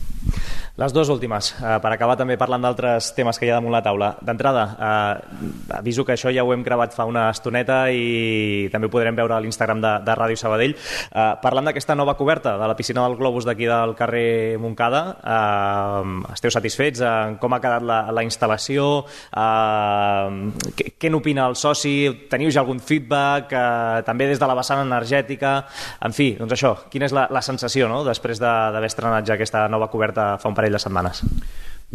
Les 0.76 0.92
dues 0.92 1.08
últimes, 1.08 1.54
eh, 1.64 1.78
per 1.80 1.90
acabar 1.94 2.18
també 2.20 2.36
parlant 2.36 2.60
d'altres 2.60 3.14
temes 3.16 3.38
que 3.40 3.46
hi 3.46 3.50
ha 3.50 3.56
damunt 3.56 3.72
la 3.72 3.80
taula. 3.82 4.10
D'entrada, 4.20 4.64
eh, 4.76 5.76
aviso 5.78 6.04
que 6.04 6.12
això 6.12 6.34
ja 6.36 6.44
ho 6.44 6.52
hem 6.52 6.64
gravat 6.64 6.92
fa 6.92 7.06
una 7.06 7.30
estoneta 7.30 7.90
i 7.92 8.68
també 8.74 8.88
ho 8.88 8.92
podrem 8.92 9.16
veure 9.16 9.36
a 9.36 9.40
l'Instagram 9.40 9.80
de, 9.80 9.94
de 10.04 10.16
Ràdio 10.20 10.36
Sabadell. 10.36 10.76
Eh, 10.76 11.36
parlant 11.42 11.64
d'aquesta 11.64 11.96
nova 11.96 12.18
coberta 12.18 12.58
de 12.58 12.68
la 12.68 12.76
piscina 12.76 13.08
del 13.08 13.16
Globus 13.16 13.46
d'aquí 13.46 13.64
del 13.66 13.96
carrer 13.96 14.58
Montcada, 14.60 15.16
eh, 15.24 16.34
esteu 16.34 16.52
satisfets 16.52 17.00
en 17.00 17.38
com 17.38 17.54
ha 17.54 17.62
quedat 17.62 17.82
la, 17.82 18.12
la 18.12 18.26
instal·lació? 18.28 19.06
Eh, 19.32 20.52
què, 20.76 20.90
què 21.00 21.10
n'opina 21.10 21.48
el 21.48 21.56
soci? 21.56 22.28
Teniu 22.28 22.52
ja 22.52 22.66
algun 22.66 22.84
feedback? 22.84 23.56
Eh, 23.56 24.04
també 24.04 24.28
des 24.28 24.44
de 24.44 24.52
la 24.52 24.60
vessant 24.60 24.84
energètica? 24.84 25.56
En 26.04 26.12
fi, 26.12 26.34
doncs 26.36 26.60
això, 26.60 26.76
quina 26.92 27.08
és 27.08 27.16
la, 27.16 27.30
la 27.32 27.42
sensació 27.42 27.88
no? 27.88 28.04
després 28.04 28.44
d'haver 28.44 28.92
estrenat 28.92 29.24
ja 29.24 29.40
aquesta 29.40 29.70
nova 29.72 29.88
coberta 29.88 30.34
fa 30.36 30.52
un 30.52 30.54
parell 30.54 30.65
parell 30.66 30.80
de 30.80 30.82
setmanes. 30.82 31.24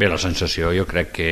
Bé, 0.00 0.06
la 0.08 0.20
sensació 0.22 0.70
jo 0.72 0.84
crec 0.86 1.08
que 1.16 1.24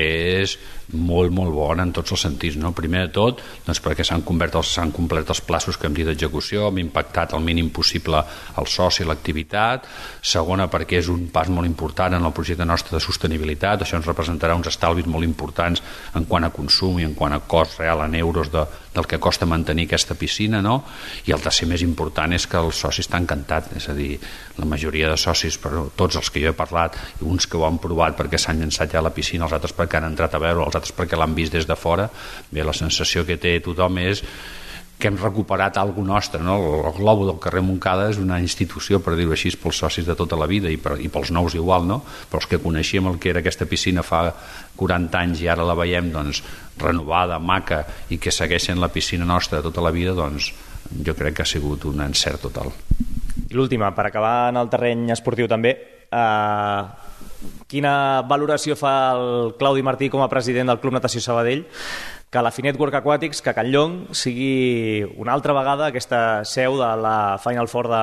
és 0.43 0.57
molt, 0.91 1.31
molt 1.33 1.55
bona 1.55 1.85
en 1.87 1.93
tots 1.95 2.11
els 2.13 2.25
sentits. 2.27 2.57
No? 2.59 2.73
Primer 2.77 3.05
de 3.07 3.13
tot, 3.15 3.39
doncs 3.65 3.79
perquè 3.81 4.03
s'han 4.05 4.25
s'han 4.27 4.91
complert 4.93 5.31
els 5.31 5.41
plaços 5.47 5.79
que 5.79 5.87
hem 5.87 5.95
dit 5.95 6.05
d'execució, 6.05 6.67
hem 6.69 6.81
impactat 6.83 7.33
el 7.39 7.45
mínim 7.47 7.71
possible 7.71 8.21
el 8.59 8.67
soci 8.67 9.05
l'activitat. 9.05 9.87
Segona, 10.21 10.67
perquè 10.67 10.99
és 10.99 11.09
un 11.09 11.29
pas 11.31 11.49
molt 11.49 11.67
important 11.67 12.15
en 12.15 12.25
el 12.25 12.33
projecte 12.33 12.67
nostre 12.67 12.99
de 12.99 13.01
sostenibilitat. 13.01 13.83
Això 13.83 13.97
ens 13.97 14.11
representarà 14.11 14.59
uns 14.59 14.69
estalvis 14.69 15.07
molt 15.07 15.25
importants 15.25 15.83
en 16.15 16.27
quant 16.27 16.45
a 16.45 16.51
consum 16.51 16.99
i 16.99 17.07
en 17.07 17.15
quant 17.15 17.33
a 17.33 17.41
cost 17.47 17.79
real 17.79 18.03
en 18.05 18.19
euros 18.19 18.51
de, 18.51 18.67
del 18.95 19.07
que 19.07 19.19
costa 19.21 19.47
mantenir 19.47 19.87
aquesta 19.87 20.17
piscina, 20.19 20.63
no? 20.65 20.83
I 21.27 21.35
el 21.37 21.43
tercer 21.45 21.69
més 21.71 21.83
important 21.85 22.33
és 22.35 22.47
que 22.51 22.59
el 22.61 22.73
soci 22.73 23.05
està 23.05 23.21
encantat, 23.21 23.73
és 23.79 23.89
a 23.89 23.97
dir, 23.97 24.19
la 24.59 24.69
majoria 24.69 25.11
de 25.11 25.19
socis, 25.21 25.59
però 25.63 25.87
tots 25.97 26.19
els 26.21 26.31
que 26.31 26.43
jo 26.43 26.53
he 26.53 26.57
parlat, 26.57 26.97
uns 27.21 27.47
que 27.47 27.59
ho 27.59 27.67
han 27.69 27.81
provat 27.83 28.17
perquè 28.19 28.41
s'han 28.41 28.63
llançat 28.63 28.95
ja 28.95 29.03
a 29.03 29.07
la 29.07 29.15
piscina, 29.15 29.47
els 29.47 29.57
altres 29.57 29.77
perquè 29.77 30.01
han 30.01 30.09
entrat 30.11 30.35
a 30.35 30.43
veure, 30.43 30.65
els 30.65 30.79
altres 30.81 30.97
perquè 30.97 31.19
l'han 31.19 31.37
vist 31.37 31.55
des 31.55 31.69
de 31.69 31.77
fora, 31.77 32.09
bé, 32.51 32.65
la 32.65 32.77
sensació 32.77 33.27
que 33.29 33.39
té 33.41 33.59
tothom 33.65 34.01
és 34.03 34.25
que 34.99 35.09
hem 35.09 35.17
recuperat 35.17 35.79
alguna 35.79 36.15
nostre. 36.15 36.43
No? 36.43 36.57
El 36.89 36.93
Globo 36.99 37.27
del 37.29 37.39
carrer 37.39 37.63
Montcada 37.63 38.09
és 38.11 38.19
una 38.19 38.41
institució, 38.43 38.99
per 39.05 39.15
dir-ho 39.19 39.33
així, 39.35 39.53
pels 39.57 39.79
socis 39.85 40.07
de 40.09 40.17
tota 40.19 40.37
la 40.39 40.49
vida 40.51 40.71
i, 40.71 40.77
per, 40.77 40.97
i 41.01 41.09
pels 41.13 41.31
nous 41.35 41.55
igual, 41.55 41.87
no? 41.87 42.01
però 42.03 42.43
els 42.43 42.49
que 42.51 42.61
coneixíem 42.63 43.07
el 43.07 43.21
que 43.23 43.31
era 43.31 43.43
aquesta 43.45 43.69
piscina 43.71 44.03
fa 44.03 44.27
40 44.79 45.23
anys 45.23 45.45
i 45.45 45.49
ara 45.49 45.67
la 45.67 45.79
veiem 45.79 46.11
doncs, 46.15 46.43
renovada, 46.79 47.39
maca 47.39 47.85
i 48.11 48.19
que 48.19 48.35
segueixen 48.35 48.83
la 48.83 48.91
piscina 48.91 49.27
nostra 49.27 49.63
tota 49.63 49.85
la 49.85 49.95
vida, 49.95 50.15
doncs 50.19 50.53
jo 51.05 51.15
crec 51.15 51.39
que 51.39 51.45
ha 51.45 51.49
sigut 51.49 51.87
un 51.87 52.03
encert 52.03 52.43
total. 52.49 52.73
I 53.49 53.55
l'última, 53.55 53.93
per 53.95 54.09
acabar 54.09 54.51
en 54.51 54.59
el 54.61 54.71
terreny 54.73 55.09
esportiu 55.15 55.49
també, 55.51 55.75
eh, 56.11 56.83
quina 57.71 58.25
valoració 58.27 58.75
fa 58.77 58.95
el 59.15 59.55
Claudi 59.59 59.85
Martí 59.87 60.09
com 60.11 60.23
a 60.25 60.31
president 60.31 60.73
del 60.73 60.81
Club 60.83 60.97
Natació 60.97 61.23
Sabadell 61.23 61.67
que 62.31 62.43
la 62.43 62.51
Finet 62.53 62.77
Work 62.79 62.95
Aquatics, 62.95 63.41
que 63.41 63.55
Canllong 63.57 64.11
sigui 64.13 65.01
una 65.17 65.33
altra 65.33 65.55
vegada 65.57 65.87
aquesta 65.89 66.45
seu 66.45 66.77
de 66.77 66.89
la 67.01 67.39
Final 67.41 67.71
Four 67.73 67.89
de, 67.89 68.03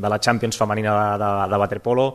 de 0.00 0.08
la 0.08 0.18
Champions 0.18 0.56
femenina 0.56 0.94
de, 0.96 1.18
de, 1.20 1.50
de 1.52 1.58
waterpolo. 1.60 2.06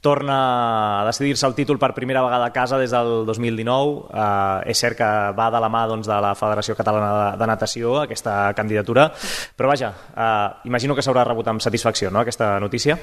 Torna 0.00 1.00
a 1.00 1.06
decidir-se 1.06 1.46
el 1.48 1.56
títol 1.56 1.80
per 1.80 1.94
primera 1.96 2.22
vegada 2.24 2.46
a 2.48 2.52
casa 2.52 2.76
des 2.80 2.92
del 2.92 3.24
2019. 3.24 4.12
Eh, 4.12 4.70
és 4.74 4.84
cert 4.84 5.00
que 5.00 5.08
va 5.36 5.48
de 5.52 5.64
la 5.64 5.72
mà 5.72 5.86
doncs, 5.88 6.08
de 6.08 6.20
la 6.20 6.34
Federació 6.36 6.76
Catalana 6.76 7.10
de, 7.16 7.40
de 7.40 7.48
Natació 7.48 7.96
aquesta 8.02 8.52
candidatura, 8.56 9.08
però 9.56 9.72
vaja, 9.72 9.94
eh, 10.12 10.68
imagino 10.68 10.96
que 10.96 11.04
s'haurà 11.04 11.24
rebut 11.24 11.48
amb 11.48 11.64
satisfacció 11.64 12.12
no, 12.12 12.20
aquesta 12.20 12.58
notícia. 12.60 12.98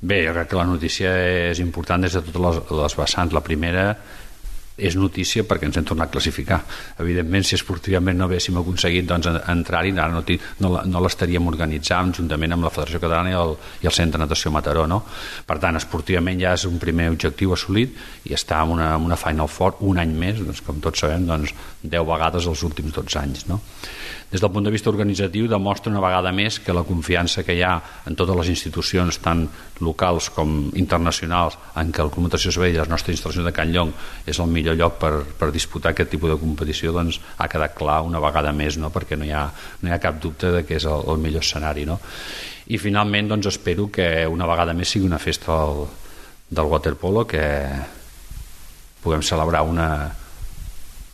Bé, 0.00 0.22
jo 0.24 0.38
crec 0.38 0.54
que 0.54 0.58
la 0.58 0.70
notícia 0.70 1.18
és 1.50 1.58
important 1.58 2.06
des 2.06 2.14
de 2.14 2.22
totes 2.30 2.42
les, 2.46 2.64
les 2.78 2.98
vessants. 3.02 3.34
La 3.34 3.42
primera 3.44 3.90
és 4.80 4.96
notícia 4.96 5.44
perquè 5.46 5.68
ens 5.68 5.78
hem 5.78 5.86
tornat 5.88 6.08
a 6.08 6.14
classificar. 6.14 6.60
Evidentment, 7.02 7.44
si 7.46 7.56
esportivament 7.58 8.18
no 8.18 8.26
haguéssim 8.28 8.56
aconseguit 8.60 9.06
doncs, 9.08 9.28
entrar-hi, 9.52 9.92
ara 9.96 10.12
no, 10.14 10.24
no, 10.64 10.72
no 10.86 11.02
l'estaríem 11.04 11.46
organitzant 11.50 12.14
juntament 12.20 12.56
amb 12.56 12.66
la 12.66 12.72
Federació 12.74 13.02
Catalana 13.02 13.32
i 13.32 13.38
el, 13.38 13.54
i 13.84 13.90
el 13.90 13.96
Centre 13.96 14.18
de 14.18 14.24
Natació 14.24 14.52
Mataró. 14.54 14.86
No? 14.90 15.02
Per 15.46 15.58
tant, 15.62 15.78
esportivament 15.80 16.40
ja 16.40 16.54
és 16.56 16.66
un 16.68 16.80
primer 16.82 17.10
objectiu 17.12 17.54
assolit 17.56 17.96
i 18.28 18.34
està 18.36 18.62
en 18.64 18.74
una, 18.76 18.92
una 18.98 19.18
Final 19.20 19.50
Four 19.50 19.80
un 19.90 20.00
any 20.02 20.14
més, 20.16 20.40
doncs, 20.40 20.64
com 20.66 20.80
tots 20.82 21.04
sabem, 21.04 21.26
doncs, 21.28 21.54
10 21.82 22.04
vegades 22.04 22.46
els 22.46 22.62
últims 22.66 22.92
12 22.92 23.18
anys. 23.20 23.46
No? 23.48 23.60
Des 24.30 24.38
del 24.38 24.50
punt 24.54 24.62
de 24.62 24.70
vista 24.70 24.90
organitzatiu 24.92 25.48
demostra 25.50 25.90
una 25.90 26.02
vegada 26.02 26.30
més 26.30 26.60
que 26.62 26.74
la 26.76 26.84
confiança 26.86 27.42
que 27.42 27.56
hi 27.56 27.64
ha 27.66 27.72
en 28.06 28.14
totes 28.14 28.36
les 28.38 28.50
institucions, 28.52 29.18
tant 29.24 29.46
locals 29.82 30.28
com 30.30 30.68
internacionals, 30.78 31.56
en 31.80 31.90
què 31.90 32.04
el 32.04 32.12
Club 32.14 32.28
Natació 32.28 32.52
Sabell, 32.54 32.76
les 32.78 32.92
nostres 32.92 33.16
instal·lacions 33.16 33.48
de 33.48 33.54
Can 33.56 33.72
Llong, 33.74 33.90
és 34.30 34.38
el 34.38 34.52
millor 34.52 34.78
lloc 34.78 35.00
per, 35.02 35.12
per 35.40 35.50
disputar 35.50 35.90
aquest 35.90 36.12
tipus 36.14 36.30
de 36.30 36.38
competició, 36.38 36.92
doncs 36.94 37.18
ha 37.38 37.48
quedat 37.50 37.74
clar 37.74 38.02
una 38.06 38.22
vegada 38.22 38.52
més, 38.54 38.78
no? 38.78 38.92
perquè 38.94 39.18
no 39.18 39.26
hi, 39.26 39.34
ha, 39.34 39.48
no 39.82 39.90
hi 39.90 39.96
ha 39.96 40.02
cap 40.02 40.22
dubte 40.22 40.52
de 40.54 40.62
que 40.68 40.78
és 40.78 40.86
el, 40.86 41.08
el 41.10 41.18
millor 41.18 41.42
escenari. 41.42 41.88
No? 41.88 41.98
I 42.70 42.78
finalment 42.78 43.32
doncs, 43.32 43.50
espero 43.50 43.88
que 43.90 44.28
una 44.30 44.46
vegada 44.46 44.76
més 44.78 44.94
sigui 44.94 45.10
una 45.10 45.18
festa 45.18 45.58
del, 45.58 45.88
del 46.54 46.70
waterpolo, 46.70 47.26
que 47.26 47.42
puguem 49.02 49.26
celebrar 49.26 49.64
una, 49.66 49.90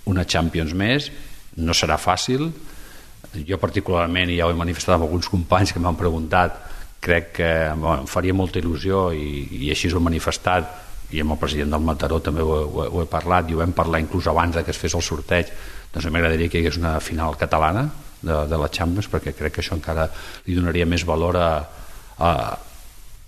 una 0.06 0.24
Champions 0.24 0.74
més, 0.76 1.10
no 1.56 1.74
serà 1.74 1.98
fàcil, 1.98 2.48
jo 3.46 3.58
particularment, 3.60 4.30
i 4.30 4.38
ja 4.38 4.46
ho 4.46 4.54
he 4.54 4.58
manifestat 4.58 4.96
amb 4.96 5.06
alguns 5.08 5.28
companys 5.28 5.72
que 5.74 5.82
m'han 5.82 5.98
preguntat, 5.98 6.56
crec 7.06 7.32
que 7.36 7.50
bueno, 7.74 8.02
em 8.02 8.10
faria 8.10 8.34
molta 8.34 8.58
il·lusió 8.58 9.10
i, 9.14 9.46
i 9.66 9.70
així 9.70 9.90
ho 9.92 10.00
he 10.00 10.06
manifestat 10.08 10.72
i 11.14 11.20
amb 11.22 11.36
el 11.36 11.38
president 11.38 11.70
del 11.76 11.84
Mataró 11.86 12.18
també 12.24 12.42
ho, 12.42 12.56
ho, 12.64 12.86
ho 12.88 13.02
he 13.04 13.10
parlat 13.10 13.50
i 13.50 13.54
ho 13.54 13.60
vam 13.60 13.74
parlar 13.76 14.00
inclús 14.02 14.26
abans 14.26 14.56
de 14.56 14.64
que 14.66 14.74
es 14.74 14.80
fes 14.80 14.96
el 14.98 15.04
sorteig. 15.06 15.52
Doncs 15.94 16.08
m'agradaria 16.10 16.50
que 16.50 16.58
hi 16.58 16.64
hagués 16.64 16.80
una 16.80 16.96
final 17.00 17.38
catalana 17.38 17.86
de, 18.20 18.40
de 18.50 18.58
la 18.58 18.70
Champions 18.72 19.10
perquè 19.12 19.36
crec 19.38 19.54
que 19.54 19.62
això 19.62 19.76
encara 19.78 20.08
li 20.48 20.58
donaria 20.58 20.88
més 20.88 21.06
valor 21.06 21.38
a, 21.38 21.50
a, 22.18 22.30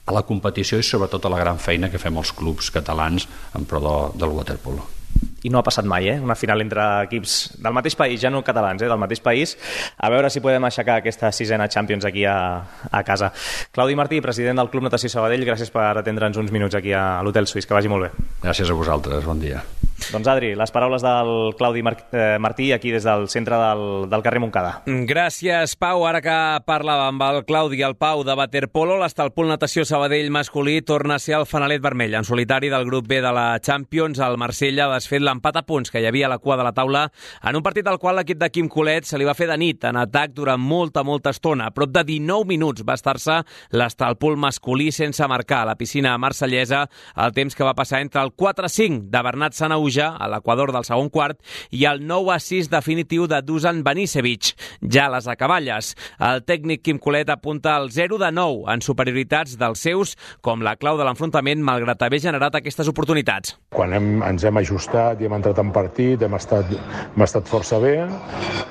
a 0.09 0.17
la 0.17 0.27
competició 0.27 0.81
i 0.81 0.87
sobretot 0.87 1.29
a 1.29 1.35
la 1.37 1.43
gran 1.45 1.63
feina 1.63 1.93
que 1.93 2.03
fem 2.03 2.19
els 2.19 2.35
clubs 2.35 2.73
catalans 2.75 3.29
en 3.55 3.69
pro 3.69 3.85
de, 3.85 3.99
del 4.19 4.35
waterpolo 4.41 4.98
i 5.43 5.51
no 5.51 5.61
ha 5.61 5.65
passat 5.67 5.87
mai, 5.89 6.09
eh? 6.11 6.19
una 6.21 6.37
final 6.39 6.63
entre 6.65 6.85
equips 7.07 7.37
del 7.63 7.75
mateix 7.77 7.97
país, 7.99 8.21
ja 8.21 8.31
no 8.31 8.43
catalans, 8.47 8.83
eh? 8.83 8.91
del 8.91 9.01
mateix 9.01 9.23
país, 9.25 9.57
a 9.97 10.11
veure 10.13 10.31
si 10.31 10.43
podem 10.45 10.65
aixecar 10.69 10.99
aquesta 11.03 11.33
sisena 11.33 11.69
Champions 11.69 12.09
aquí 12.09 12.25
a, 12.29 12.39
a 12.91 13.03
casa. 13.07 13.33
Claudi 13.73 13.99
Martí, 13.99 14.21
president 14.25 14.59
del 14.59 14.73
Club 14.73 14.89
Natació 14.89 15.13
Sabadell, 15.13 15.47
gràcies 15.49 15.73
per 15.75 15.93
atendre'ns 16.03 16.41
uns 16.41 16.55
minuts 16.55 16.79
aquí 16.79 16.93
a 16.93 17.21
l'Hotel 17.23 17.47
Suís, 17.51 17.67
que 17.69 17.79
vagi 17.79 17.93
molt 17.93 18.09
bé. 18.09 18.27
Gràcies 18.43 18.71
a 18.71 18.79
vosaltres, 18.79 19.25
bon 19.29 19.41
dia. 19.43 19.63
Doncs 20.09 20.25
Adri, 20.31 20.55
les 20.57 20.71
paraules 20.73 21.03
del 21.05 21.53
Claudi 21.59 21.83
Mar 21.85 21.95
eh, 22.17 22.39
Martí 22.41 22.71
aquí 22.73 22.91
des 22.91 23.05
del 23.05 23.27
centre 23.29 23.57
del, 23.61 24.09
del 24.09 24.23
carrer 24.25 24.41
Montcada. 24.41 24.71
Gràcies, 24.87 25.75
Pau. 25.77 26.07
Ara 26.09 26.23
que 26.25 26.37
parlava 26.65 27.11
amb 27.11 27.21
el 27.27 27.43
Claudi 27.45 27.77
i 27.83 27.85
el 27.85 27.99
Pau 28.01 28.23
de 28.25 28.33
Waterpolo, 28.39 28.97
l'Estalpol 29.03 29.51
Natació 29.51 29.85
Sabadell 29.85 30.31
masculí 30.33 30.81
torna 30.81 31.19
a 31.19 31.21
ser 31.21 31.37
el 31.37 31.45
fanalet 31.45 31.83
vermell. 31.85 32.17
En 32.17 32.25
solitari 32.25 32.71
del 32.73 32.87
grup 32.89 33.05
B 33.11 33.19
de 33.21 33.33
la 33.37 33.59
Champions, 33.61 34.23
el 34.25 34.39
Marsella 34.41 34.87
ha 34.87 34.95
desfet 34.95 35.21
l'empat 35.21 35.61
a 35.61 35.65
punts 35.69 35.93
que 35.93 36.01
hi 36.01 36.09
havia 36.09 36.31
a 36.31 36.33
la 36.33 36.41
cua 36.41 36.57
de 36.57 36.65
la 36.65 36.73
taula 36.73 37.05
en 37.43 37.61
un 37.61 37.67
partit 37.67 37.87
al 37.87 38.01
qual 38.01 38.17
l'equip 38.17 38.41
de 38.41 38.49
Quim 38.55 38.73
Colet 38.73 39.05
se 39.05 39.21
li 39.21 39.29
va 39.29 39.37
fer 39.37 39.51
de 39.53 39.59
nit 39.61 39.85
en 39.85 40.01
atac 40.01 40.33
durant 40.33 40.61
molta, 40.61 41.05
molta 41.05 41.35
estona. 41.37 41.69
A 41.69 41.77
prop 41.77 41.93
de 41.93 42.07
19 42.15 42.49
minuts 42.49 42.87
va 42.89 42.97
estar-se 42.97 43.43
l'Estalpol 43.77 44.41
masculí 44.41 44.89
sense 44.89 45.29
marcar 45.29 45.67
a 45.67 45.71
la 45.75 45.77
piscina 45.77 46.17
marsellesa 46.17 46.87
el 47.13 47.37
temps 47.37 47.53
que 47.53 47.69
va 47.69 47.77
passar 47.77 48.01
entre 48.01 48.25
el 48.25 48.33
4-5 48.33 49.11
de 49.13 49.25
Bernat 49.29 49.53
Sanau 49.53 49.85
Abuja, 49.99 50.17
a 50.17 50.29
l'equador 50.29 50.73
del 50.73 50.85
segon 50.87 51.11
quart, 51.11 51.39
i 51.71 51.85
el 51.89 52.05
9 52.07 52.33
a 52.35 52.39
6 52.43 52.71
definitiu 52.71 53.27
de 53.27 53.41
Dusan 53.43 53.83
Banisevic, 53.83 54.55
ja 54.83 55.07
a 55.07 55.13
les 55.17 55.29
acaballes. 55.29 55.95
El 56.21 56.43
tècnic 56.47 56.83
Quim 56.85 56.99
Colet 56.99 57.29
apunta 57.31 57.77
el 57.79 57.91
0 57.91 58.19
de 58.19 58.31
9 58.33 58.69
en 58.73 58.83
superioritats 58.85 59.57
dels 59.59 59.83
seus 59.83 60.15
com 60.41 60.63
la 60.63 60.77
clau 60.77 60.99
de 60.99 61.07
l'enfrontament, 61.07 61.63
malgrat 61.63 62.03
haver 62.03 62.21
generat 62.23 62.55
aquestes 62.55 62.89
oportunitats. 62.89 63.57
Quan 63.75 63.93
hem, 63.93 64.23
ens 64.23 64.45
hem 64.45 64.61
ajustat 64.61 65.21
i 65.21 65.29
hem 65.29 65.37
entrat 65.39 65.59
en 65.59 65.73
partit, 65.75 66.23
hem 66.23 66.37
estat, 66.39 66.71
hem 66.71 67.27
estat 67.27 67.49
força 67.49 67.81
bé, 67.83 67.97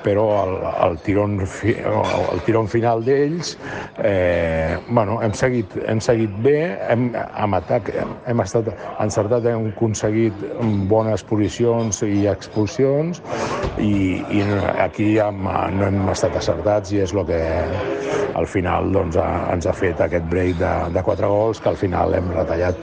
però 0.04 0.26
el, 0.44 0.54
el, 0.88 0.98
tiron, 1.04 1.38
fi, 1.46 1.76
el 1.78 2.44
tiron 2.46 2.68
final 2.70 3.04
d'ells, 3.04 3.56
eh, 4.04 4.78
bueno, 4.88 5.20
hem 5.22 5.34
seguit, 5.36 5.76
hem 5.86 6.00
seguit 6.04 6.32
bé, 6.44 6.58
hem, 6.88 7.10
amb 7.16 7.58
atac 7.58 7.90
hem 7.98 8.44
estat 8.44 8.70
encertat, 9.02 9.46
hem 9.48 9.70
aconseguit 9.72 10.46
bon 10.88 11.08
bones 11.08 11.17
posicions 11.26 12.02
i 12.06 12.26
expulsions 12.30 13.22
i, 13.78 14.20
i 14.20 14.44
aquí 14.84 15.16
hem, 15.22 15.42
no 15.78 15.88
hem 15.88 16.00
estat 16.12 16.36
acertats 16.38 16.92
i 16.94 17.02
és 17.04 17.14
el 17.14 17.24
que 17.28 17.40
al 18.38 18.46
final 18.46 18.92
doncs, 18.94 19.18
ha, 19.18 19.28
ens 19.54 19.66
ha 19.66 19.74
fet 19.74 20.00
aquest 20.04 20.28
break 20.30 20.58
de, 20.60 20.72
de 20.94 21.02
quatre 21.06 21.30
gols 21.30 21.60
que 21.62 21.72
al 21.72 21.80
final 21.80 22.14
hem 22.14 22.30
retallat 22.34 22.78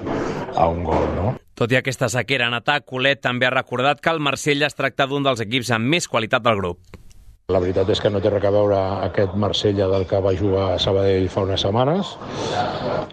a 0.56 0.68
un 0.72 0.84
gol. 0.88 1.08
No? 1.16 1.34
Tot 1.56 1.72
i 1.72 1.80
aquesta 1.80 2.10
sequera 2.12 2.50
en 2.50 2.58
atac, 2.58 2.84
Colet 2.90 3.22
també 3.24 3.48
ha 3.48 3.54
recordat 3.54 4.02
que 4.04 4.12
el 4.12 4.20
Marsella 4.20 4.68
es 4.68 4.76
tracta 4.76 5.08
d'un 5.08 5.24
dels 5.24 5.44
equips 5.46 5.72
amb 5.72 5.88
més 5.88 6.10
qualitat 6.12 6.44
del 6.44 6.60
grup. 6.60 7.05
La 7.54 7.60
veritat 7.62 7.90
és 7.94 8.00
que 8.02 8.10
no 8.10 8.18
té 8.18 8.30
res 8.34 8.46
a 8.50 8.50
veure 8.50 8.78
aquest 9.06 9.36
Marsella 9.38 9.86
del 9.92 10.08
que 10.10 10.18
va 10.26 10.32
jugar 10.34 10.64
a 10.72 10.78
Sabadell 10.82 11.28
fa 11.30 11.44
unes 11.46 11.62
setmanes, 11.62 12.14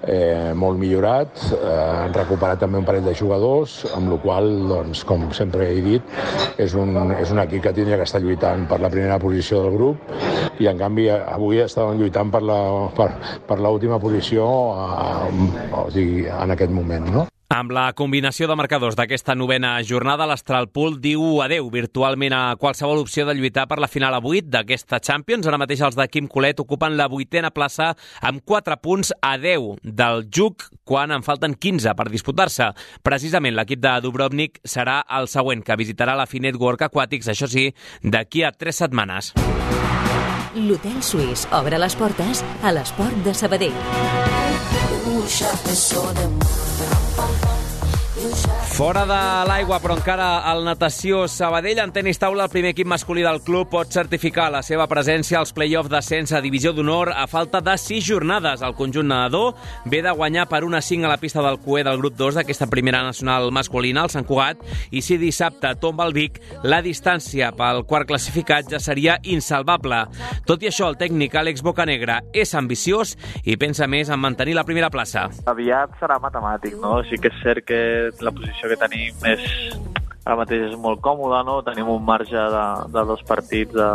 eh, 0.08 0.54
molt 0.56 0.80
millorat, 0.80 1.42
eh, 1.58 1.74
han 2.06 2.16
recuperat 2.16 2.62
també 2.64 2.80
un 2.80 2.86
parell 2.88 3.04
de 3.04 3.12
jugadors, 3.18 3.74
amb 3.92 4.08
la 4.14 4.18
qual 4.22 4.48
doncs, 4.70 5.02
com 5.04 5.26
sempre 5.36 5.66
he 5.74 5.82
dit, 5.84 6.16
és 6.56 6.72
un, 6.72 6.96
és 7.18 7.34
un 7.36 7.42
equip 7.44 7.66
que 7.66 7.74
tindria 7.76 8.00
que 8.00 8.08
estar 8.08 8.22
lluitant 8.24 8.64
per 8.72 8.80
la 8.80 8.88
primera 8.96 9.20
posició 9.20 9.66
del 9.66 9.76
grup 9.76 10.16
i 10.64 10.70
en 10.72 10.80
canvi 10.80 11.10
avui 11.12 11.60
estaven 11.66 12.00
lluitant 12.00 12.32
per 12.32 12.40
la, 12.40 12.58
per, 12.96 13.60
l'última 13.60 14.00
posició 14.00 14.48
eh, 14.72 15.52
o 15.76 15.86
sigui, 15.92 16.24
en 16.32 16.56
aquest 16.56 16.72
moment. 16.72 17.12
No? 17.18 17.28
Amb 17.52 17.68
la 17.76 17.90
combinació 17.92 18.46
de 18.48 18.54
marcadors 18.56 18.94
d'aquesta 18.96 19.34
novena 19.36 19.74
jornada, 19.84 20.24
l'Astralpool 20.24 20.94
diu 21.04 21.42
adeu 21.44 21.66
virtualment 21.68 22.32
a 22.32 22.56
qualsevol 22.56 23.02
opció 23.02 23.26
de 23.28 23.34
lluitar 23.36 23.66
per 23.68 23.76
la 23.82 23.90
final 23.92 24.16
a 24.16 24.22
8 24.24 24.48
d'aquesta 24.54 25.02
Champions. 25.04 25.44
Ara 25.44 25.58
mateix 25.60 25.82
els 25.84 25.98
de 25.98 26.06
Quim 26.08 26.30
Colet 26.32 26.62
ocupen 26.64 26.96
la 26.96 27.10
vuitena 27.12 27.50
plaça 27.52 27.90
amb 28.24 28.40
4 28.48 28.78
punts 28.80 29.12
a 29.20 29.34
10 29.36 29.84
del 29.84 30.24
Juc 30.32 30.64
quan 30.88 31.12
en 31.12 31.20
falten 31.26 31.52
15 31.52 31.92
per 31.98 32.08
disputar-se. 32.08 32.70
Precisament 33.04 33.58
l'equip 33.58 33.84
de 33.84 33.98
Dubrovnik 34.00 34.62
serà 34.64 35.02
el 35.20 35.28
següent 35.28 35.60
que 35.60 35.76
visitarà 35.76 36.16
la 36.16 36.26
Finet 36.26 36.56
Work 36.56 36.88
Aquatics, 36.88 37.28
això 37.28 37.50
sí, 37.52 37.68
d'aquí 38.00 38.48
a 38.48 38.54
3 38.56 38.80
setmanes. 38.86 39.34
L'Hotel 40.56 41.04
Suís 41.04 41.44
obre 41.52 41.76
les 41.76 42.00
portes 42.00 42.40
a 42.64 42.72
l'esport 42.72 43.24
de 43.28 43.36
Sabadell. 43.36 43.76
Wish 48.22 48.46
I 48.46 48.71
Fora 48.72 49.02
de 49.04 49.16
l'aigua, 49.44 49.76
però 49.84 49.92
encara 49.98 50.26
al 50.48 50.62
natació 50.64 51.26
Sabadell, 51.28 51.82
en 51.82 51.90
tenis 51.92 52.16
taula, 52.18 52.46
el 52.46 52.50
primer 52.50 52.70
equip 52.72 52.88
masculí 52.88 53.20
del 53.20 53.42
club 53.44 53.68
pot 53.70 53.92
certificar 53.92 54.46
la 54.50 54.62
seva 54.64 54.86
presència 54.88 55.36
als 55.38 55.52
play-off 55.52 55.90
d'ascens 55.92 56.32
a 56.32 56.40
Divisió 56.40 56.72
d'Honor 56.72 57.10
a 57.12 57.26
falta 57.28 57.60
de 57.60 57.74
6 57.76 58.06
jornades. 58.06 58.62
El 58.64 58.72
conjunt 58.74 59.10
nedador 59.10 59.52
ve 59.84 60.00
de 60.02 60.14
guanyar 60.16 60.46
per 60.48 60.62
una 60.64 60.80
5 60.80 61.04
a 61.04 61.10
la 61.12 61.18
pista 61.20 61.44
del 61.44 61.60
CUE 61.60 61.84
del 61.84 62.00
grup 62.00 62.16
2 62.16 62.40
d'aquesta 62.40 62.70
primera 62.72 63.02
nacional 63.04 63.50
masculina, 63.52 64.06
el 64.06 64.14
Sant 64.14 64.24
Cugat, 64.24 64.64
i 64.90 65.04
si 65.04 65.20
dissabte 65.20 65.74
tomba 65.76 66.08
el 66.08 66.16
Vic, 66.16 66.40
la 66.64 66.80
distància 66.80 67.52
pel 67.52 67.84
quart 67.84 68.08
classificat 68.08 68.72
ja 68.72 68.80
seria 68.80 69.18
insalvable. 69.22 70.00
Tot 70.48 70.64
i 70.64 70.72
això, 70.72 70.88
el 70.88 70.96
tècnic 70.96 71.36
Àlex 71.36 71.60
Bocanegra 71.60 72.22
és 72.32 72.56
ambiciós 72.56 73.18
i 73.44 73.60
pensa 73.60 73.86
més 73.86 74.08
en 74.08 74.24
mantenir 74.24 74.56
la 74.56 74.64
primera 74.64 74.90
plaça. 74.90 75.28
Aviat 75.44 75.92
serà 76.00 76.16
matemàtic, 76.24 76.80
no? 76.80 77.02
Sí 77.12 77.20
que 77.20 77.28
és 77.28 77.44
cert 77.44 77.68
que 77.68 77.82
la 78.24 78.32
posició 78.32 78.61
que 78.70 78.78
tenim 78.78 79.26
és 79.32 79.42
ara 80.22 80.36
mateix 80.38 80.68
és 80.68 80.74
molt 80.78 81.00
còmode, 81.02 81.40
no? 81.46 81.56
Tenim 81.66 81.88
un 81.90 82.04
marge 82.06 82.38
de, 82.54 82.64
de 82.94 83.04
dos 83.08 83.22
partits 83.26 83.74
de, 83.74 83.88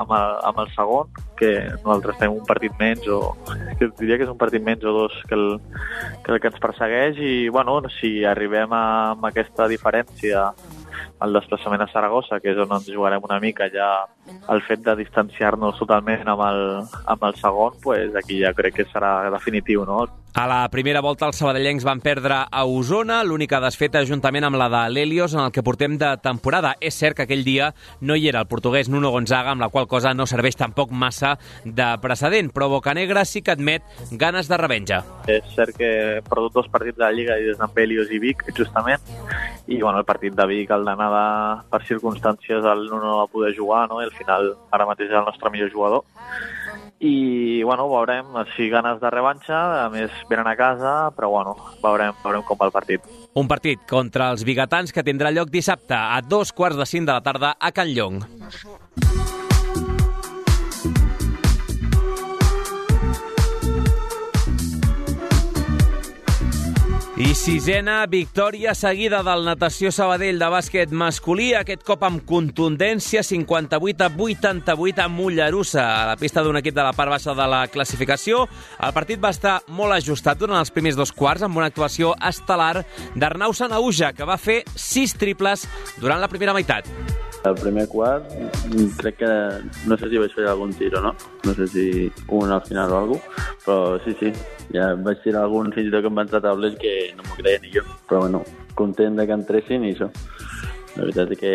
amb, 0.00 0.14
el, 0.16 0.36
amb 0.48 0.62
el 0.62 0.70
segon, 0.72 1.10
que 1.36 1.50
nosaltres 1.82 2.20
tenim 2.20 2.38
un 2.38 2.46
partit 2.48 2.72
menys, 2.80 3.08
o 3.12 3.34
que 3.78 3.90
diria 4.00 4.16
que 4.16 4.24
és 4.24 4.32
un 4.32 4.40
partit 4.40 4.64
menys 4.64 4.86
o 4.88 4.94
dos 4.96 5.18
que 5.28 5.36
el 5.36 5.58
que, 6.24 6.32
el 6.32 6.40
que 6.40 6.48
ens 6.52 6.62
persegueix, 6.62 7.20
i 7.20 7.34
bueno, 7.52 7.76
si 7.98 8.16
arribem 8.24 8.72
a, 8.72 8.84
amb 9.12 9.28
aquesta 9.28 9.68
diferència 9.68 10.48
el 11.24 11.36
desplaçament 11.36 11.82
a 11.84 11.88
Saragossa, 11.90 12.40
que 12.40 12.52
és 12.52 12.60
on 12.60 12.74
ens 12.76 12.90
jugarem 12.90 13.24
una 13.24 13.40
mica 13.42 13.68
ja 13.72 13.88
el 14.52 14.62
fet 14.66 14.84
de 14.84 14.96
distanciar-nos 15.00 15.78
totalment 15.80 16.28
amb 16.28 16.44
el, 16.48 16.60
amb 17.06 17.24
el 17.30 17.40
segon, 17.40 17.80
pues 17.82 18.14
aquí 18.16 18.42
ja 18.42 18.54
crec 18.56 18.80
que 18.80 18.90
serà 18.92 19.16
definitiu, 19.32 19.84
no? 19.88 20.04
A 20.34 20.48
la 20.50 20.64
primera 20.66 20.98
volta 20.98 21.28
els 21.30 21.38
sabadellencs 21.38 21.84
van 21.86 22.00
perdre 22.02 22.40
a 22.50 22.62
Osona, 22.66 23.20
l'única 23.22 23.60
desfeta 23.62 24.00
juntament 24.02 24.42
amb 24.42 24.58
la 24.58 24.66
de 24.72 24.80
l'Helios 24.90 25.36
en 25.36 25.44
el 25.44 25.52
que 25.54 25.62
portem 25.62 25.94
de 25.94 26.08
temporada. 26.24 26.72
És 26.82 26.98
cert 26.98 27.14
que 27.14 27.22
aquell 27.28 27.44
dia 27.46 27.68
no 28.00 28.16
hi 28.18 28.26
era 28.32 28.42
el 28.42 28.48
portuguès 28.50 28.90
Nuno 28.90 29.12
Gonzaga, 29.14 29.52
amb 29.54 29.62
la 29.62 29.68
qual 29.70 29.86
cosa 29.86 30.10
no 30.10 30.26
serveix 30.26 30.58
tampoc 30.58 30.90
massa 30.90 31.36
de 31.62 31.86
precedent, 32.02 32.50
però 32.50 32.66
Bocanegra 32.72 33.22
sí 33.30 33.44
que 33.46 33.54
admet 33.54 33.86
ganes 34.10 34.50
de 34.50 34.58
revenja. 34.58 35.04
És 35.30 35.46
cert 35.54 35.78
que 35.78 35.92
he 36.16 36.20
perdut 36.26 36.58
dos 36.58 36.66
partits 36.72 36.98
de 36.98 37.06
la 37.06 37.14
Lliga 37.14 37.38
i 37.38 37.46
des 37.52 37.60
d'en 37.60 37.70
Helios 37.70 38.10
i 38.10 38.18
Vic, 38.18 38.42
justament, 38.58 39.06
i 39.66 39.80
bueno, 39.80 39.98
el 39.98 40.04
partit 40.04 40.34
de 40.36 40.46
Vic, 40.46 40.70
el 40.70 40.84
d'anar 40.84 41.10
de, 41.12 41.26
per 41.72 41.80
circumstàncies, 41.88 42.64
el 42.64 42.86
Nuno 42.90 43.06
no 43.06 43.16
va 43.22 43.30
poder 43.32 43.54
jugar, 43.56 43.86
no? 43.88 44.02
i 44.02 44.08
al 44.08 44.16
final 44.16 44.52
ara 44.70 44.88
mateix 44.88 45.10
és 45.10 45.18
el 45.20 45.28
nostre 45.30 45.52
millor 45.54 45.72
jugador 45.72 46.04
i 47.04 47.62
bueno, 47.62 47.88
veurem 47.90 48.32
si 48.56 48.70
ganes 48.72 49.00
de 49.00 49.10
revanxa, 49.12 49.58
a 49.84 49.88
més 49.92 50.12
venen 50.30 50.48
a 50.48 50.56
casa, 50.56 50.94
però 51.16 51.28
bueno, 51.34 51.54
veurem, 51.82 52.16
veurem 52.24 52.44
com 52.48 52.58
va 52.60 52.70
el 52.70 52.74
partit. 52.74 53.04
Un 53.34 53.50
partit 53.50 53.82
contra 53.90 54.30
els 54.32 54.44
biguetans 54.48 54.94
que 54.94 55.04
tindrà 55.04 55.34
lloc 55.34 55.52
dissabte 55.52 55.96
a 55.98 56.22
dos 56.24 56.54
quarts 56.56 56.80
de 56.80 56.88
cinc 56.88 57.10
de 57.10 57.12
la 57.12 57.24
tarda 57.24 57.56
a 57.58 57.72
Can 57.76 57.92
Llong. 57.92 58.22
I 67.14 67.30
sisena 67.38 68.00
victòria 68.10 68.72
seguida 68.74 69.20
del 69.22 69.44
Natació 69.46 69.92
Sabadell 69.94 70.40
de 70.40 70.48
bàsquet 70.50 70.90
masculí, 70.90 71.52
aquest 71.54 71.84
cop 71.86 72.02
amb 72.02 72.24
contundència 72.26 73.22
58 73.22 74.02
a 74.02 74.08
88 74.10 75.04
a 75.04 75.06
Mollerussa, 75.06 75.84
a 75.84 76.08
la 76.08 76.16
pista 76.18 76.42
d'un 76.42 76.58
equip 76.58 76.74
de 76.74 76.82
la 76.82 76.90
part 76.90 77.14
baixa 77.14 77.30
de 77.38 77.46
la 77.46 77.60
classificació. 77.70 78.48
El 78.82 78.96
partit 78.98 79.22
va 79.22 79.30
estar 79.30 79.60
molt 79.68 79.94
ajustat 79.94 80.42
durant 80.42 80.58
els 80.58 80.74
primers 80.74 80.98
dos 80.98 81.14
quarts 81.14 81.46
amb 81.46 81.62
una 81.62 81.70
actuació 81.70 82.16
estel·lar 82.18 82.82
d'Arnau 83.14 83.54
Sanauja, 83.54 84.10
que 84.10 84.26
va 84.26 84.34
fer 84.34 84.64
sis 84.74 85.14
triples 85.14 85.68
durant 86.02 86.18
la 86.18 86.32
primera 86.32 86.56
meitat. 86.56 86.90
El 87.44 87.56
primer 87.60 87.86
quart 87.92 88.30
crec 88.96 89.18
que 89.20 89.30
no 89.84 89.98
sé 90.00 90.08
si 90.08 90.20
vaig 90.20 90.32
fer 90.32 90.46
algun 90.48 90.70
tiro, 90.78 91.02
no? 91.04 91.10
No 91.44 91.52
sé 91.52 91.66
si 91.68 92.12
un 92.32 92.52
al 92.52 92.62
final 92.64 92.92
o 92.92 92.98
alguna 92.98 93.20
cosa, 93.20 93.56
però 93.66 93.98
sí, 94.04 94.14
sí, 94.20 94.30
ja 94.72 94.94
vaig 94.96 95.20
tirar 95.20 95.42
algun 95.44 95.68
fins 95.74 95.90
i 95.90 95.92
tot 95.92 96.06
que 96.06 96.12
em 96.12 96.16
va 96.16 96.24
entrar 96.24 96.40
taulers 96.46 96.78
que 96.80 96.94
no 97.18 97.26
m'ho 97.26 97.36
creia 97.42 97.60
ni 97.60 97.74
jo. 97.74 97.84
Però 98.08 98.22
bueno, 98.24 98.40
content 98.80 99.20
de 99.20 99.26
que 99.28 99.36
entressin 99.36 99.84
i 99.84 99.92
això. 99.92 100.08
La 100.94 101.02
veritat 101.02 101.34
és 101.34 101.42
que, 101.42 101.54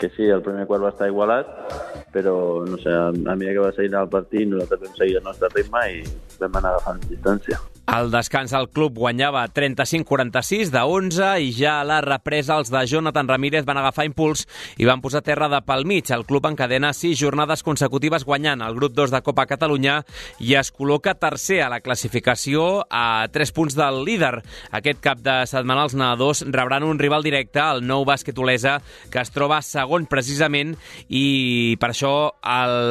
que 0.00 0.10
sí, 0.16 0.30
el 0.30 0.44
primer 0.46 0.64
quart 0.70 0.86
va 0.86 0.94
estar 0.94 1.10
igualat, 1.10 1.52
però 2.14 2.34
no 2.64 2.80
sé, 2.80 2.96
a 2.96 3.12
mesura 3.12 3.52
que 3.52 3.66
va 3.66 3.76
seguir 3.76 3.92
el 3.98 4.10
partit 4.16 4.48
nosaltres 4.48 4.86
vam 4.86 4.96
seguir 5.02 5.20
el 5.20 5.28
nostre 5.28 5.52
ritme 5.52 5.86
i 5.98 6.02
vam 6.40 6.60
anar 6.62 6.76
agafant 6.76 7.04
distància. 7.10 7.60
Al 7.84 8.12
descans 8.12 8.52
el 8.54 8.68
club 8.70 8.94
guanyava 8.94 9.42
35-46 9.50 10.70
de 10.70 10.80
11 10.86 11.30
i 11.42 11.48
ja 11.56 11.80
a 11.80 11.86
la 11.86 11.98
represa 12.00 12.54
els 12.60 12.70
de 12.70 12.78
Jonathan 12.86 13.26
Ramírez 13.26 13.64
van 13.66 13.80
agafar 13.80 14.04
impuls 14.06 14.44
i 14.78 14.86
van 14.86 15.02
posar 15.02 15.24
terra 15.26 15.48
de 15.50 15.58
pel 15.66 15.82
mig. 15.84 16.06
El 16.14 16.22
club 16.24 16.46
encadena 16.46 16.92
sis 16.94 17.18
jornades 17.18 17.64
consecutives 17.66 18.22
guanyant 18.24 18.62
el 18.62 18.76
grup 18.78 18.94
2 18.94 19.10
de 19.10 19.20
Copa 19.26 19.48
Catalunya 19.50 19.96
i 20.38 20.54
es 20.60 20.70
col·loca 20.70 21.16
tercer 21.18 21.58
a 21.64 21.72
la 21.72 21.80
classificació 21.82 22.84
a 22.86 23.26
3 23.34 23.52
punts 23.52 23.74
del 23.74 24.04
líder. 24.06 24.44
Aquest 24.70 25.02
cap 25.02 25.18
de 25.18 25.40
setmana 25.50 25.88
els 25.88 25.98
nedadors 25.98 26.44
rebran 26.46 26.86
un 26.86 27.02
rival 27.02 27.26
directe, 27.26 27.58
el 27.58 27.82
nou 27.82 28.06
bàsquet 28.06 28.38
Olesa, 28.38 28.78
que 29.10 29.20
es 29.26 29.34
troba 29.34 29.58
segon 29.66 30.06
precisament 30.06 30.76
i 31.10 31.74
per 31.82 31.90
això 31.90 32.14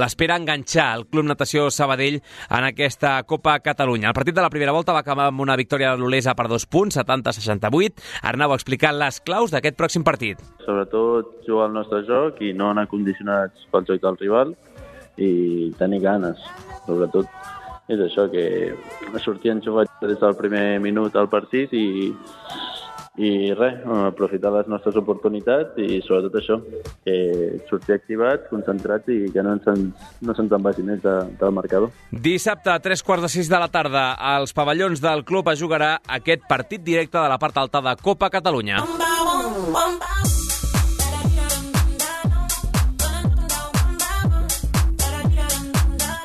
l'espera 0.03 0.35
enganxar 0.35 0.91
el 0.97 1.07
Club 1.07 1.31
Natació 1.31 1.69
Sabadell 1.71 2.19
en 2.19 2.69
aquesta 2.73 3.15
Copa 3.23 3.57
Catalunya. 3.63 4.11
El 4.11 4.19
partit 4.19 4.35
de 4.35 4.43
la 4.43 4.51
primera 4.51 4.75
volta 4.75 4.80
va 4.89 5.03
acabar 5.05 5.27
amb 5.29 5.43
una 5.45 5.55
victòria 5.59 5.91
de 5.93 6.01
l'Olesa 6.01 6.33
per 6.33 6.47
dos 6.49 6.65
punts, 6.65 6.97
70-68. 6.97 8.01
Arnau 8.25 8.51
ha 8.51 8.57
explicat 8.57 8.97
les 8.97 9.21
claus 9.21 9.53
d'aquest 9.53 9.77
pròxim 9.77 10.03
partit. 10.03 10.41
Sobretot 10.65 11.45
jugar 11.45 11.69
al 11.69 11.77
nostre 11.77 12.01
joc 12.09 12.41
i 12.41 12.53
no 12.57 12.71
anar 12.73 12.87
condicionats 12.89 13.69
pel 13.69 13.85
joc 13.85 14.01
del 14.01 14.17
rival 14.17 14.55
i 15.21 15.69
tenir 15.77 16.01
ganes, 16.01 16.41
sobretot 16.87 17.29
és 17.91 17.99
això, 17.99 18.25
que 18.31 18.73
sortien 19.19 19.61
jugats 19.61 19.91
des 20.01 20.19
del 20.19 20.35
primer 20.39 20.79
minut 20.79 21.15
al 21.19 21.27
partit 21.29 21.73
i, 21.75 22.09
i 23.21 23.53
res, 23.53 23.81
aprofitar 24.07 24.51
les 24.55 24.69
nostres 24.71 24.97
oportunitats 24.97 25.77
i 25.81 26.01
sobretot 26.05 26.39
això, 26.39 26.57
que 27.05 27.15
sortir 27.69 27.95
activats, 27.97 28.49
concentrats 28.49 29.11
i 29.13 29.29
que 29.33 29.45
no 29.45 29.55
se'ns 29.61 30.09
no 30.25 30.35
se 30.37 30.47
vagi 30.51 30.85
més 30.85 31.01
de, 31.03 31.15
del 31.39 31.53
marcador. 31.53 31.93
Dissabte 32.11 32.73
a 32.73 32.79
tres 32.81 33.03
quarts 33.05 33.27
de 33.27 33.31
sis 33.33 33.49
de 33.51 33.61
la 33.61 33.69
tarda 33.69 34.11
als 34.33 34.53
pavellons 34.57 35.01
del 35.03 35.25
club 35.25 35.53
es 35.53 35.61
jugarà 35.61 35.97
aquest 36.19 36.47
partit 36.49 36.83
directe 36.83 37.19
de 37.19 37.29
la 37.29 37.39
part 37.41 37.57
alta 37.61 37.81
de 37.81 37.95
Copa 38.01 38.29
Catalunya. 38.33 38.81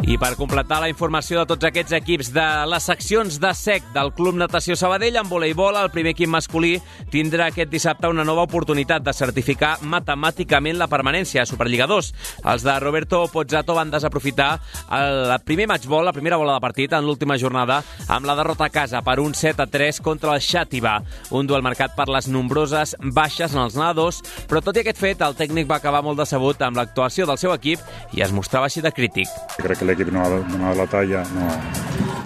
I 0.07 0.15
per 0.23 0.37
completar 0.39 0.77
la 0.79 0.87
informació 0.87 1.41
de 1.41 1.49
tots 1.51 1.67
aquests 1.67 1.97
equips 1.97 2.29
de 2.31 2.43
les 2.71 2.85
seccions 2.87 3.41
de 3.43 3.49
SEC 3.59 3.89
del 3.91 4.13
Club 4.15 4.37
Natació 4.39 4.77
Sabadell 4.79 5.17
en 5.19 5.27
voleibol, 5.27 5.75
el 5.75 5.91
primer 5.91 6.13
equip 6.15 6.31
masculí 6.31 6.77
tindrà 7.11 7.49
aquest 7.51 7.73
dissabte 7.73 8.07
una 8.07 8.23
nova 8.23 8.45
oportunitat 8.47 9.03
de 9.03 9.11
certificar 9.11 9.73
matemàticament 9.83 10.79
la 10.79 10.87
permanència 10.87 11.43
a 11.43 11.47
Superliga 11.51 11.89
2. 11.91 12.11
Els 12.53 12.67
de 12.69 12.77
Roberto 12.85 13.25
Pozzato 13.33 13.75
van 13.75 13.91
desaprofitar 13.91 14.61
el 14.95 15.35
primer 15.43 15.67
matchball, 15.73 16.07
la 16.07 16.15
primera 16.15 16.39
bola 16.39 16.55
de 16.55 16.63
partit 16.63 16.95
en 16.95 17.03
l'última 17.03 17.35
jornada 17.43 17.81
amb 18.07 18.31
la 18.31 18.39
derrota 18.39 18.71
a 18.71 18.71
casa 18.71 19.03
per 19.03 19.19
un 19.19 19.35
7 19.35 19.67
a 19.67 19.67
3 19.67 20.01
contra 20.07 20.39
el 20.39 20.47
Xàtiva. 20.47 21.01
Un 21.35 21.51
duel 21.51 21.67
marcat 21.67 21.99
per 21.99 22.07
les 22.15 22.31
nombroses 22.31 22.95
baixes 23.03 23.59
en 23.59 23.65
els 23.65 23.75
nedadors, 23.75 24.23
però 24.47 24.63
tot 24.63 24.79
i 24.79 24.87
aquest 24.87 25.03
fet, 25.03 25.27
el 25.27 25.35
tècnic 25.35 25.67
va 25.67 25.83
acabar 25.83 26.07
molt 26.07 26.23
decebut 26.23 26.63
amb 26.63 26.79
l'actuació 26.79 27.27
del 27.27 27.43
seu 27.43 27.59
equip 27.59 27.83
i 28.15 28.23
es 28.23 28.31
mostrava 28.31 28.71
així 28.71 28.87
de 28.87 28.95
crític. 28.95 29.35
Crec 29.59 29.83
que 29.83 29.96
l'equip 29.97 30.13
no 30.13 30.23
ha 30.23 30.29
donat 30.29 30.77
la 30.77 30.87
talla, 30.93 31.23
no, 31.33 31.49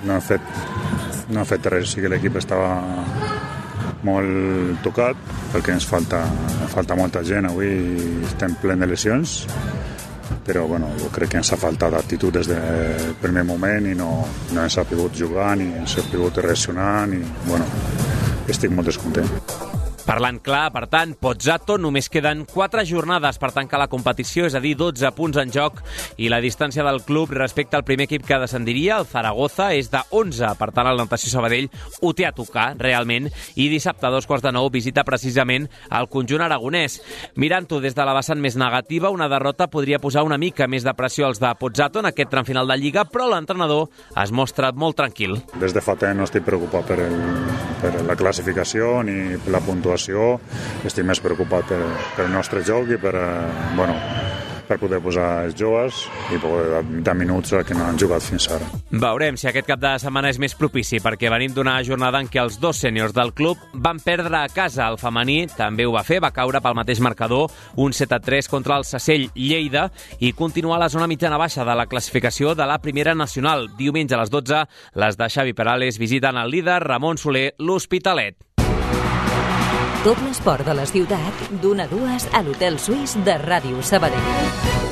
no, 0.05 0.17
ha 0.17 0.21
fet, 0.21 0.43
no 1.31 1.41
ha 1.41 1.47
fet 1.47 1.67
res, 1.71 1.95
sí 1.95 2.03
que 2.03 2.11
l'equip 2.11 2.41
estava 2.41 2.73
molt 4.03 4.81
tocat 4.83 5.19
perquè 5.53 5.75
ens 5.77 5.87
falta, 5.87 6.25
falta 6.73 6.97
molta 6.99 7.23
gent 7.27 7.47
avui 7.47 7.71
estem 8.27 8.57
plen 8.63 8.83
de 8.83 8.89
lesions 8.91 9.45
però 10.47 10.65
bueno, 10.67 10.89
jo 10.99 11.11
crec 11.15 11.35
que 11.35 11.41
ens 11.43 11.53
ha 11.53 11.59
faltat 11.61 11.95
actitud 11.95 12.35
des 12.35 12.49
del 12.51 13.13
primer 13.23 13.45
moment 13.47 13.87
i 13.87 13.95
no, 13.95 14.11
no 14.55 14.65
ens 14.65 14.79
ha 14.81 14.87
pogut 14.89 15.15
jugar 15.15 15.53
ni 15.61 15.69
ens 15.79 15.99
ha 15.99 16.07
pogut 16.11 16.41
reaccionar 16.43 17.07
ni, 17.13 17.21
bueno, 17.47 17.69
estic 18.49 18.73
molt 18.75 18.91
descontent. 18.91 19.31
Parlant 20.07 20.41
clar, 20.43 20.71
per 20.73 20.87
tant, 20.91 21.13
Pozzato 21.21 21.77
només 21.79 22.09
queden 22.11 22.43
4 22.49 22.83
jornades 22.89 23.39
per 23.39 23.53
tancar 23.55 23.79
la 23.83 23.89
competició, 23.93 24.47
és 24.49 24.57
a 24.57 24.63
dir, 24.63 24.73
12 24.79 25.11
punts 25.17 25.39
en 25.41 25.53
joc, 25.53 25.83
i 26.17 26.31
la 26.33 26.41
distància 26.41 26.85
del 26.87 27.03
club 27.07 27.35
respecte 27.37 27.77
al 27.77 27.85
primer 27.85 28.09
equip 28.09 28.25
que 28.27 28.39
descendiria, 28.41 28.97
el 28.99 29.07
Zaragoza, 29.07 29.71
és 29.77 29.91
de 29.93 30.01
11. 30.17 30.55
Per 30.59 30.71
tant, 30.73 30.89
el 30.89 30.99
Natació 30.99 31.31
Sabadell 31.33 31.69
ho 32.01 32.13
té 32.17 32.27
a 32.27 32.33
tocar, 32.33 32.73
realment, 32.81 33.29
i 33.55 33.69
dissabte 33.73 34.09
a 34.09 34.13
dos 34.15 34.27
quarts 34.27 34.47
de 34.47 34.55
nou 34.57 34.71
visita 34.73 35.05
precisament 35.05 35.69
el 35.91 36.09
conjunt 36.09 36.47
aragonès. 36.47 37.01
Mirant-ho 37.37 37.83
des 37.85 37.95
de 37.95 38.09
la 38.09 38.17
vessant 38.17 38.41
més 38.41 38.57
negativa, 38.57 39.13
una 39.13 39.29
derrota 39.29 39.69
podria 39.71 40.01
posar 40.01 40.25
una 40.25 40.41
mica 40.41 40.67
més 40.67 40.87
de 40.87 40.97
pressió 40.97 41.29
als 41.29 41.43
de 41.43 41.53
Pozzato 41.61 42.01
en 42.01 42.11
aquest 42.11 42.33
tram 42.33 42.49
final 42.49 42.69
de 42.71 42.79
Lliga, 42.81 43.05
però 43.05 43.29
l'entrenador 43.29 43.91
es 44.17 44.33
mostra 44.33 44.73
molt 44.73 44.97
tranquil. 44.97 45.37
Des 45.61 45.77
de 45.77 45.85
fa 45.85 45.99
temps 46.01 46.17
no 46.17 46.27
estic 46.27 46.47
preocupat 46.47 46.89
per, 46.89 46.99
el, 47.05 47.17
per 47.83 47.95
la 48.09 48.17
classificació 48.19 49.03
ni 49.05 49.37
per 49.45 49.55
la 49.55 49.61
puntuació 49.65 49.90
situació, 49.91 50.39
estic 50.87 51.07
més 51.07 51.21
preocupat 51.21 51.67
per, 51.71 51.81
per 52.17 52.27
el 52.29 52.33
nostre 52.33 52.63
joc 52.67 52.91
i 52.95 52.99
per, 53.01 53.15
eh, 53.17 53.75
bueno, 53.77 53.97
per 54.71 54.79
poder 54.79 55.01
posar 55.03 55.47
els 55.49 55.57
joves 55.59 56.05
i 56.31 56.39
poder 56.39 56.83
dar 57.03 57.17
minuts 57.19 57.51
que 57.67 57.75
no 57.75 57.89
han 57.89 57.99
jugat 57.99 58.23
fins 58.23 58.47
ara. 58.55 58.69
Veurem 58.93 59.35
si 59.41 59.49
aquest 59.51 59.67
cap 59.67 59.81
de 59.83 59.97
setmana 59.99 60.31
és 60.31 60.39
més 60.39 60.55
propici, 60.55 61.01
perquè 61.03 61.31
venim 61.33 61.51
d'una 61.57 61.81
jornada 61.83 62.21
en 62.23 62.29
què 62.31 62.39
els 62.39 62.61
dos 62.63 62.79
sèniors 62.79 63.15
del 63.17 63.33
club 63.35 63.59
van 63.75 63.99
perdre 63.99 64.39
a 64.39 64.51
casa. 64.55 64.87
El 64.87 65.01
femení 65.01 65.49
també 65.57 65.89
ho 65.89 65.95
va 65.97 66.05
fer, 66.07 66.21
va 66.23 66.31
caure 66.31 66.63
pel 66.63 66.79
mateix 66.79 67.03
marcador, 67.03 67.51
un 67.83 67.91
7-3 67.97 68.47
contra 68.51 68.79
el 68.79 68.87
Sacell 68.87 69.27
Lleida 69.35 69.89
i 70.21 70.31
continua 70.39 70.77
a 70.79 70.85
la 70.85 70.91
zona 70.93 71.11
mitjana-baixa 71.11 71.67
de 71.67 71.75
la 71.75 71.89
classificació 71.91 72.55
de 72.55 72.69
la 72.71 72.79
primera 72.79 73.17
nacional. 73.19 73.67
Diumenge 73.79 74.15
a 74.15 74.23
les 74.23 74.31
12, 74.31 74.63
les 75.03 75.19
de 75.19 75.31
Xavi 75.35 75.57
Perales 75.59 75.99
visiten 75.99 76.39
el 76.39 76.55
líder 76.55 76.79
Ramon 76.85 77.19
Soler, 77.19 77.57
l'Hospitalet. 77.59 78.39
Tot 80.01 80.17
l'esport 80.25 80.65
de 80.65 80.73
la 80.73 80.87
ciutat, 80.89 81.43
d'una 81.61 81.85
a 81.85 81.91
dues 81.91 82.25
a 82.33 82.41
l'Hotel 82.47 82.81
Suís 82.81 83.19
de 83.27 83.37
Ràdio 83.45 83.85
Sabadell. 83.85 84.90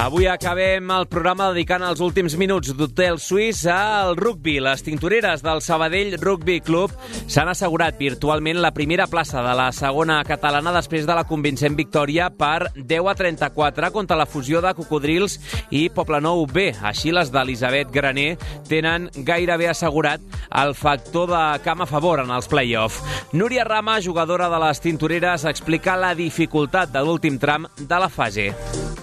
Avui 0.00 0.24
acabem 0.32 0.88
el 0.94 1.04
programa 1.12 1.50
dedicant 1.50 1.82
els 1.84 2.00
últims 2.00 2.32
minuts 2.40 2.70
d'Hotel 2.72 3.18
Suís 3.20 3.58
al 3.68 4.14
rugby. 4.16 4.54
Les 4.64 4.80
tintoreres 4.80 5.42
del 5.44 5.60
Sabadell 5.60 6.14
Rugby 6.22 6.62
Club 6.64 6.94
s'han 7.28 7.50
assegurat 7.52 7.98
virtualment 8.00 8.62
la 8.64 8.70
primera 8.72 9.04
plaça 9.12 9.42
de 9.44 9.52
la 9.58 9.66
segona 9.76 10.22
catalana 10.24 10.72
després 10.72 11.04
de 11.04 11.18
la 11.18 11.26
convincent 11.28 11.76
victòria 11.76 12.30
per 12.32 12.70
10 12.78 13.10
a 13.12 13.14
34 13.18 13.90
contra 13.92 14.16
la 14.16 14.24
fusió 14.24 14.62
de 14.64 14.72
Cocodrils 14.78 15.36
i 15.68 15.90
Poblenou 15.92 16.46
B. 16.48 16.70
Així 16.80 17.12
les 17.12 17.28
d'Elisabet 17.28 17.92
Graner 17.92 18.38
tenen 18.72 19.10
gairebé 19.28 19.68
assegurat 19.68 20.24
el 20.62 20.72
factor 20.72 21.28
de 21.28 21.44
camp 21.60 21.84
a 21.84 21.90
favor 21.90 22.24
en 22.24 22.32
els 22.32 22.48
play-off. 22.48 23.02
Núria 23.36 23.68
Rama, 23.68 24.00
jugadora 24.00 24.48
de 24.48 24.64
les 24.64 24.80
tintoreres, 24.80 25.44
explica 25.44 26.00
la 26.00 26.14
dificultat 26.16 26.88
de 26.88 27.04
l'últim 27.04 27.36
tram 27.36 27.68
de 27.76 28.00
la 28.00 28.08
fase. 28.08 28.48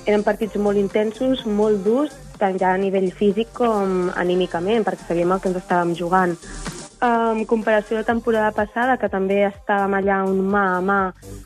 Eren 0.07 0.23
partits 0.23 0.55
molt 0.55 0.79
intensos, 0.87 1.45
molt 1.45 1.83
durs, 1.85 2.15
tant 2.39 2.57
ja 2.61 2.71
a 2.73 2.79
nivell 2.79 3.11
físic 3.11 3.51
com 3.57 4.09
anímicament, 4.15 4.87
perquè 4.87 5.09
sabíem 5.09 5.35
el 5.35 5.43
que 5.43 5.51
ens 5.51 5.61
estàvem 5.61 5.93
jugant. 5.97 6.35
En 6.97 7.43
comparació 7.45 7.97
a 7.97 8.01
la 8.01 8.07
temporada 8.07 8.49
passada, 8.57 8.95
que 8.97 9.09
també 9.13 9.43
estàvem 9.45 9.93
allà 9.99 10.23
un 10.25 10.39
mà 10.49 10.63
a 10.77 10.81
mà 10.81 10.99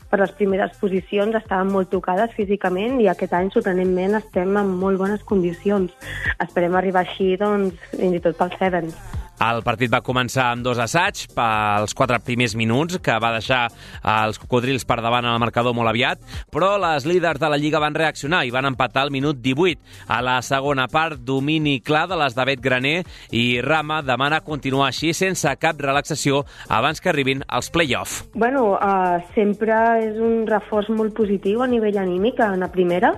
per 0.08 0.22
les 0.22 0.32
primeres 0.38 0.78
posicions, 0.80 1.36
estàvem 1.36 1.74
molt 1.74 1.90
tocades 1.92 2.32
físicament 2.32 2.96
i 3.04 3.10
aquest 3.12 3.36
any, 3.36 3.50
sorprenentment, 3.52 4.16
estem 4.22 4.56
en 4.56 4.72
molt 4.80 5.02
bones 5.02 5.26
condicions. 5.28 5.92
Esperem 6.40 6.78
arribar 6.80 7.04
així, 7.04 7.34
doncs, 7.36 7.76
fins 7.92 8.16
i 8.16 8.24
tot 8.24 8.40
pel 8.40 8.56
Sevens. 8.56 8.96
El 9.42 9.62
partit 9.66 9.90
va 9.90 9.98
començar 10.06 10.52
amb 10.52 10.62
dos 10.62 10.78
assaigs 10.78 11.24
pels 11.34 11.96
quatre 11.98 12.20
primers 12.22 12.52
minuts, 12.54 13.00
que 13.02 13.14
va 13.18 13.32
deixar 13.34 13.64
els 14.06 14.38
cocodrils 14.38 14.84
per 14.86 15.00
davant 15.02 15.26
en 15.26 15.32
el 15.32 15.40
marcador 15.42 15.74
molt 15.74 15.90
aviat, 15.90 16.20
però 16.54 16.76
les 16.78 17.06
líders 17.08 17.40
de 17.42 17.50
la 17.50 17.58
Lliga 17.58 17.80
van 17.82 17.96
reaccionar 17.98 18.44
i 18.46 18.52
van 18.54 18.68
empatar 18.70 19.02
al 19.02 19.10
minut 19.10 19.40
18. 19.42 19.82
A 20.06 20.20
la 20.22 20.36
segona 20.46 20.86
part, 20.92 21.24
domini 21.26 21.80
clar 21.82 22.04
de 22.12 22.20
les 22.20 22.38
David 22.38 22.62
Graner 22.62 22.94
i 23.34 23.60
Rama 23.66 23.98
demana 24.06 24.42
continuar 24.46 24.92
així 24.92 25.10
sense 25.16 25.50
cap 25.58 25.80
relaxació 25.82 26.44
abans 26.68 27.02
que 27.02 27.10
arribin 27.10 27.42
els 27.50 27.72
play-off. 27.74 28.22
Bueno, 28.38 28.76
uh, 28.76 29.18
sempre 29.34 29.80
és 30.06 30.22
un 30.22 30.46
reforç 30.46 30.92
molt 30.94 31.16
positiu 31.18 31.66
a 31.66 31.70
nivell 31.70 31.98
anímic 31.98 32.38
en 32.46 32.62
la 32.62 32.70
primera, 32.70 33.16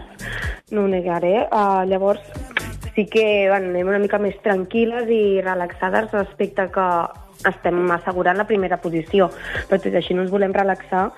no 0.73 0.87
ho 0.87 0.89
negaré. 0.89 1.51
Uh, 1.51 1.85
llavors, 1.91 2.25
sí 2.95 3.07
que 3.07 3.49
bueno, 3.49 3.71
anem 3.73 3.91
una 3.91 4.01
mica 4.03 4.21
més 4.23 4.37
tranquil·les 4.45 5.11
i 5.11 5.41
relaxades 5.43 6.13
respecte 6.15 6.69
que 6.75 6.89
estem 7.49 7.91
assegurant 7.93 8.39
la 8.39 8.47
primera 8.49 8.79
posició, 8.81 9.29
però 9.69 9.81
tot 9.83 9.99
així 9.99 10.15
no 10.15 10.25
ens 10.25 10.33
volem 10.33 10.55
relaxar 10.55 11.09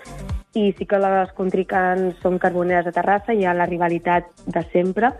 i 0.56 0.70
sí 0.78 0.86
que 0.88 0.98
les 1.02 1.32
contricants 1.36 2.22
són 2.24 2.40
carboneres 2.40 2.86
de 2.88 2.94
Terrassa, 2.96 3.34
hi 3.36 3.44
ha 3.44 3.54
la 3.54 3.68
rivalitat 3.68 4.30
de 4.46 4.62
sempre, 4.72 5.12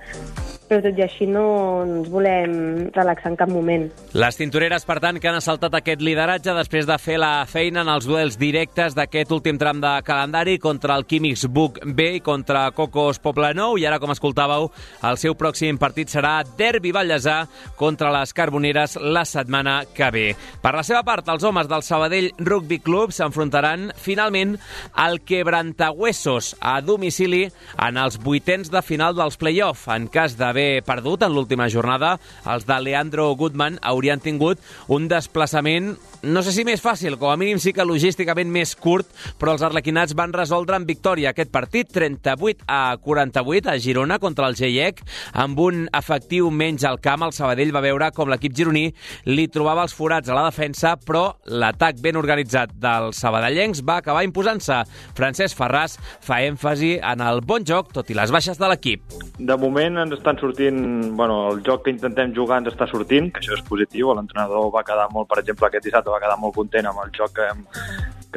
però 0.68 0.82
tot 0.84 0.98
i 0.98 1.04
així 1.04 1.26
no 1.30 1.44
ens 1.84 2.10
volem 2.12 2.54
relaxar 2.94 3.32
en 3.32 3.38
cap 3.38 3.50
moment. 3.52 3.86
Les 4.16 4.38
tintoreres, 4.38 4.84
per 4.88 4.98
tant, 5.02 5.20
que 5.20 5.30
han 5.30 5.38
assaltat 5.38 5.74
aquest 5.78 6.02
lideratge 6.04 6.54
després 6.56 6.88
de 6.88 6.98
fer 7.00 7.18
la 7.22 7.46
feina 7.48 7.84
en 7.84 7.90
els 7.92 8.06
duels 8.08 8.38
directes 8.40 8.96
d'aquest 8.96 9.32
últim 9.36 9.58
tram 9.60 9.80
de 9.82 9.92
calendari 10.06 10.58
contra 10.62 10.96
el 10.98 11.06
Químics 11.06 11.46
Buc 11.46 11.80
B 11.84 12.16
i 12.18 12.22
contra 12.24 12.66
Cocos 12.76 13.20
Poblenou, 13.22 13.78
i 13.78 13.86
ara, 13.86 14.00
com 14.02 14.12
escoltàveu, 14.14 14.70
el 15.06 15.20
seu 15.22 15.36
pròxim 15.38 15.78
partit 15.80 16.10
serà 16.12 16.40
Derbi 16.58 16.92
Vallèsà 16.94 17.38
contra 17.78 18.12
les 18.14 18.34
Carboneres 18.36 18.96
la 19.00 19.24
setmana 19.28 19.82
que 19.94 20.10
ve. 20.14 20.26
Per 20.62 20.74
la 20.74 20.84
seva 20.86 21.02
part, 21.06 21.28
els 21.30 21.44
homes 21.46 21.70
del 21.70 21.84
Sabadell 21.86 22.32
Rugby 22.38 22.80
Club 22.82 23.14
s'enfrontaran 23.14 23.90
finalment 24.00 24.56
al 24.92 25.20
Quebrantahuesos 25.26 26.54
a 26.60 26.80
domicili 26.80 27.46
en 27.82 28.00
els 28.00 28.18
vuitens 28.22 28.70
de 28.72 28.82
final 28.82 29.16
dels 29.16 29.38
play-off. 29.40 29.86
En 29.92 30.08
cas 30.12 30.36
de 30.38 30.52
d'haver 30.56 30.82
perdut 30.86 31.22
en 31.22 31.34
l'última 31.34 31.68
jornada, 31.68 32.16
els 32.48 32.64
de 32.64 32.76
Leandro 32.80 33.28
Goodman 33.36 33.76
haurien 33.84 34.20
tingut 34.24 34.60
un 34.88 35.08
desplaçament, 35.08 35.96
no 36.24 36.42
sé 36.42 36.54
si 36.54 36.64
més 36.64 36.80
fàcil, 36.80 37.18
com 37.20 37.28
a 37.28 37.36
mínim 37.36 37.60
sí 37.60 37.74
que 37.76 37.84
logísticament 37.84 38.48
més 38.52 38.72
curt, 38.76 39.10
però 39.36 39.52
els 39.52 39.64
arlequinats 39.66 40.16
van 40.16 40.32
resoldre 40.32 40.78
en 40.78 40.86
victòria 40.88 41.34
aquest 41.34 41.52
partit 41.52 41.92
38 41.92 42.64
a 42.72 42.96
48 43.04 43.68
a 43.68 43.76
Girona 43.82 44.18
contra 44.22 44.48
el 44.48 44.56
GIEC, 44.56 45.02
amb 45.36 45.60
un 45.60 45.84
efectiu 45.92 46.48
menys 46.50 46.86
al 46.88 47.00
camp. 47.04 47.26
El 47.26 47.36
Sabadell 47.36 47.74
va 47.74 47.84
veure 47.84 48.08
com 48.16 48.32
l'equip 48.32 48.56
gironí 48.56 48.86
li 49.28 49.46
trobava 49.52 49.84
els 49.84 49.94
forats 49.96 50.32
a 50.32 50.38
la 50.38 50.46
defensa, 50.48 50.94
però 50.96 51.26
l'atac 51.52 52.00
ben 52.00 52.16
organitzat 52.16 52.72
dels 52.80 53.20
sabadellencs 53.20 53.84
va 53.84 53.98
acabar 54.00 54.24
imposant-se. 54.24 54.82
Francesc 55.18 55.58
Ferràs 55.58 55.98
fa 56.24 56.40
èmfasi 56.46 56.96
en 57.02 57.24
el 57.24 57.44
bon 57.44 57.66
joc, 57.66 57.92
tot 57.92 58.08
i 58.10 58.16
les 58.16 58.32
baixes 58.32 58.56
de 58.56 58.72
l'equip. 58.72 59.04
De 59.36 59.56
moment 59.60 60.00
ens 60.06 60.16
estan 60.16 60.40
sortint, 60.46 60.80
bueno, 61.18 61.38
el 61.52 61.62
joc 61.66 61.84
que 61.84 61.94
intentem 61.94 62.34
jugar 62.34 62.62
ens 62.62 62.72
està 62.72 62.88
sortint, 62.90 63.30
que 63.32 63.42
això 63.42 63.56
és 63.58 63.64
positiu, 63.66 64.12
l'entrenador 64.14 64.70
va 64.74 64.84
quedar 64.86 65.08
molt, 65.12 65.28
per 65.30 65.42
exemple, 65.42 65.68
aquest 65.68 65.88
dissabte 65.88 66.14
va 66.14 66.22
quedar 66.22 66.38
molt 66.40 66.56
content 66.56 66.90
amb 66.90 67.02
el 67.04 67.12
joc 67.16 67.34
que 67.36 67.50
hem, 67.50 67.64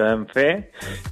vam 0.05 0.25
fer 0.31 0.49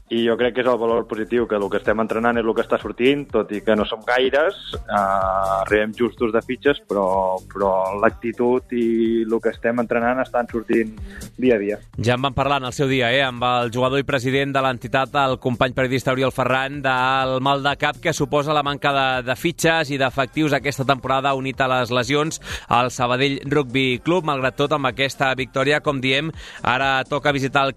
i 0.09 0.23
jo 0.25 0.37
crec 0.39 0.55
que 0.55 0.63
és 0.63 0.69
el 0.69 0.79
valor 0.79 1.07
positiu, 1.07 1.47
que 1.47 1.57
el 1.57 1.67
que 1.71 1.81
estem 1.81 1.99
entrenant 1.99 2.39
és 2.39 2.45
el 2.45 2.55
que 2.55 2.63
està 2.63 2.79
sortint, 2.81 3.25
tot 3.31 3.51
i 3.51 3.61
que 3.65 3.75
no 3.75 3.85
som 3.85 4.03
gaires, 4.07 4.59
eh, 4.77 5.61
arribem 5.63 5.93
justos 5.97 6.31
de 6.33 6.41
fitxes, 6.45 6.79
però, 6.87 7.37
però 7.51 7.71
l'actitud 7.99 8.71
i 8.71 9.23
el 9.25 9.35
que 9.43 9.51
estem 9.51 9.81
entrenant 9.83 10.21
estan 10.23 10.47
sortint 10.51 10.93
dia 11.37 11.57
a 11.57 11.61
dia. 11.61 11.79
Ja 11.99 12.15
en 12.15 12.23
vam 12.23 12.35
parlar 12.37 12.61
en 12.61 12.69
el 12.71 12.75
seu 12.75 12.87
dia, 12.87 13.11
eh, 13.11 13.23
amb 13.25 13.43
el 13.43 13.71
jugador 13.73 13.99
i 13.99 14.07
president 14.07 14.55
de 14.55 14.63
l'entitat, 14.63 15.15
el 15.25 15.37
company 15.43 15.75
periodista 15.75 16.15
Oriol 16.15 16.31
Ferran, 16.31 16.81
del 16.85 17.37
mal 17.43 17.63
de 17.63 17.75
cap 17.79 17.99
que 18.01 18.13
suposa 18.13 18.55
la 18.55 18.63
manca 18.63 18.93
de, 18.95 19.07
de 19.27 19.35
fitxes 19.35 19.91
i 19.91 19.99
d'efectius 19.99 20.55
aquesta 20.55 20.85
temporada 20.87 21.35
unit 21.37 21.59
a 21.61 21.69
les 21.71 21.91
lesions 21.91 22.41
al 22.67 22.91
Sabadell 22.91 23.41
Rugby 23.45 23.99
Club. 24.03 24.25
Malgrat 24.27 24.57
tot, 24.59 24.73
amb 24.75 24.89
aquesta 24.89 25.33
victòria, 25.37 25.81
com 25.83 26.01
diem, 26.03 26.31
ara 26.63 27.03
toca 27.09 27.35
visitar 27.35 27.67
el 27.67 27.75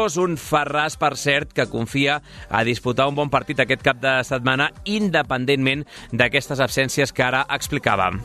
Quebrantahuesos, 0.00 0.16
un 0.16 0.36
Ferràs, 0.40 0.96
per 0.96 1.16
cert, 1.20 1.50
que 1.52 1.66
confia 1.68 2.20
a 2.48 2.62
disputar 2.64 3.08
un 3.10 3.16
bon 3.18 3.28
partit 3.28 3.58
aquest 3.60 3.82
cap 3.84 3.98
de 4.00 4.12
setmana, 4.24 4.70
independentment 4.88 5.84
d'aquestes 6.12 6.60
absències 6.60 7.12
que 7.12 7.24
ara 7.26 7.42
explicàvem. 7.52 8.16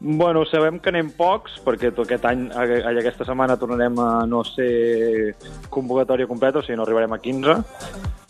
Bueno, 0.00 0.46
sabem 0.48 0.78
que 0.80 0.88
anem 0.88 1.10
pocs, 1.18 1.58
perquè 1.64 1.90
tot 1.92 2.06
aquest 2.06 2.24
any, 2.30 2.46
aquesta 2.54 3.26
setmana 3.28 3.58
tornarem 3.60 3.98
a 4.00 4.24
no 4.30 4.40
ser 4.46 5.34
convocatòria 5.68 6.28
completa, 6.30 6.62
o 6.62 6.64
sigui, 6.64 6.78
no 6.78 6.86
arribarem 6.86 7.12
a 7.12 7.20
15, 7.20 7.58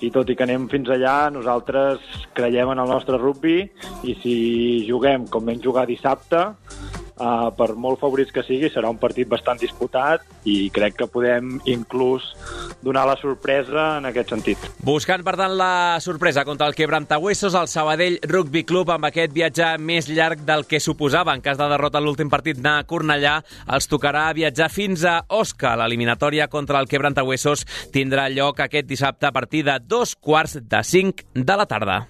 i 0.02 0.10
tot 0.10 0.30
i 0.30 0.34
que 0.34 0.46
anem 0.48 0.66
fins 0.72 0.90
allà, 0.90 1.28
nosaltres 1.30 2.02
creiem 2.34 2.72
en 2.74 2.82
el 2.82 2.90
nostre 2.90 3.20
rugby, 3.20 3.60
i 4.02 4.18
si 4.24 4.36
juguem 4.88 5.28
com 5.30 5.46
vam 5.46 5.62
jugar 5.62 5.86
dissabte, 5.86 6.48
uh, 7.18 7.50
per 7.54 7.74
molt 7.74 8.00
favorits 8.00 8.32
que 8.34 8.44
sigui, 8.46 8.70
serà 8.72 8.90
un 8.90 8.98
partit 9.00 9.28
bastant 9.28 9.60
disputat, 9.60 10.24
i 10.48 10.70
crec 10.74 10.96
que 11.02 11.08
podem 11.10 11.58
inclús 11.68 12.32
donar 12.84 13.04
la 13.08 13.16
sorpresa 13.20 13.98
en 13.98 14.08
aquest 14.08 14.32
sentit. 14.32 14.68
Buscant, 14.86 15.24
per 15.26 15.36
tant, 15.38 15.54
la 15.58 15.98
sorpresa 16.04 16.44
contra 16.48 16.68
el 16.70 16.76
Quebrantahuesos, 16.78 17.56
el 17.58 17.68
Sabadell 17.68 18.18
Rugby 18.24 18.64
Club, 18.68 18.92
amb 18.94 19.08
aquest 19.10 19.34
viatge 19.34 19.74
més 19.82 20.08
llarg 20.08 20.44
del 20.48 20.64
que 20.68 20.80
suposava. 20.80 21.34
En 21.34 21.44
cas 21.44 21.58
de 21.60 21.68
derrota 21.70 22.02
l'últim 22.02 22.30
partit 22.32 22.60
a 22.64 22.78
Cornellà, 22.88 23.38
els 23.74 23.90
tocarà 23.90 24.28
viatjar 24.36 24.70
fins 24.72 25.04
a 25.04 25.20
Osca. 25.28 25.76
L'eliminatòria 25.78 26.48
contra 26.48 26.80
el 26.80 26.88
Quebrantahuesos 26.88 27.66
tindrà 27.94 28.28
lloc 28.32 28.60
aquest 28.64 28.88
dissabte 28.88 29.28
a 29.28 29.34
partir 29.34 29.64
de 29.68 29.78
dos 29.84 30.16
quarts 30.16 30.58
de 30.62 30.84
cinc 30.84 31.24
de 31.34 31.56
la 31.56 31.66
tarda. 31.66 32.04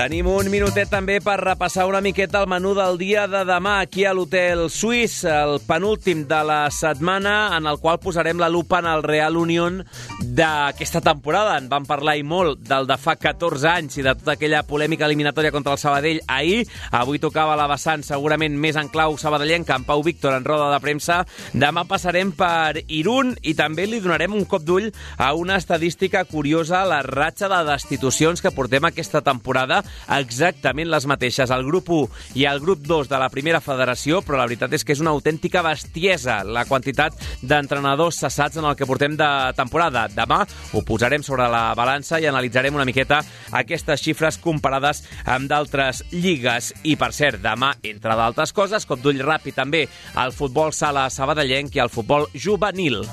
Tenim 0.00 0.30
un 0.32 0.46
minutet 0.48 0.88
també 0.88 1.18
per 1.20 1.34
repassar 1.42 1.84
una 1.84 2.00
miqueta 2.00 2.40
el 2.40 2.46
menú 2.48 2.70
del 2.72 2.96
dia 2.96 3.26
de 3.28 3.42
demà 3.44 3.74
aquí 3.82 4.06
a 4.08 4.14
l'Hotel 4.16 4.62
Suís, 4.72 5.18
el 5.28 5.58
penúltim 5.66 6.22
de 6.24 6.38
la 6.48 6.70
setmana 6.72 7.50
en 7.58 7.66
el 7.68 7.76
qual 7.82 7.98
posarem 8.00 8.40
la 8.40 8.48
lupa 8.48 8.78
en 8.80 8.88
el 8.88 9.04
Real 9.04 9.36
Unión 9.36 9.82
d'aquesta 10.22 11.02
temporada. 11.04 11.58
En 11.60 11.68
vam 11.68 11.84
parlar 11.84 12.14
i 12.16 12.24
molt 12.24 12.62
del 12.64 12.88
de 12.88 12.96
fa 12.96 13.18
14 13.20 13.68
anys 13.68 13.98
i 14.00 14.04
de 14.06 14.14
tota 14.16 14.38
aquella 14.38 14.62
polèmica 14.64 15.04
eliminatòria 15.04 15.52
contra 15.52 15.76
el 15.76 15.82
Sabadell 15.82 16.22
ahir. 16.32 16.64
Avui 16.96 17.20
tocava 17.20 17.58
la 17.60 17.68
vessant 17.68 18.00
segurament 18.00 18.56
més 18.56 18.80
en 18.80 18.88
clau 18.88 19.18
sabadellenca 19.20 19.76
amb 19.76 19.90
Pau 19.90 20.00
Víctor 20.00 20.38
en 20.38 20.48
roda 20.48 20.70
de 20.72 20.80
premsa. 20.80 21.26
Demà 21.52 21.84
passarem 21.84 22.32
per 22.32 22.86
Irún 22.88 23.34
i 23.42 23.52
també 23.52 23.84
li 23.84 24.00
donarem 24.00 24.32
un 24.32 24.48
cop 24.48 24.64
d'ull 24.64 24.88
a 25.18 25.34
una 25.36 25.60
estadística 25.60 26.24
curiosa, 26.24 26.86
la 26.88 27.02
ratxa 27.04 27.52
de 27.52 27.62
destitucions 27.68 28.40
que 28.40 28.56
portem 28.56 28.88
aquesta 28.88 29.20
temporada 29.20 29.84
exactament 30.16 30.90
les 30.90 31.06
mateixes 31.06 31.50
al 31.50 31.64
grup 31.66 31.90
1 31.90 32.36
i 32.40 32.46
al 32.48 32.60
grup 32.62 32.84
2 32.86 33.08
de 33.10 33.18
la 33.20 33.30
primera 33.32 33.60
federació, 33.64 34.20
però 34.22 34.38
la 34.40 34.46
veritat 34.48 34.72
és 34.76 34.84
que 34.84 34.94
és 34.94 35.02
una 35.02 35.14
autèntica 35.14 35.62
bestiesa 35.66 36.40
la 36.44 36.66
quantitat 36.68 37.16
d'entrenadors 37.42 38.20
cessats 38.22 38.60
en 38.60 38.68
el 38.68 38.76
que 38.76 38.88
portem 38.88 39.16
de 39.18 39.30
temporada. 39.56 40.06
Demà 40.12 40.42
ho 40.72 40.84
posarem 40.86 41.24
sobre 41.26 41.48
la 41.50 41.70
balança 41.78 42.20
i 42.20 42.28
analitzarem 42.30 42.74
una 42.74 42.88
miqueta 42.88 43.22
aquestes 43.56 44.04
xifres 44.04 44.38
comparades 44.38 45.04
amb 45.24 45.50
d'altres 45.50 46.04
lligues. 46.12 46.72
I, 46.84 46.96
per 47.00 47.12
cert, 47.16 47.42
demà, 47.42 47.74
entre 47.82 48.16
d'altres 48.16 48.54
coses, 48.56 48.86
cop 48.86 49.02
d'ull 49.02 49.24
ràpid 49.24 49.58
també 49.58 49.86
al 50.14 50.34
futbol 50.36 50.74
sala 50.76 51.08
sabadellenc 51.10 51.76
i 51.76 51.84
al 51.84 51.92
futbol 51.92 52.28
juvenil. 52.34 53.04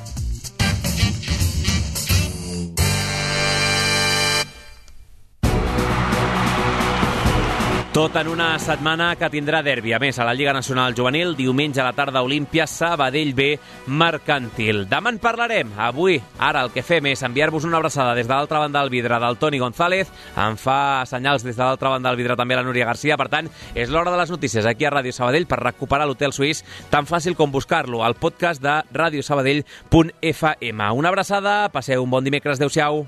Tot 7.97 8.15
en 8.15 8.27
una 8.29 8.59
setmana 8.61 9.15
que 9.17 9.25
tindrà 9.33 9.63
derbi. 9.65 9.89
A 9.89 9.97
més, 9.97 10.19
a 10.21 10.25
la 10.27 10.35
Lliga 10.37 10.51
Nacional 10.53 10.93
Juvenil, 10.93 11.31
diumenge 11.33 11.81
a 11.81 11.85
la 11.87 11.95
tarda 11.97 12.21
Olímpia, 12.21 12.67
Sabadell 12.69 13.31
B, 13.33 13.47
Mercantil. 13.89 14.83
Demà 14.85 15.09
en 15.09 15.17
parlarem. 15.17 15.71
Avui, 15.81 16.19
ara, 16.37 16.61
el 16.61 16.69
que 16.75 16.83
fem 16.85 17.07
és 17.09 17.23
enviar-vos 17.25 17.65
una 17.65 17.79
abraçada 17.79 18.13
des 18.13 18.27
de 18.27 18.35
l'altra 18.35 18.59
banda 18.61 18.83
del 18.83 18.93
vidre 18.93 19.17
del 19.17 19.39
Toni 19.41 19.57
González. 19.57 20.11
Em 20.37 20.59
fa 20.61 21.07
senyals 21.09 21.41
des 21.41 21.57
de 21.57 21.63
l'altra 21.63 21.89
banda 21.95 22.11
del 22.11 22.21
vidre 22.21 22.37
també 22.37 22.53
la 22.53 22.61
Núria 22.67 22.85
Garcia. 22.85 23.17
Per 23.17 23.31
tant, 23.33 23.49
és 23.73 23.89
l'hora 23.89 24.13
de 24.13 24.21
les 24.21 24.29
notícies 24.29 24.69
aquí 24.69 24.85
a 24.85 24.93
Ràdio 24.93 25.15
Sabadell 25.17 25.49
per 25.49 25.57
recuperar 25.63 26.05
l'Hotel 26.05 26.37
Suís 26.37 26.61
tan 26.93 27.09
fàcil 27.09 27.33
com 27.33 27.49
buscar-lo 27.49 28.03
al 28.05 28.13
podcast 28.13 28.61
de 28.61 28.77
radiosabadell.fm. 28.93 30.91
Una 30.93 31.09
abraçada, 31.09 31.63
passeu 31.73 32.05
un 32.05 32.13
bon 32.13 32.29
dimecres. 32.29 32.61
Adéu-siau. 32.61 33.07